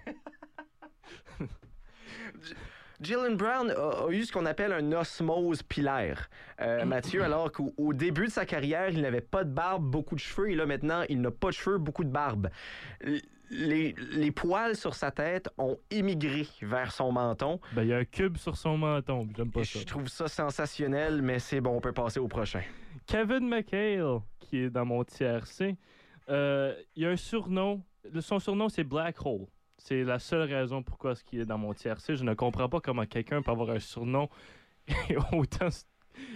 Jalen 3.02 3.36
Brown 3.36 3.72
a, 3.72 4.10
eu 4.12 4.24
ce 4.24 4.32
qu'on 4.32 4.46
appelle 4.46 4.72
un 4.72 4.92
osmose 4.94 5.64
pilaire, 5.64 6.30
euh, 6.62 6.86
Mathieu, 6.86 7.24
alors 7.24 7.52
qu'au 7.52 7.94
début 7.94 8.28
de 8.28 8.32
sa 8.32 8.46
carrière, 8.46 8.90
il 8.90 9.02
n'avait 9.02 9.22
pas 9.22 9.44
de 9.44 9.50
barbe, 9.50 9.84
beaucoup 9.84 10.16
de 10.16 10.20
cheveux, 10.20 10.52
et 10.52 10.56
là 10.56 10.66
maintenant, 10.66 11.04
il 11.10 11.22
n'a 11.22 11.32
pas 11.32 11.48
de 11.48 11.54
cheveux, 11.54 11.78
beaucoup 11.78 12.04
de 12.04 12.10
barbe. 12.10 12.50
Les, 13.50 14.32
poils 14.32 14.76
sur 14.76 14.96
sa 14.96 15.12
tête 15.12 15.50
ont 15.58 15.78
émigré 15.92 16.48
vers 16.62 16.92
son 16.92 17.12
menton. 17.12 17.60
Ben, 17.74 17.84
il 17.84 17.90
y 17.90 17.94
a 17.94 17.98
un 17.98 18.06
cube 18.06 18.38
sur 18.38 18.58
son 18.58 18.78
menton, 18.78 19.28
j'aime 19.36 19.52
pas 19.52 19.64
ça. 19.64 19.80
Je 19.80 19.86
trouve 19.86 20.08
ça 20.08 20.28
sensationnel, 20.28 21.22
mais 21.22 21.40
c'est 21.40 21.62
bon, 21.62 21.76
on 21.76 21.82
peut 21.82 21.94
passer 21.94 22.20
au 22.20 22.28
prochain. 22.28 22.62
Kevin 23.06 23.48
McHale, 23.48 24.22
qui 24.40 24.60
est 24.60 24.70
dans 24.70 24.86
mon 24.86 25.04
TRC, 25.04 25.76
euh, 26.30 26.74
il 26.96 27.04
y 27.04 27.06
a 27.06 27.10
un 27.10 27.18
surnom. 27.18 27.84
Son 28.22 28.40
surnom, 28.40 28.70
c'est 28.70 28.84
Black 28.84 29.18
Hole. 29.26 29.46
C'est 29.84 30.06
la 30.06 30.18
seule 30.18 30.50
raison 30.50 30.82
pourquoi 30.82 31.14
ce 31.14 31.26
qui 31.26 31.42
est 31.42 31.46
dans 31.46 31.58
mon 31.58 31.74
tiercé. 31.74 32.16
Je 32.16 32.24
ne 32.24 32.34
comprends 32.34 32.70
pas 32.70 32.80
comment 32.80 33.06
quelqu'un 33.06 33.42
peut 33.42 33.52
avoir 33.52 33.70
un 33.70 33.80
surnom 33.80 34.30
autant. 35.34 35.68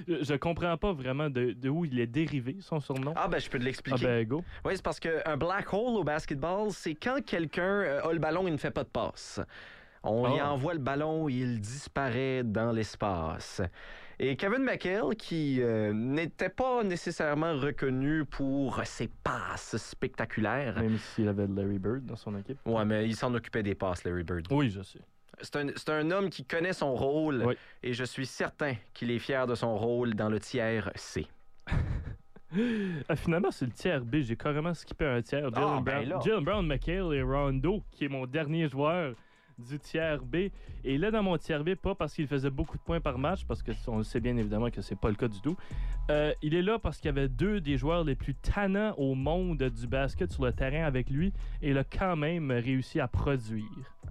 Je 0.05 0.36
comprends 0.36 0.75
pas 0.75 0.91
vraiment 0.91 1.29
de, 1.29 1.69
où 1.69 1.86
il 1.86 1.97
est 2.01 2.07
dérivé, 2.07 2.57
son 2.60 2.81
surnom. 2.81 3.13
Ah, 3.15 3.29
ben, 3.29 3.39
je 3.39 3.49
peux 3.49 3.57
te 3.57 3.63
l'expliquer. 3.63 4.05
Ah, 4.05 4.07
ben, 4.07 4.27
go. 4.27 4.43
Oui, 4.65 4.73
c'est 4.75 4.83
parce 4.83 4.99
qu'un 4.99 5.38
black 5.38 5.71
hole 5.73 5.95
au 5.95 6.03
basketball, 6.03 6.71
c'est 6.71 6.95
quand 6.95 7.23
quelqu'un 7.25 7.63
euh, 7.63 8.10
a 8.10 8.12
le 8.12 8.19
ballon, 8.19 8.49
il 8.49 8.51
ne 8.51 8.57
fait 8.57 8.71
pas 8.71 8.83
de 8.83 8.89
passe. 8.89 9.39
On 10.03 10.27
lui 10.27 10.41
ah. 10.41 10.51
envoie 10.51 10.73
le 10.73 10.81
ballon, 10.81 11.29
il 11.29 11.62
disparaît 11.62 12.43
dans 12.43 12.73
l'espace. 12.73 13.62
Et 14.19 14.36
Kevin 14.36 14.63
McHale, 14.63 15.15
qui 15.15 15.62
euh, 15.62 15.93
n'était 15.93 16.49
pas 16.49 16.84
nécessairement 16.84 17.53
reconnu 17.56 18.25
pour 18.25 18.82
ses 18.84 19.08
passes 19.08 19.77
spectaculaires. 19.77 20.80
Même 20.80 20.97
s'il 20.97 21.27
avait 21.27 21.45
Larry 21.45 21.77
Bird 21.77 22.03
dans 22.06 22.15
son 22.15 22.36
équipe. 22.38 22.58
Ouais, 22.65 22.84
mais 22.84 23.08
il 23.08 23.15
s'en 23.15 23.34
occupait 23.36 23.62
des 23.62 23.75
passes, 23.75 24.03
Larry 24.03 24.23
Bird. 24.23 24.47
Oui, 24.49 24.71
je 24.71 24.82
sais. 24.82 24.99
C'est 25.41 25.56
un, 25.58 25.67
un, 25.93 26.12
homme 26.12 26.32
qui 26.32 26.45
connaît 26.45 26.73
son 26.73 26.95
rôle 26.95 27.56
et 27.84 27.93
je 27.93 28.03
suis 28.03 28.25
certain 28.25 28.73
qu'il 28.95 29.12
est 29.12 29.19
fier 29.19 29.45
de 29.45 29.53
son 29.53 29.77
rôle 29.77 30.15
dans 30.15 30.30
le 30.30 30.39
tiers 30.39 30.89
C. 30.95 31.27
ah, 33.10 33.15
finalement, 33.15 33.51
c'est 33.51 33.65
le 33.65 33.71
tiers 33.71 34.01
B. 34.01 34.15
J'ai 34.21 34.36
carrément 34.36 34.73
skippé 34.73 35.06
un 35.06 35.21
tiers. 35.21 35.51
Ah, 35.53 35.60
Jalen, 35.60 35.84
Brown, 35.84 36.23
ben 36.25 36.41
Brown, 36.41 36.65
McHale 36.65 37.13
et 37.13 37.21
Rondo, 37.21 37.84
qui 37.91 38.06
est 38.06 38.10
mon 38.10 38.25
dernier 38.25 38.67
joueur 38.67 39.13
du 39.58 39.80
tiers 39.80 40.22
B. 40.24 40.36
Et 40.84 40.96
est 40.96 41.12
dans 41.12 41.24
mon 41.24 41.38
tiers 41.38 41.63
B, 41.63 41.76
pas 41.76 41.96
parce 41.96 42.13
qu'il 42.13 42.28
faisait 42.28 42.50
beaucoup 42.50 42.78
de 42.78 42.84
points 42.84 43.02
par 43.02 43.17
match, 43.17 43.46
parce 43.46 43.63
qu'on 43.63 44.04
sait 44.04 44.20
bien 44.20 44.38
évidemment 44.38 44.70
que 44.70 44.82
c'est 44.82 45.00
pas 45.00 45.10
le 45.10 45.15
cas 45.15 45.28
du 45.28 45.41
tout. 45.41 45.56
Euh, 46.10 46.34
il 46.41 46.56
est 46.56 46.62
là 46.62 46.80
parce 46.80 46.98
qu'il 46.98 47.08
y 47.08 47.10
avait 47.10 47.28
deux 47.28 47.60
des 47.60 47.78
joueurs 47.78 48.04
les 48.04 48.15
plus 48.15 48.36
tannants 48.36 48.93
au 48.98 49.15
monde 49.15 49.62
du 49.62 49.88
basket 49.88 50.32
sur 50.32 50.46
le 50.46 50.54
terrain 50.54 50.86
avec 50.86 51.10
lui, 51.10 51.34
et 51.62 51.72
il 51.72 51.78
a 51.78 51.84
quand 51.84 52.15
même 52.15 52.52
réussi 52.52 53.00
à 53.00 53.08
produire. 53.08 53.65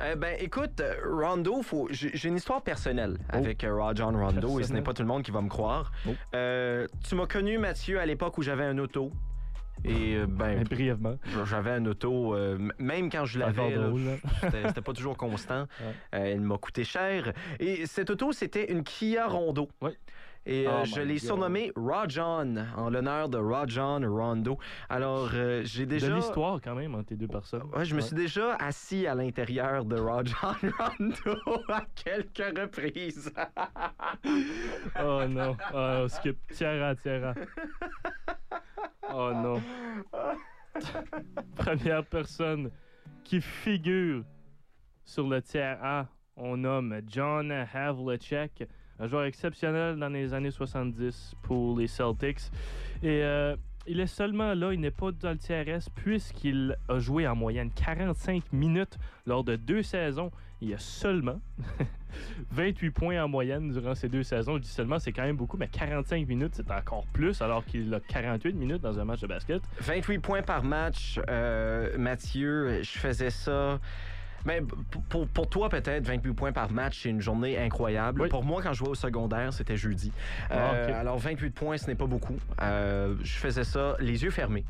Eh 0.05 0.15
ben, 0.15 0.37
écoute, 0.41 0.83
Rondo, 1.05 1.63
faut... 1.63 1.89
j'ai 1.91 2.29
une 2.29 2.37
histoire 2.37 2.63
personnelle 2.63 3.17
oh. 3.33 3.37
avec 3.37 3.65
euh, 3.65 3.75
Rajon 3.75 4.13
Rondo, 4.13 4.61
et 4.61 4.65
ce 4.65 4.73
n'est 4.73 4.83
pas 4.83 4.93
tout 4.93 5.03
le 5.03 5.09
monde 5.09 5.23
qui 5.23 5.31
va 5.31 5.41
me 5.41 5.49
croire. 5.49 5.91
Oh. 6.07 6.11
Euh, 6.35 6.87
tu 7.09 7.15
m'as 7.15 7.27
connu, 7.27 7.57
Mathieu, 7.57 7.99
à 7.99 8.05
l'époque 8.05 8.37
où 8.37 8.43
j'avais 8.43 8.65
un 8.65 8.77
auto. 8.79 9.11
Et 9.85 10.17
euh, 10.17 10.27
ben, 10.27 10.63
brièvement. 10.71 11.19
J'avais 11.45 11.71
un 11.71 11.87
auto, 11.87 12.35
euh, 12.35 12.59
même 12.79 13.11
quand 13.11 13.25
je 13.25 13.39
l'avais, 13.39 13.77
c'était 14.43 14.81
pas 14.81 14.93
toujours 14.93 15.17
constant. 15.17 15.67
Elle 16.13 16.39
euh, 16.39 16.41
m'a 16.41 16.59
coûté 16.59 16.85
cher. 16.85 17.33
Et 17.61 17.87
cette 17.87 18.11
auto, 18.11 18.33
c'était 18.33 18.73
une 18.73 18.83
Kia 18.83 19.27
Rondo. 19.27 19.69
Et 20.49 20.65
oh 20.69 20.85
je 20.85 21.01
l'ai 21.01 21.19
surnommé 21.19 21.73
Rajon, 21.75 22.55
en 22.77 22.89
l'honneur 22.89 23.29
de 23.29 23.37
Rajon 23.37 24.01
Rondo. 24.09 24.59
Alors, 24.89 25.31
j'ai 25.65 25.87
déjà. 25.87 26.09
De 26.09 26.15
l'histoire 26.15 26.61
quand 26.63 26.77
même 26.77 26.95
entre 26.95 27.07
tes 27.07 27.17
deux 27.17 27.27
personnes. 27.27 27.65
Ouais, 27.75 27.85
je 27.85 27.97
me 27.97 28.01
suis 28.01 28.15
déjà 28.15 28.55
assis 28.55 29.09
à 29.09 29.17
l'intérieur 29.17 29.85
de 29.85 29.97
Rajon 29.97 30.33
Rondo 30.79 31.63
à 31.69 31.83
quelques 31.97 32.59
reprises. 32.59 33.33
oh 35.05 35.23
non. 35.29 35.57
Oh, 35.75 36.07
skip. 36.07 36.39
Tiara, 36.53 36.95
tiara. 36.95 37.35
Oh 39.13 39.33
non. 39.35 39.63
Première 41.57 42.05
personne 42.05 42.71
qui 43.25 43.41
figure 43.41 44.25
sur 45.05 45.29
le 45.29 45.41
tiers 45.41 45.79
A, 45.83 46.07
on 46.37 46.57
nomme 46.57 47.01
John 47.07 47.51
Havlicek, 47.51 48.69
un 48.99 49.07
joueur 49.07 49.25
exceptionnel 49.25 49.99
dans 49.99 50.09
les 50.09 50.35
années 50.35 50.51
70 50.51 51.35
pour 51.43 51.79
les 51.79 51.87
Celtics. 51.87 52.51
Et 53.03 53.23
euh, 53.23 53.57
il 53.87 54.01
est 54.01 54.07
seulement 54.07 54.55
là, 54.55 54.73
il 54.73 54.81
n'est 54.81 54.91
pas 54.91 55.13
dans 55.13 55.31
le 55.31 55.39
tiers 55.39 55.69
S, 55.69 55.89
puisqu'il 55.91 56.77
a 56.89 56.99
joué 56.99 57.27
en 57.27 57.37
moyenne 57.37 57.71
45 57.71 58.53
minutes 58.53 58.99
lors 59.27 59.45
de 59.45 59.57
deux 59.57 59.83
saisons. 59.83 60.31
Il 60.63 60.71
y 60.71 60.75
a 60.75 60.79
seulement 60.79 61.39
28 62.53 62.91
points 62.91 63.23
en 63.23 63.29
moyenne 63.29 63.73
durant 63.73 63.95
ces 63.95 64.09
deux 64.09 64.23
saisons. 64.23 64.57
Je 64.57 64.63
dis 64.63 64.69
seulement, 64.69 64.99
c'est 64.99 65.13
quand 65.13 65.23
même 65.23 65.37
beaucoup, 65.37 65.59
mais 65.59 65.69
45 65.69 66.27
minutes, 66.27 66.55
c'est 66.55 66.71
encore 66.71 67.05
plus, 67.13 67.43
alors 67.43 67.65
qu'il 67.65 67.93
a 67.93 68.01
48 68.01 68.55
minutes 68.55 68.81
dans 68.81 68.99
un 68.99 69.05
match 69.05 69.21
de 69.21 69.27
basket. 69.27 69.63
28 69.81 70.19
points 70.19 70.43
par 70.43 70.63
match, 70.63 71.21
euh, 71.29 71.97
Mathieu, 71.99 72.83
je 72.83 72.99
faisais 72.99 73.31
ça. 73.31 73.79
Mais 74.47 74.63
pour, 75.09 75.27
pour 75.27 75.49
toi, 75.49 75.69
peut-être, 75.69 76.07
28 76.07 76.33
points 76.33 76.53
par 76.53 76.71
match, 76.71 77.01
c'est 77.03 77.11
une 77.11 77.21
journée 77.21 77.59
incroyable. 77.59 78.29
Pour 78.29 78.45
moi, 78.45 78.63
quand 78.63 78.73
je 78.73 78.79
jouais 78.79 78.91
au 78.91 78.95
secondaire, 78.95 79.53
c'était 79.53 79.77
jeudi. 79.77 80.13
Ah, 80.51 80.73
euh, 80.73 81.01
alors, 81.01 81.19
28 81.19 81.51
points, 81.51 81.77
ce 81.77 81.89
n'est 81.89 81.97
pas 81.97 82.07
beaucoup. 82.07 82.37
Euh, 82.63 83.17
je 83.23 83.39
faisais 83.39 83.65
ça 83.65 83.97
les 83.99 84.23
yeux 84.23 84.31
fermés. 84.31 84.65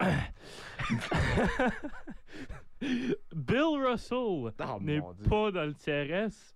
Bill 3.34 3.84
Russell 3.84 4.18
oh, 4.18 4.50
n'est 4.80 5.00
pas 5.28 5.50
dans 5.50 5.64
le 5.64 5.74
tiers 5.74 6.10
S 6.10 6.54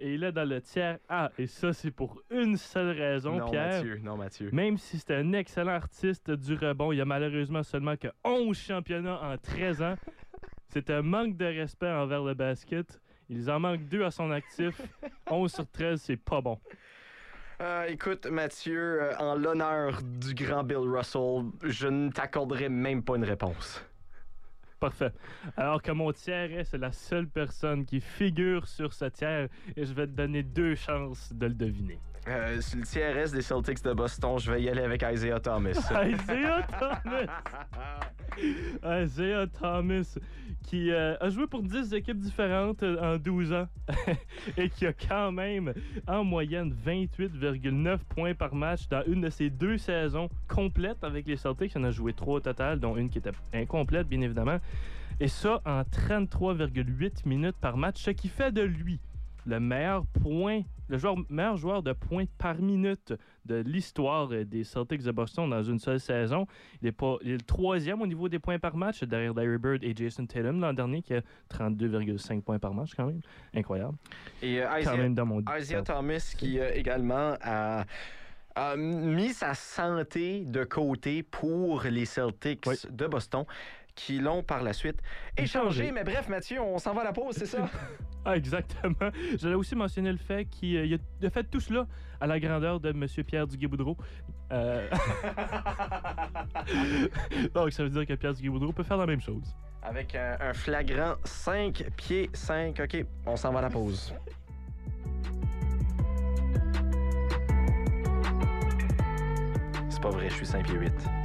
et 0.00 0.14
il 0.14 0.24
est 0.24 0.32
dans 0.32 0.48
le 0.48 0.60
tiers 0.60 0.98
A. 1.08 1.30
Et 1.38 1.46
ça, 1.46 1.72
c'est 1.72 1.90
pour 1.90 2.22
une 2.30 2.56
seule 2.56 2.98
raison, 2.98 3.36
non, 3.36 3.50
Pierre. 3.50 3.82
Mathieu, 3.82 4.00
non, 4.02 4.16
Mathieu. 4.16 4.50
Même 4.52 4.78
si 4.78 4.98
c'est 4.98 5.14
un 5.14 5.32
excellent 5.32 5.72
artiste 5.72 6.30
du 6.30 6.54
rebond, 6.54 6.90
il 6.92 6.96
y 6.96 7.00
a 7.00 7.04
malheureusement 7.04 7.62
seulement 7.62 7.96
que 7.96 8.08
11 8.24 8.58
championnats 8.58 9.20
en 9.22 9.36
13 9.36 9.82
ans. 9.82 9.94
C'est 10.72 10.88
un 10.90 11.02
manque 11.02 11.36
de 11.36 11.46
respect 11.46 11.90
envers 11.90 12.22
le 12.22 12.34
basket. 12.34 13.00
Il 13.28 13.50
en 13.50 13.58
manque 13.58 13.88
deux 13.88 14.04
à 14.04 14.12
son 14.12 14.30
actif. 14.30 14.80
11 15.28 15.52
sur 15.52 15.68
13, 15.68 16.00
c'est 16.00 16.16
pas 16.16 16.40
bon. 16.40 16.60
Euh, 17.60 17.86
écoute, 17.88 18.26
Mathieu, 18.26 19.02
euh, 19.02 19.16
en 19.18 19.34
l'honneur 19.34 20.00
du 20.02 20.32
grand 20.32 20.62
Bill 20.62 20.78
Russell, 20.78 21.46
je 21.64 21.88
ne 21.88 22.10
t'accorderai 22.10 22.68
même 22.68 23.02
pas 23.02 23.16
une 23.16 23.24
réponse. 23.24 23.84
Parfait. 24.80 25.12
Alors 25.58 25.82
que 25.82 25.92
mon 25.92 26.10
tiers 26.10 26.50
est, 26.52 26.64
c'est 26.64 26.78
la 26.78 26.90
seule 26.90 27.28
personne 27.28 27.84
qui 27.84 28.00
figure 28.00 28.66
sur 28.66 28.94
ce 28.94 29.04
tiers 29.04 29.48
et 29.76 29.84
je 29.84 29.92
vais 29.92 30.06
te 30.06 30.12
donner 30.12 30.42
deux 30.42 30.74
chances 30.74 31.34
de 31.34 31.46
le 31.46 31.54
deviner. 31.54 31.98
Euh, 32.30 32.60
sur 32.60 32.78
le 32.78 32.84
tiers 32.84 33.16
S 33.16 33.32
des 33.32 33.42
Celtics 33.42 33.82
de 33.82 33.92
Boston, 33.92 34.38
je 34.38 34.52
vais 34.52 34.62
y 34.62 34.68
aller 34.68 34.82
avec 34.82 35.02
Isaiah 35.02 35.40
Thomas. 35.40 35.70
Isaiah 35.90 36.64
Thomas! 36.78 37.42
Isaiah 39.02 39.46
Thomas, 39.48 40.16
qui 40.62 40.92
euh, 40.92 41.16
a 41.20 41.28
joué 41.28 41.48
pour 41.48 41.64
10 41.64 41.92
équipes 41.92 42.18
différentes 42.18 42.84
euh, 42.84 43.14
en 43.14 43.18
12 43.18 43.52
ans 43.52 43.66
et 44.56 44.68
qui 44.70 44.86
a 44.86 44.92
quand 44.92 45.32
même 45.32 45.74
en 46.06 46.22
moyenne 46.22 46.72
28,9 46.86 47.98
points 48.08 48.34
par 48.34 48.54
match 48.54 48.86
dans 48.88 49.02
une 49.08 49.22
de 49.22 49.30
ses 49.30 49.50
deux 49.50 49.76
saisons 49.76 50.28
complètes 50.46 51.02
avec 51.02 51.26
les 51.26 51.36
Celtics. 51.36 51.72
Il 51.74 51.80
en 51.80 51.84
a 51.84 51.90
joué 51.90 52.12
trois 52.12 52.36
au 52.36 52.40
total, 52.40 52.78
dont 52.78 52.96
une 52.96 53.10
qui 53.10 53.18
était 53.18 53.32
incomplète, 53.52 54.06
bien 54.06 54.20
évidemment. 54.20 54.58
Et 55.18 55.26
ça 55.26 55.60
en 55.66 55.82
33,8 55.82 57.26
minutes 57.26 57.56
par 57.60 57.76
match, 57.76 58.00
ce 58.00 58.10
qui 58.12 58.28
fait 58.28 58.52
de 58.52 58.62
lui 58.62 59.00
le 59.46 59.60
meilleur 59.60 60.04
point, 60.06 60.62
le 60.88 60.98
joueur, 60.98 61.16
meilleur 61.28 61.56
joueur 61.56 61.82
de 61.82 61.92
points 61.92 62.24
par 62.38 62.60
minute 62.60 63.14
de 63.44 63.56
l'histoire 63.56 64.28
des 64.28 64.64
Celtics 64.64 65.02
de 65.02 65.10
Boston 65.10 65.48
dans 65.48 65.62
une 65.62 65.78
seule 65.78 66.00
saison. 66.00 66.46
Il 66.82 66.88
est, 66.88 66.92
pas, 66.92 67.16
le 67.22 67.38
troisième 67.38 68.00
au 68.02 68.06
niveau 68.06 68.28
des 68.28 68.38
points 68.38 68.58
par 68.58 68.76
match, 68.76 69.02
derrière 69.04 69.34
Larry 69.34 69.58
Bird 69.58 69.84
et 69.84 69.94
Jason 69.94 70.26
Tatum 70.26 70.60
l'an 70.60 70.72
dernier, 70.72 71.02
qui 71.02 71.14
a 71.14 71.22
32,5 71.52 72.42
points 72.42 72.58
par 72.58 72.74
match 72.74 72.90
quand 72.96 73.06
même. 73.06 73.20
Incroyable. 73.54 73.96
Et 74.42 74.62
euh, 74.62 74.80
Isaiah, 75.58 75.82
Thomas 75.82 76.34
qui 76.36 76.58
euh, 76.58 76.70
également 76.74 77.34
a 77.42 77.84
mis 78.76 79.32
sa 79.32 79.54
santé 79.54 80.44
de 80.44 80.64
côté 80.64 81.22
pour 81.22 81.82
les 81.82 82.04
Celtics 82.04 82.66
de 82.90 83.06
Boston 83.06 83.44
qui 84.06 84.18
l'ont 84.18 84.42
par 84.42 84.62
la 84.62 84.72
suite 84.72 84.98
échangé. 85.36 85.92
Mais 85.92 86.04
bref, 86.04 86.28
Mathieu, 86.28 86.60
on 86.60 86.78
s'en 86.78 86.94
va 86.94 87.02
à 87.02 87.04
la 87.04 87.12
pause, 87.12 87.34
c'est 87.36 87.46
ça? 87.46 87.68
ah, 88.24 88.36
exactement. 88.36 89.10
J'allais 89.38 89.54
aussi 89.54 89.74
mentionner 89.74 90.10
le 90.10 90.18
fait 90.18 90.46
qu'il 90.46 90.76
euh, 90.76 91.26
a 91.26 91.30
fait 91.30 91.44
tout 91.44 91.60
cela 91.60 91.86
à 92.20 92.26
la 92.26 92.40
grandeur 92.40 92.80
de 92.80 92.90
M. 92.90 93.06
Pierre 93.26 93.46
Duguay-Boudreau. 93.46 93.96
Euh, 94.52 94.88
Donc, 97.54 97.72
ça 97.72 97.82
veut 97.82 97.90
dire 97.90 98.06
que 98.06 98.14
Pierre 98.14 98.32
Duguay-Boudreau 98.32 98.72
peut 98.72 98.84
faire 98.84 98.96
la 98.96 99.06
même 99.06 99.20
chose. 99.20 99.54
Avec 99.82 100.14
un, 100.14 100.36
un 100.40 100.54
flagrant 100.54 101.16
5 101.24 101.84
pieds 101.96 102.30
5. 102.32 102.80
OK, 102.80 103.04
on 103.26 103.36
s'en 103.36 103.52
va 103.52 103.58
à 103.58 103.62
la 103.62 103.70
pause. 103.70 104.14
C'est 109.90 110.00
pas 110.00 110.10
vrai, 110.10 110.30
je 110.30 110.34
suis 110.36 110.46
5 110.46 110.64
pieds 110.64 110.78
8. 110.78 111.19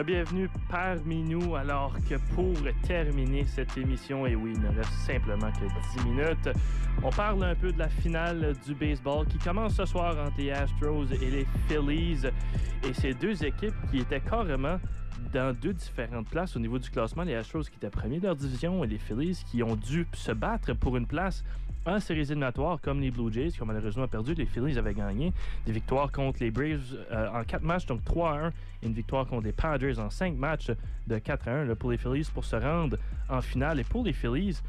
Bienvenue 0.00 0.48
parmi 0.70 1.22
nous 1.22 1.54
alors 1.54 1.94
que 2.08 2.14
pour 2.34 2.56
terminer 2.86 3.44
cette 3.44 3.76
émission, 3.76 4.26
et 4.26 4.34
oui, 4.34 4.54
il 4.54 4.60
ne 4.62 4.68
reste 4.74 4.92
simplement 5.06 5.52
que 5.52 6.00
10 6.00 6.08
minutes, 6.08 6.48
on 7.04 7.10
parle 7.10 7.44
un 7.44 7.54
peu 7.54 7.70
de 7.70 7.78
la 7.78 7.90
finale 7.90 8.54
du 8.66 8.74
baseball 8.74 9.26
qui 9.26 9.36
commence 9.36 9.74
ce 9.74 9.84
soir 9.84 10.16
entre 10.18 10.38
les 10.38 10.50
Astros 10.50 11.04
et 11.12 11.30
les 11.30 11.46
Phillies. 11.68 12.26
Et 12.88 12.94
ces 12.94 13.12
deux 13.12 13.44
équipes 13.44 13.74
qui 13.90 13.98
étaient 13.98 14.20
carrément 14.20 14.78
dans 15.32 15.54
deux 15.54 15.72
différentes 15.72 16.28
places 16.28 16.56
au 16.56 16.58
niveau 16.58 16.78
du 16.78 16.90
classement. 16.90 17.22
Les 17.22 17.34
Astros 17.34 17.62
qui 17.62 17.76
étaient 17.76 17.90
premiers 17.90 18.18
de 18.18 18.26
leur 18.26 18.36
division 18.36 18.84
et 18.84 18.86
les 18.86 18.98
Phillies 18.98 19.42
qui 19.50 19.62
ont 19.62 19.76
dû 19.76 20.06
se 20.14 20.32
battre 20.32 20.72
pour 20.74 20.96
une 20.96 21.06
place 21.06 21.44
en 21.84 21.98
séries 21.98 22.20
éliminatoires 22.20 22.80
comme 22.80 23.00
les 23.00 23.10
Blue 23.10 23.32
Jays 23.32 23.50
qui 23.50 23.62
ont 23.62 23.66
malheureusement 23.66 24.06
perdu. 24.06 24.34
Les 24.34 24.46
Phillies 24.46 24.78
avaient 24.78 24.94
gagné 24.94 25.32
des 25.66 25.72
victoires 25.72 26.12
contre 26.12 26.38
les 26.40 26.50
Braves 26.50 26.96
euh, 27.10 27.28
en 27.30 27.44
quatre 27.44 27.64
matchs, 27.64 27.86
donc 27.86 28.04
3 28.04 28.30
à 28.30 28.46
1, 28.46 28.48
et 28.48 28.52
une 28.86 28.92
victoire 28.92 29.26
contre 29.26 29.44
les 29.44 29.52
Padres 29.52 29.98
en 29.98 30.10
cinq 30.10 30.36
matchs 30.36 30.70
de 31.06 31.18
4 31.18 31.48
à 31.48 31.52
1 31.62 31.74
pour 31.74 31.90
les 31.90 31.98
Phillies 31.98 32.28
pour 32.32 32.44
se 32.44 32.56
rendre 32.56 32.96
en 33.28 33.40
finale. 33.40 33.80
Et 33.80 33.84
pour 33.84 34.04
les 34.04 34.12
Phillies, 34.12 34.60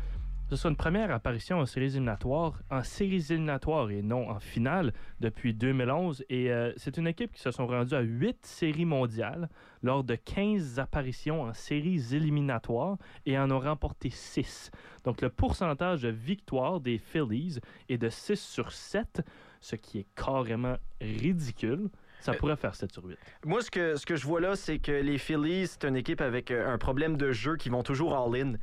ce 0.54 0.58
sera 0.58 0.70
une 0.70 0.76
première 0.76 1.10
apparition 1.10 1.58
en 1.58 1.66
séries 1.66 1.88
éliminatoires, 1.88 2.62
en 2.70 2.84
séries 2.84 3.26
éliminatoires 3.32 3.90
et 3.90 4.04
non 4.04 4.30
en 4.30 4.40
finale 4.40 4.94
depuis 5.20 5.52
2011. 5.52 6.24
Et 6.30 6.52
euh, 6.52 6.72
c'est 6.78 6.98
une 6.98 7.08
équipe 7.08 7.32
qui 7.32 7.42
se 7.42 7.50
sont 7.50 7.66
rendues 7.66 7.96
à 7.96 8.02
8 8.02 8.46
séries 8.46 8.86
mondiales 8.86 9.50
lors 9.82 10.04
de 10.04 10.14
15 10.14 10.78
apparitions 10.78 11.42
en 11.42 11.54
séries 11.54 12.04
éliminatoires 12.14 13.00
et 13.26 13.36
en 13.40 13.50
ont 13.50 13.60
remporté 13.60 14.12
6. 14.12 14.70
Donc 15.06 15.22
le 15.22 15.30
pourcentage 15.30 16.04
de 16.04 16.10
victoire 16.10 16.80
des 16.80 17.00
Phillies 17.00 17.58
est 17.90 17.98
de 17.98 18.10
6 18.10 18.40
sur 18.40 18.72
7, 18.72 19.24
ce 19.60 19.76
qui 19.76 20.02
est 20.02 20.08
carrément 20.16 20.78
ridicule. 21.02 21.90
Ça 22.24 22.32
euh, 22.32 22.36
pourrait 22.36 22.56
faire 22.56 22.74
7 22.74 22.92
sur 22.92 23.04
8. 23.04 23.18
Moi, 23.46 23.62
ce 23.62 23.70
que, 23.70 23.96
ce 23.96 24.06
que 24.06 24.16
je 24.16 24.26
vois 24.26 24.40
là, 24.40 24.56
c'est 24.56 24.80
que 24.80 24.92
les 24.92 25.18
Phillies, 25.18 25.68
c'est 25.68 25.84
une 25.86 25.98
équipe 25.98 26.22
avec 26.22 26.52
euh, 26.52 26.74
un 26.74 26.78
problème 26.78 27.18
de 27.18 27.32
jeu 27.32 27.58
qui 27.58 27.70
vont 27.70 27.84
toujours 27.84 28.16
all-in. 28.16 28.54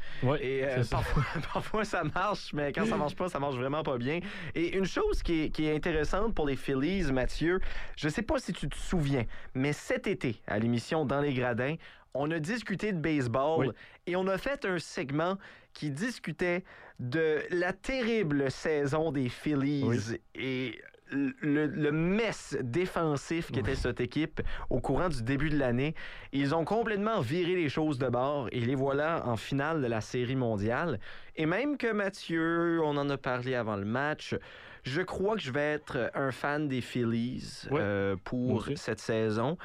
et 0.41 0.65
parfois, 0.91 1.25
parfois, 1.53 1.85
ça 1.85 2.03
marche, 2.03 2.53
mais 2.55 2.73
quand 2.73 2.87
ça 2.87 2.97
marche 2.97 3.17
pas, 3.17 3.29
ça 3.29 3.39
marche 3.39 3.57
vraiment 3.57 3.83
pas 3.83 3.99
bien. 3.99 4.21
Et 4.55 4.77
une 4.77 4.87
chose 4.87 5.23
qui 5.23 5.43
est, 5.43 5.51
qui 5.51 5.67
est 5.67 5.77
intéressante 5.77 6.35
pour 6.35 6.47
les 6.47 6.57
Phillies, 6.57 7.13
Mathieu, 7.13 7.61
je 7.97 8.09
sais 8.09 8.23
pas 8.23 8.39
si 8.39 8.53
tu 8.53 8.69
te 8.69 8.77
souviens, 8.77 9.25
mais 9.55 9.73
cet 9.73 10.07
été, 10.07 10.41
à 10.47 10.59
l'émission 10.59 11.05
Dans 11.05 11.21
les 11.21 11.35
Gradins, 11.35 11.77
on 12.15 12.31
a 12.31 12.39
discuté 12.39 12.93
de 12.93 12.99
baseball 12.99 13.75
et 14.07 14.17
on 14.17 14.27
a 14.27 14.39
fait 14.39 14.65
un 14.65 14.79
segment 14.79 15.37
qui 15.73 15.91
discutait 15.91 16.65
de 16.99 17.43
la 17.51 17.73
terrible 17.73 18.51
saison 18.51 19.13
des 19.13 19.29
Phillies 19.29 20.19
et 20.35 20.81
le, 21.11 21.67
le, 21.67 21.93
mess 21.93 22.57
défensif 22.63 23.51
qu'était 23.51 23.75
cette 23.75 24.01
équipe 24.01 24.41
au 24.69 24.81
courant 24.81 25.09
du 25.09 25.23
début 25.23 25.51
de 25.51 25.59
l'année. 25.59 25.95
Ils 26.33 26.55
ont 26.55 26.65
complètement 26.65 27.21
viré 27.21 27.55
les 27.55 27.69
choses 27.69 27.99
de 27.99 28.09
bord 28.09 28.49
et 28.53 28.61
les 28.61 28.75
voilà 28.75 29.27
en 29.27 29.37
finale 29.37 29.83
de 29.83 29.87
la 29.87 30.01
Série 30.01 30.37
mondiale. 30.37 31.01
Et 31.37 31.47
même 31.47 31.77
que 31.77 31.93
Mathieu, 31.93 32.81
on 32.83 32.97
en 32.97 33.09
a 33.11 33.17
parlé 33.17 33.55
avant 33.55 33.77
le 33.77 33.85
match, 33.85 34.35
je 34.83 35.03
crois 35.03 35.37
que 35.37 35.43
je 35.43 35.51
vais 35.51 35.73
être 35.73 36.11
un 36.15 36.31
fan 36.31 36.69
des 36.69 36.81
Phillies 36.81 37.67
euh, 37.73 38.17
pour 38.25 38.69
cette 38.77 39.01
saison 39.01 39.59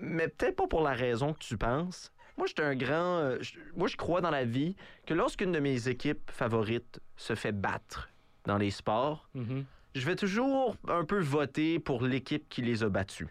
mais 0.00 0.28
peut-être 0.28 0.56
pas 0.56 0.66
pour 0.66 0.82
la 0.82 0.92
raison 0.92 1.32
que 1.32 1.38
tu 1.38 1.56
penses. 1.56 2.12
Moi, 2.36 2.46
je 2.46 2.62
un 2.62 2.74
grand. 2.74 3.18
Euh, 3.18 3.38
moi, 3.76 3.86
je 3.86 3.96
crois 3.96 4.20
dans 4.20 4.30
la 4.30 4.44
vie 4.44 4.74
que 5.06 5.14
lorsqu'une 5.14 5.52
de 5.52 5.60
mes 5.60 5.88
équipes 5.88 6.30
favorites 6.30 7.00
se 7.16 7.34
fait 7.34 7.52
battre 7.52 8.08
dans 8.46 8.56
les 8.56 8.70
sports, 8.70 9.28
mm-hmm. 9.36 9.64
Je 9.94 10.06
vais 10.06 10.16
toujours 10.16 10.76
un 10.88 11.04
peu 11.04 11.20
voter 11.20 11.78
pour 11.78 12.02
l'équipe 12.02 12.48
qui 12.48 12.62
les 12.62 12.82
a 12.82 12.88
battus. 12.88 13.28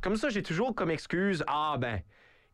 Comme 0.00 0.16
ça, 0.16 0.28
j'ai 0.28 0.42
toujours 0.42 0.74
comme 0.74 0.90
excuse 0.90 1.44
Ah, 1.48 1.76
ben, 1.78 2.00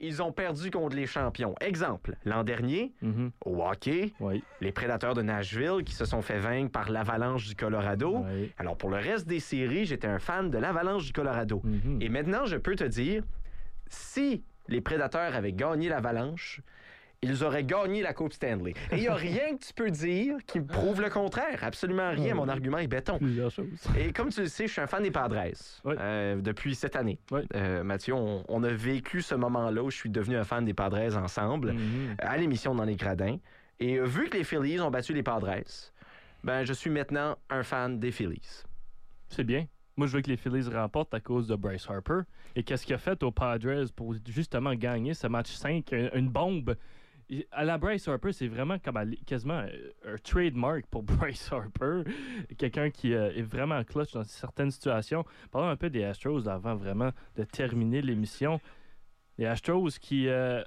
ils 0.00 0.22
ont 0.22 0.32
perdu 0.32 0.70
contre 0.70 0.96
les 0.96 1.06
champions. 1.06 1.54
Exemple, 1.60 2.16
l'an 2.24 2.42
dernier, 2.42 2.92
mm-hmm. 3.02 3.30
au 3.44 3.62
hockey, 3.64 4.12
les 4.60 4.72
Prédateurs 4.72 5.14
de 5.14 5.22
Nashville 5.22 5.84
qui 5.84 5.94
se 5.94 6.04
sont 6.04 6.22
fait 6.22 6.38
vaincre 6.38 6.72
par 6.72 6.90
l'Avalanche 6.90 7.46
du 7.48 7.54
Colorado. 7.54 8.24
Alors, 8.58 8.76
pour 8.76 8.90
le 8.90 8.96
reste 8.96 9.26
des 9.26 9.40
séries, 9.40 9.84
j'étais 9.86 10.08
un 10.08 10.18
fan 10.18 10.50
de 10.50 10.58
l'Avalanche 10.58 11.06
du 11.06 11.12
Colorado. 11.12 11.62
Mm-hmm. 11.64 12.02
Et 12.02 12.08
maintenant, 12.08 12.46
je 12.46 12.56
peux 12.56 12.74
te 12.74 12.84
dire 12.84 13.22
si 13.88 14.42
les 14.68 14.80
Prédateurs 14.80 15.34
avaient 15.34 15.52
gagné 15.52 15.88
l'Avalanche, 15.88 16.60
ils 17.24 17.44
auraient 17.44 17.62
gagné 17.62 18.02
la 18.02 18.12
Coupe 18.12 18.32
Stanley. 18.32 18.74
Et 18.90 18.96
il 18.96 19.00
n'y 19.00 19.08
a 19.08 19.14
rien 19.14 19.56
que 19.56 19.64
tu 19.64 19.72
peux 19.72 19.90
dire 19.90 20.36
qui 20.44 20.60
prouve 20.60 21.00
le 21.00 21.08
contraire. 21.08 21.62
Absolument 21.62 22.10
rien. 22.10 22.34
Mon 22.34 22.48
argument 22.48 22.78
est 22.78 22.88
béton. 22.88 23.20
Et 23.96 24.12
comme 24.12 24.30
tu 24.30 24.40
le 24.40 24.48
sais, 24.48 24.66
je 24.66 24.72
suis 24.72 24.80
un 24.80 24.88
fan 24.88 25.04
des 25.04 25.12
Padres 25.12 25.38
euh, 25.86 26.40
depuis 26.40 26.74
cette 26.74 26.96
année. 26.96 27.20
Euh, 27.54 27.84
Mathieu, 27.84 28.14
on, 28.14 28.62
a 28.64 28.72
vécu 28.72 29.22
ce 29.22 29.36
moment-là 29.36 29.84
où 29.84 29.90
je 29.90 29.96
suis 29.96 30.10
devenu 30.10 30.36
un 30.36 30.42
fan 30.42 30.64
des 30.64 30.74
Padres 30.74 31.16
ensemble 31.16 31.72
mm-hmm. 31.72 32.16
à 32.18 32.36
l'émission 32.36 32.74
Dans 32.74 32.84
les 32.84 32.96
Gradins. 32.96 33.38
Et 33.78 33.98
euh, 33.98 34.04
vu 34.04 34.28
que 34.28 34.36
les 34.36 34.44
Phillies 34.44 34.80
ont 34.80 34.90
battu 34.90 35.12
les 35.12 35.22
Padres, 35.22 35.62
ben, 36.42 36.64
je 36.64 36.72
suis 36.72 36.90
maintenant 36.90 37.36
un 37.50 37.62
fan 37.62 38.00
des 38.00 38.10
Phillies. 38.10 38.64
C'est 39.28 39.44
bien. 39.44 39.66
Moi, 39.96 40.08
je 40.08 40.16
veux 40.16 40.22
que 40.22 40.30
les 40.30 40.36
Phillies 40.36 40.68
remportent 40.68 41.14
à 41.14 41.20
cause 41.20 41.46
de 41.46 41.54
Bryce 41.54 41.86
Harper. 41.88 42.20
Et 42.56 42.64
qu'est-ce 42.64 42.84
qu'il 42.84 42.94
a 42.94 42.98
fait 42.98 43.22
aux 43.22 43.30
Padres 43.30 43.84
pour 43.94 44.14
justement 44.26 44.74
gagner 44.74 45.14
ce 45.14 45.28
match 45.28 45.52
5? 45.52 45.92
Une 46.14 46.28
bombe. 46.28 46.74
À 47.50 47.64
la 47.64 47.78
Bryce 47.78 48.08
Harper, 48.08 48.32
c'est 48.32 48.48
vraiment 48.48 48.76
quasiment 49.26 49.64
un, 50.04 50.16
trademark 50.22 50.86
pour 50.86 51.02
Bryce 51.02 51.50
Harper. 51.52 52.02
Quelqu'un 52.58 52.90
qui 52.90 53.14
euh, 53.14 53.32
est 53.34 53.42
vraiment 53.42 53.82
clutch 53.84 54.12
dans 54.12 54.24
certaines 54.24 54.70
situations. 54.70 55.24
Parlons 55.50 55.68
un 55.68 55.76
peu 55.76 55.90
des 55.90 56.04
Astros 56.04 56.48
avant 56.48 56.74
vraiment 56.74 57.10
de 57.36 57.44
terminer 57.44 58.02
l'émission. 58.02 58.60
Les 59.38 59.46
Astros 59.46 59.98
qui. 60.00 60.28
Euh, 60.28 60.62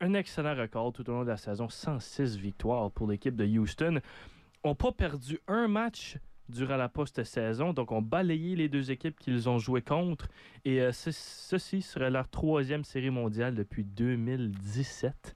un 0.00 0.14
excellent 0.14 0.54
record 0.54 0.92
tout 0.92 1.08
au 1.08 1.12
long 1.12 1.22
de 1.22 1.28
la 1.28 1.36
saison, 1.36 1.68
106 1.68 2.36
victoires 2.36 2.90
pour 2.90 3.08
l'équipe 3.08 3.36
de 3.36 3.46
Houston. 3.46 4.00
Ont 4.62 4.74
pas 4.74 4.92
perdu 4.92 5.38
un 5.46 5.68
match 5.68 6.18
durant 6.48 6.76
la 6.76 6.88
post-saison. 6.88 7.72
Donc, 7.72 7.92
on 7.92 8.02
balayé 8.02 8.56
les 8.56 8.68
deux 8.68 8.90
équipes 8.90 9.18
qu'ils 9.18 9.48
ont 9.48 9.58
joué 9.58 9.82
contre. 9.82 10.28
Et 10.64 10.80
euh, 10.80 10.92
ceci 10.92 11.82
serait 11.82 12.10
leur 12.10 12.28
troisième 12.28 12.84
série 12.84 13.10
mondiale 13.10 13.54
depuis 13.54 13.84
2017. 13.84 15.34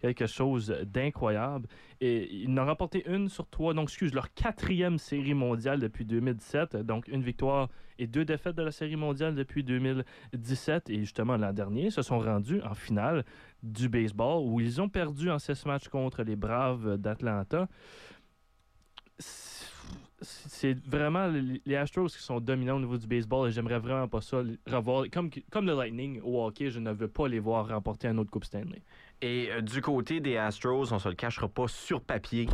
Quelque 0.00 0.26
chose 0.26 0.74
d'incroyable. 0.86 1.66
Et 2.00 2.32
ils 2.34 2.52
n'ont 2.52 2.64
remporté 2.64 3.04
une 3.06 3.28
sur 3.28 3.48
trois, 3.48 3.74
donc 3.74 3.88
excuse, 3.88 4.14
leur 4.14 4.32
quatrième 4.32 4.98
série 4.98 5.34
mondiale 5.34 5.80
depuis 5.80 6.04
2017. 6.04 6.76
Donc, 6.76 7.08
une 7.08 7.22
victoire 7.22 7.68
et 7.98 8.06
deux 8.06 8.24
défaites 8.24 8.56
de 8.56 8.62
la 8.62 8.72
série 8.72 8.96
mondiale 8.96 9.34
depuis 9.34 9.62
2017. 9.62 10.90
Et 10.90 11.00
justement, 11.00 11.36
l'an 11.36 11.52
dernier, 11.52 11.90
se 11.90 12.02
sont 12.02 12.18
rendus 12.18 12.62
en 12.62 12.74
finale 12.74 13.24
du 13.62 13.88
baseball 13.88 14.42
où 14.44 14.60
ils 14.60 14.80
ont 14.80 14.88
perdu 14.88 15.30
en 15.30 15.38
16 15.38 15.66
matchs 15.66 15.88
contre 15.88 16.22
les 16.22 16.36
Braves 16.36 16.96
d'Atlanta 16.96 17.68
c'est 20.22 20.78
vraiment 20.86 21.26
les 21.28 21.76
Astros 21.76 22.08
qui 22.08 22.22
sont 22.22 22.40
dominants 22.40 22.76
au 22.76 22.80
niveau 22.80 22.98
du 22.98 23.06
baseball 23.06 23.48
et 23.48 23.52
j'aimerais 23.52 23.78
vraiment 23.78 24.08
pas 24.08 24.20
ça 24.20 24.42
revoir. 24.66 25.04
Comme, 25.10 25.30
comme 25.50 25.66
le 25.66 25.74
Lightning 25.74 26.20
au 26.22 26.44
hockey, 26.44 26.70
je 26.70 26.78
ne 26.78 26.92
veux 26.92 27.08
pas 27.08 27.28
les 27.28 27.38
voir 27.38 27.68
remporter 27.68 28.08
un 28.08 28.18
autre 28.18 28.30
Coupe 28.30 28.44
Stanley. 28.44 28.82
Et 29.22 29.50
euh, 29.50 29.60
du 29.60 29.82
côté 29.82 30.20
des 30.20 30.36
Astros, 30.36 30.92
on 30.92 30.98
se 30.98 31.08
le 31.08 31.14
cachera 31.14 31.48
pas 31.48 31.68
sur 31.68 32.00
papier, 32.00 32.48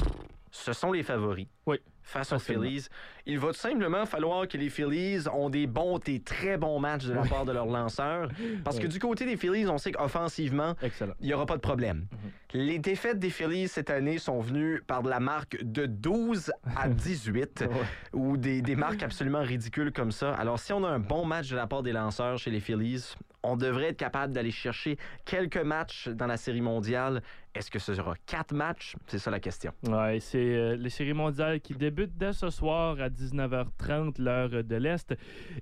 ce 0.51 0.73
sont 0.73 0.93
les 0.93 1.03
favoris. 1.03 1.47
Oui 1.67 1.79
face 2.07 2.33
aux 2.33 2.39
Phillies. 2.39 2.87
Il 3.27 3.39
va 3.39 3.49
tout 3.49 3.55
simplement 3.55 4.07
falloir 4.07 4.47
que 4.47 4.57
les 4.57 4.71
Phillies 4.71 5.29
ont 5.33 5.51
des 5.51 5.67
bons 5.67 5.99
et 6.07 6.21
très 6.21 6.57
bons 6.57 6.79
matchs 6.79 7.05
de 7.07 7.13
la 7.13 7.23
part 7.23 7.45
de 7.45 7.53
leurs 7.53 7.67
lanceurs. 7.67 8.29
Parce 8.65 8.79
que 8.79 8.87
du 8.87 8.99
côté 8.99 9.27
des 9.27 9.37
Phillies, 9.37 9.67
on 9.67 9.79
sait 9.79 9.93
qu'offensivement, 9.93 10.75
il 11.21 11.27
n'y 11.27 11.35
aura 11.35 11.47
pas 11.47 11.57
de 11.57 11.61
problème. 11.61 12.07
Mhm. 12.11 12.31
Les 12.55 12.79
défaites 12.79 13.19
des 13.19 13.31
Phillies 13.31 13.69
cette 13.69 13.91
année 13.91 14.19
sont 14.19 14.41
venues 14.41 14.81
par 14.87 15.03
de 15.03 15.11
la 15.11 15.21
marque 15.21 15.59
de 15.63 15.87
12 15.87 16.53
à 16.77 16.89
18 16.89 17.65
ou 18.13 18.37
des, 18.37 18.63
des 18.63 18.77
marques 18.77 19.03
absolument 19.03 19.43
ridicules 19.43 19.93
comme 19.93 20.13
ça. 20.13 20.33
Alors, 20.35 20.59
si 20.59 20.73
on 20.73 20.85
a 20.85 20.89
un 20.89 21.01
bon 21.01 21.25
match 21.27 21.51
de 21.51 21.57
la 21.57 21.67
part 21.67 21.83
des 21.83 21.93
lanceurs 21.93 22.39
chez 22.39 22.51
les 22.53 22.61
Phillies, 22.61 23.17
on 23.43 23.57
devrait 23.57 23.89
être 23.89 23.97
capable 23.97 24.33
d'aller 24.33 24.51
chercher 24.51 24.99
quelques 25.25 25.57
matchs 25.57 26.09
dans 26.09 26.27
la 26.27 26.37
série 26.37 26.61
mondiale. 26.61 27.23
Est-ce 27.57 27.71
que 27.71 27.79
ce 27.79 27.95
sera 27.95 28.15
quatre 28.27 28.53
matchs? 28.53 28.97
C'est 29.07 29.19
ça 29.19 29.31
la 29.31 29.41
question. 29.41 29.73
Oui, 29.85 30.21
c'est 30.21 30.37
euh, 30.37 30.77
les 30.77 30.91
séries 30.91 31.15
mondiales 31.15 31.59
qui 31.63 31.73
débutent 31.73 32.15
dès 32.15 32.35
ce 32.35 32.51
soir 32.51 33.01
à 33.01 33.09
19h30, 33.09 34.21
l'heure 34.21 34.63
de 34.63 34.77
l'Est. 34.77 35.15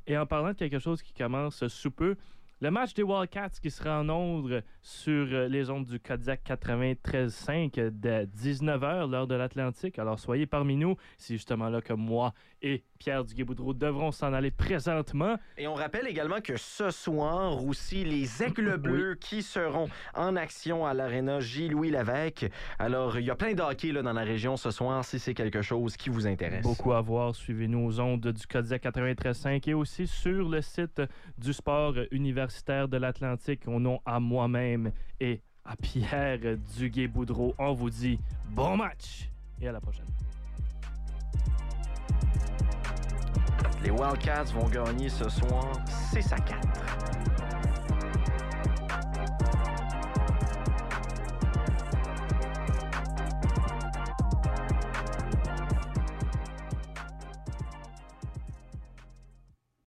Et 0.09 0.19
en 0.19 0.27
parlant 0.27 0.49
de 0.49 0.55
quelque 0.55 0.81
chose 0.81 1.03
qui 1.03 1.13
commence 1.13 1.65
sous 1.69 1.93
peu, 1.93 2.17
le 2.61 2.73
match 2.73 2.95
des 2.95 3.05
Wildcats 3.05 3.61
qui 3.63 3.71
sera 3.71 4.01
en 4.01 4.09
ondes 4.09 4.65
sur 4.83 5.29
euh, 5.31 5.47
les 5.47 5.71
ondes 5.71 5.87
du 5.87 6.01
Kodiak 6.01 6.41
93.5 6.45 7.91
dès 7.91 8.25
19h, 8.25 9.09
l'heure 9.09 9.27
de 9.29 9.37
l'Atlantique. 9.37 9.99
Alors 10.01 10.19
soyez 10.19 10.47
parmi 10.47 10.75
nous. 10.75 10.97
C'est 11.17 11.35
justement 11.35 11.69
là 11.69 11.81
que 11.81 11.93
moi 11.93 12.35
et 12.65 12.83
Pierre 12.99 13.25
Duguay-Boudreau 13.25 13.75
devront 13.75 14.11
s'en 14.11 14.33
aller 14.33 14.51
présentement. 14.51 15.37
Et 15.59 15.69
on 15.69 15.75
rappelle 15.75 16.09
également 16.09 16.41
que 16.41 16.57
ce 16.57 16.91
soir 16.91 17.63
aussi, 17.63 18.05
les 18.05 18.43
Aigles 18.43 18.79
Bleus 18.79 19.17
qui 19.17 19.43
seront 19.43 19.89
en 20.15 20.35
action 20.35 20.87
à 20.87 20.95
l'Arena 20.95 21.41
J-Louis 21.41 21.91
Lévesque. 21.91 22.51
Alors, 22.79 23.19
il 23.19 23.27
y 23.27 23.31
a 23.31 23.37
plein 23.37 23.53
de 23.53 23.61
hockey 23.61 23.93
là, 23.93 24.01
dans 24.01 24.15
la 24.15 24.23
région 24.23 24.57
ce 24.57 24.71
soir 24.71 25.05
si 25.05 25.19
c'est 25.19 25.35
quelque 25.35 25.61
chose 25.61 25.99
qui 25.99 26.09
vous 26.09 26.27
intéresse. 26.27 26.63
Beaucoup 26.63 26.95
à 26.95 27.03
voir. 27.03 27.35
Suivez-nous 27.35 27.87
aux 27.87 28.01
ondes 28.01 28.27
du 28.27 28.47
Kodiak 28.47 28.83
93.5 28.83 29.69
et 29.69 29.75
aussi 29.75 30.07
sur 30.07 30.49
le 30.49 30.63
site 30.63 31.03
du 31.37 31.53
sport 31.53 31.95
universitaire 32.11 32.89
de 32.89 32.97
l'Atlantique 32.97 33.69
au 33.69 33.79
nom 33.79 34.01
à 34.07 34.21
moi-même 34.21 34.91
et 35.21 35.43
à 35.67 35.77
Pierre 35.77 36.57
Duguay-Boudreau. 36.79 37.55
On 37.59 37.75
vous 37.75 37.91
dit 37.91 38.19
bon 38.49 38.79
match 38.79 39.29
et 39.61 39.69
à 39.69 39.73
la 39.73 39.81
prochaine. 39.83 40.07
Les 43.85 43.91
Wildcats 43.91 44.45
vont 44.55 44.67
gagner 44.69 45.11
ce 45.11 45.29
soir 45.29 45.73
6 46.11 46.33
à 46.33 46.37
4. 46.37 46.59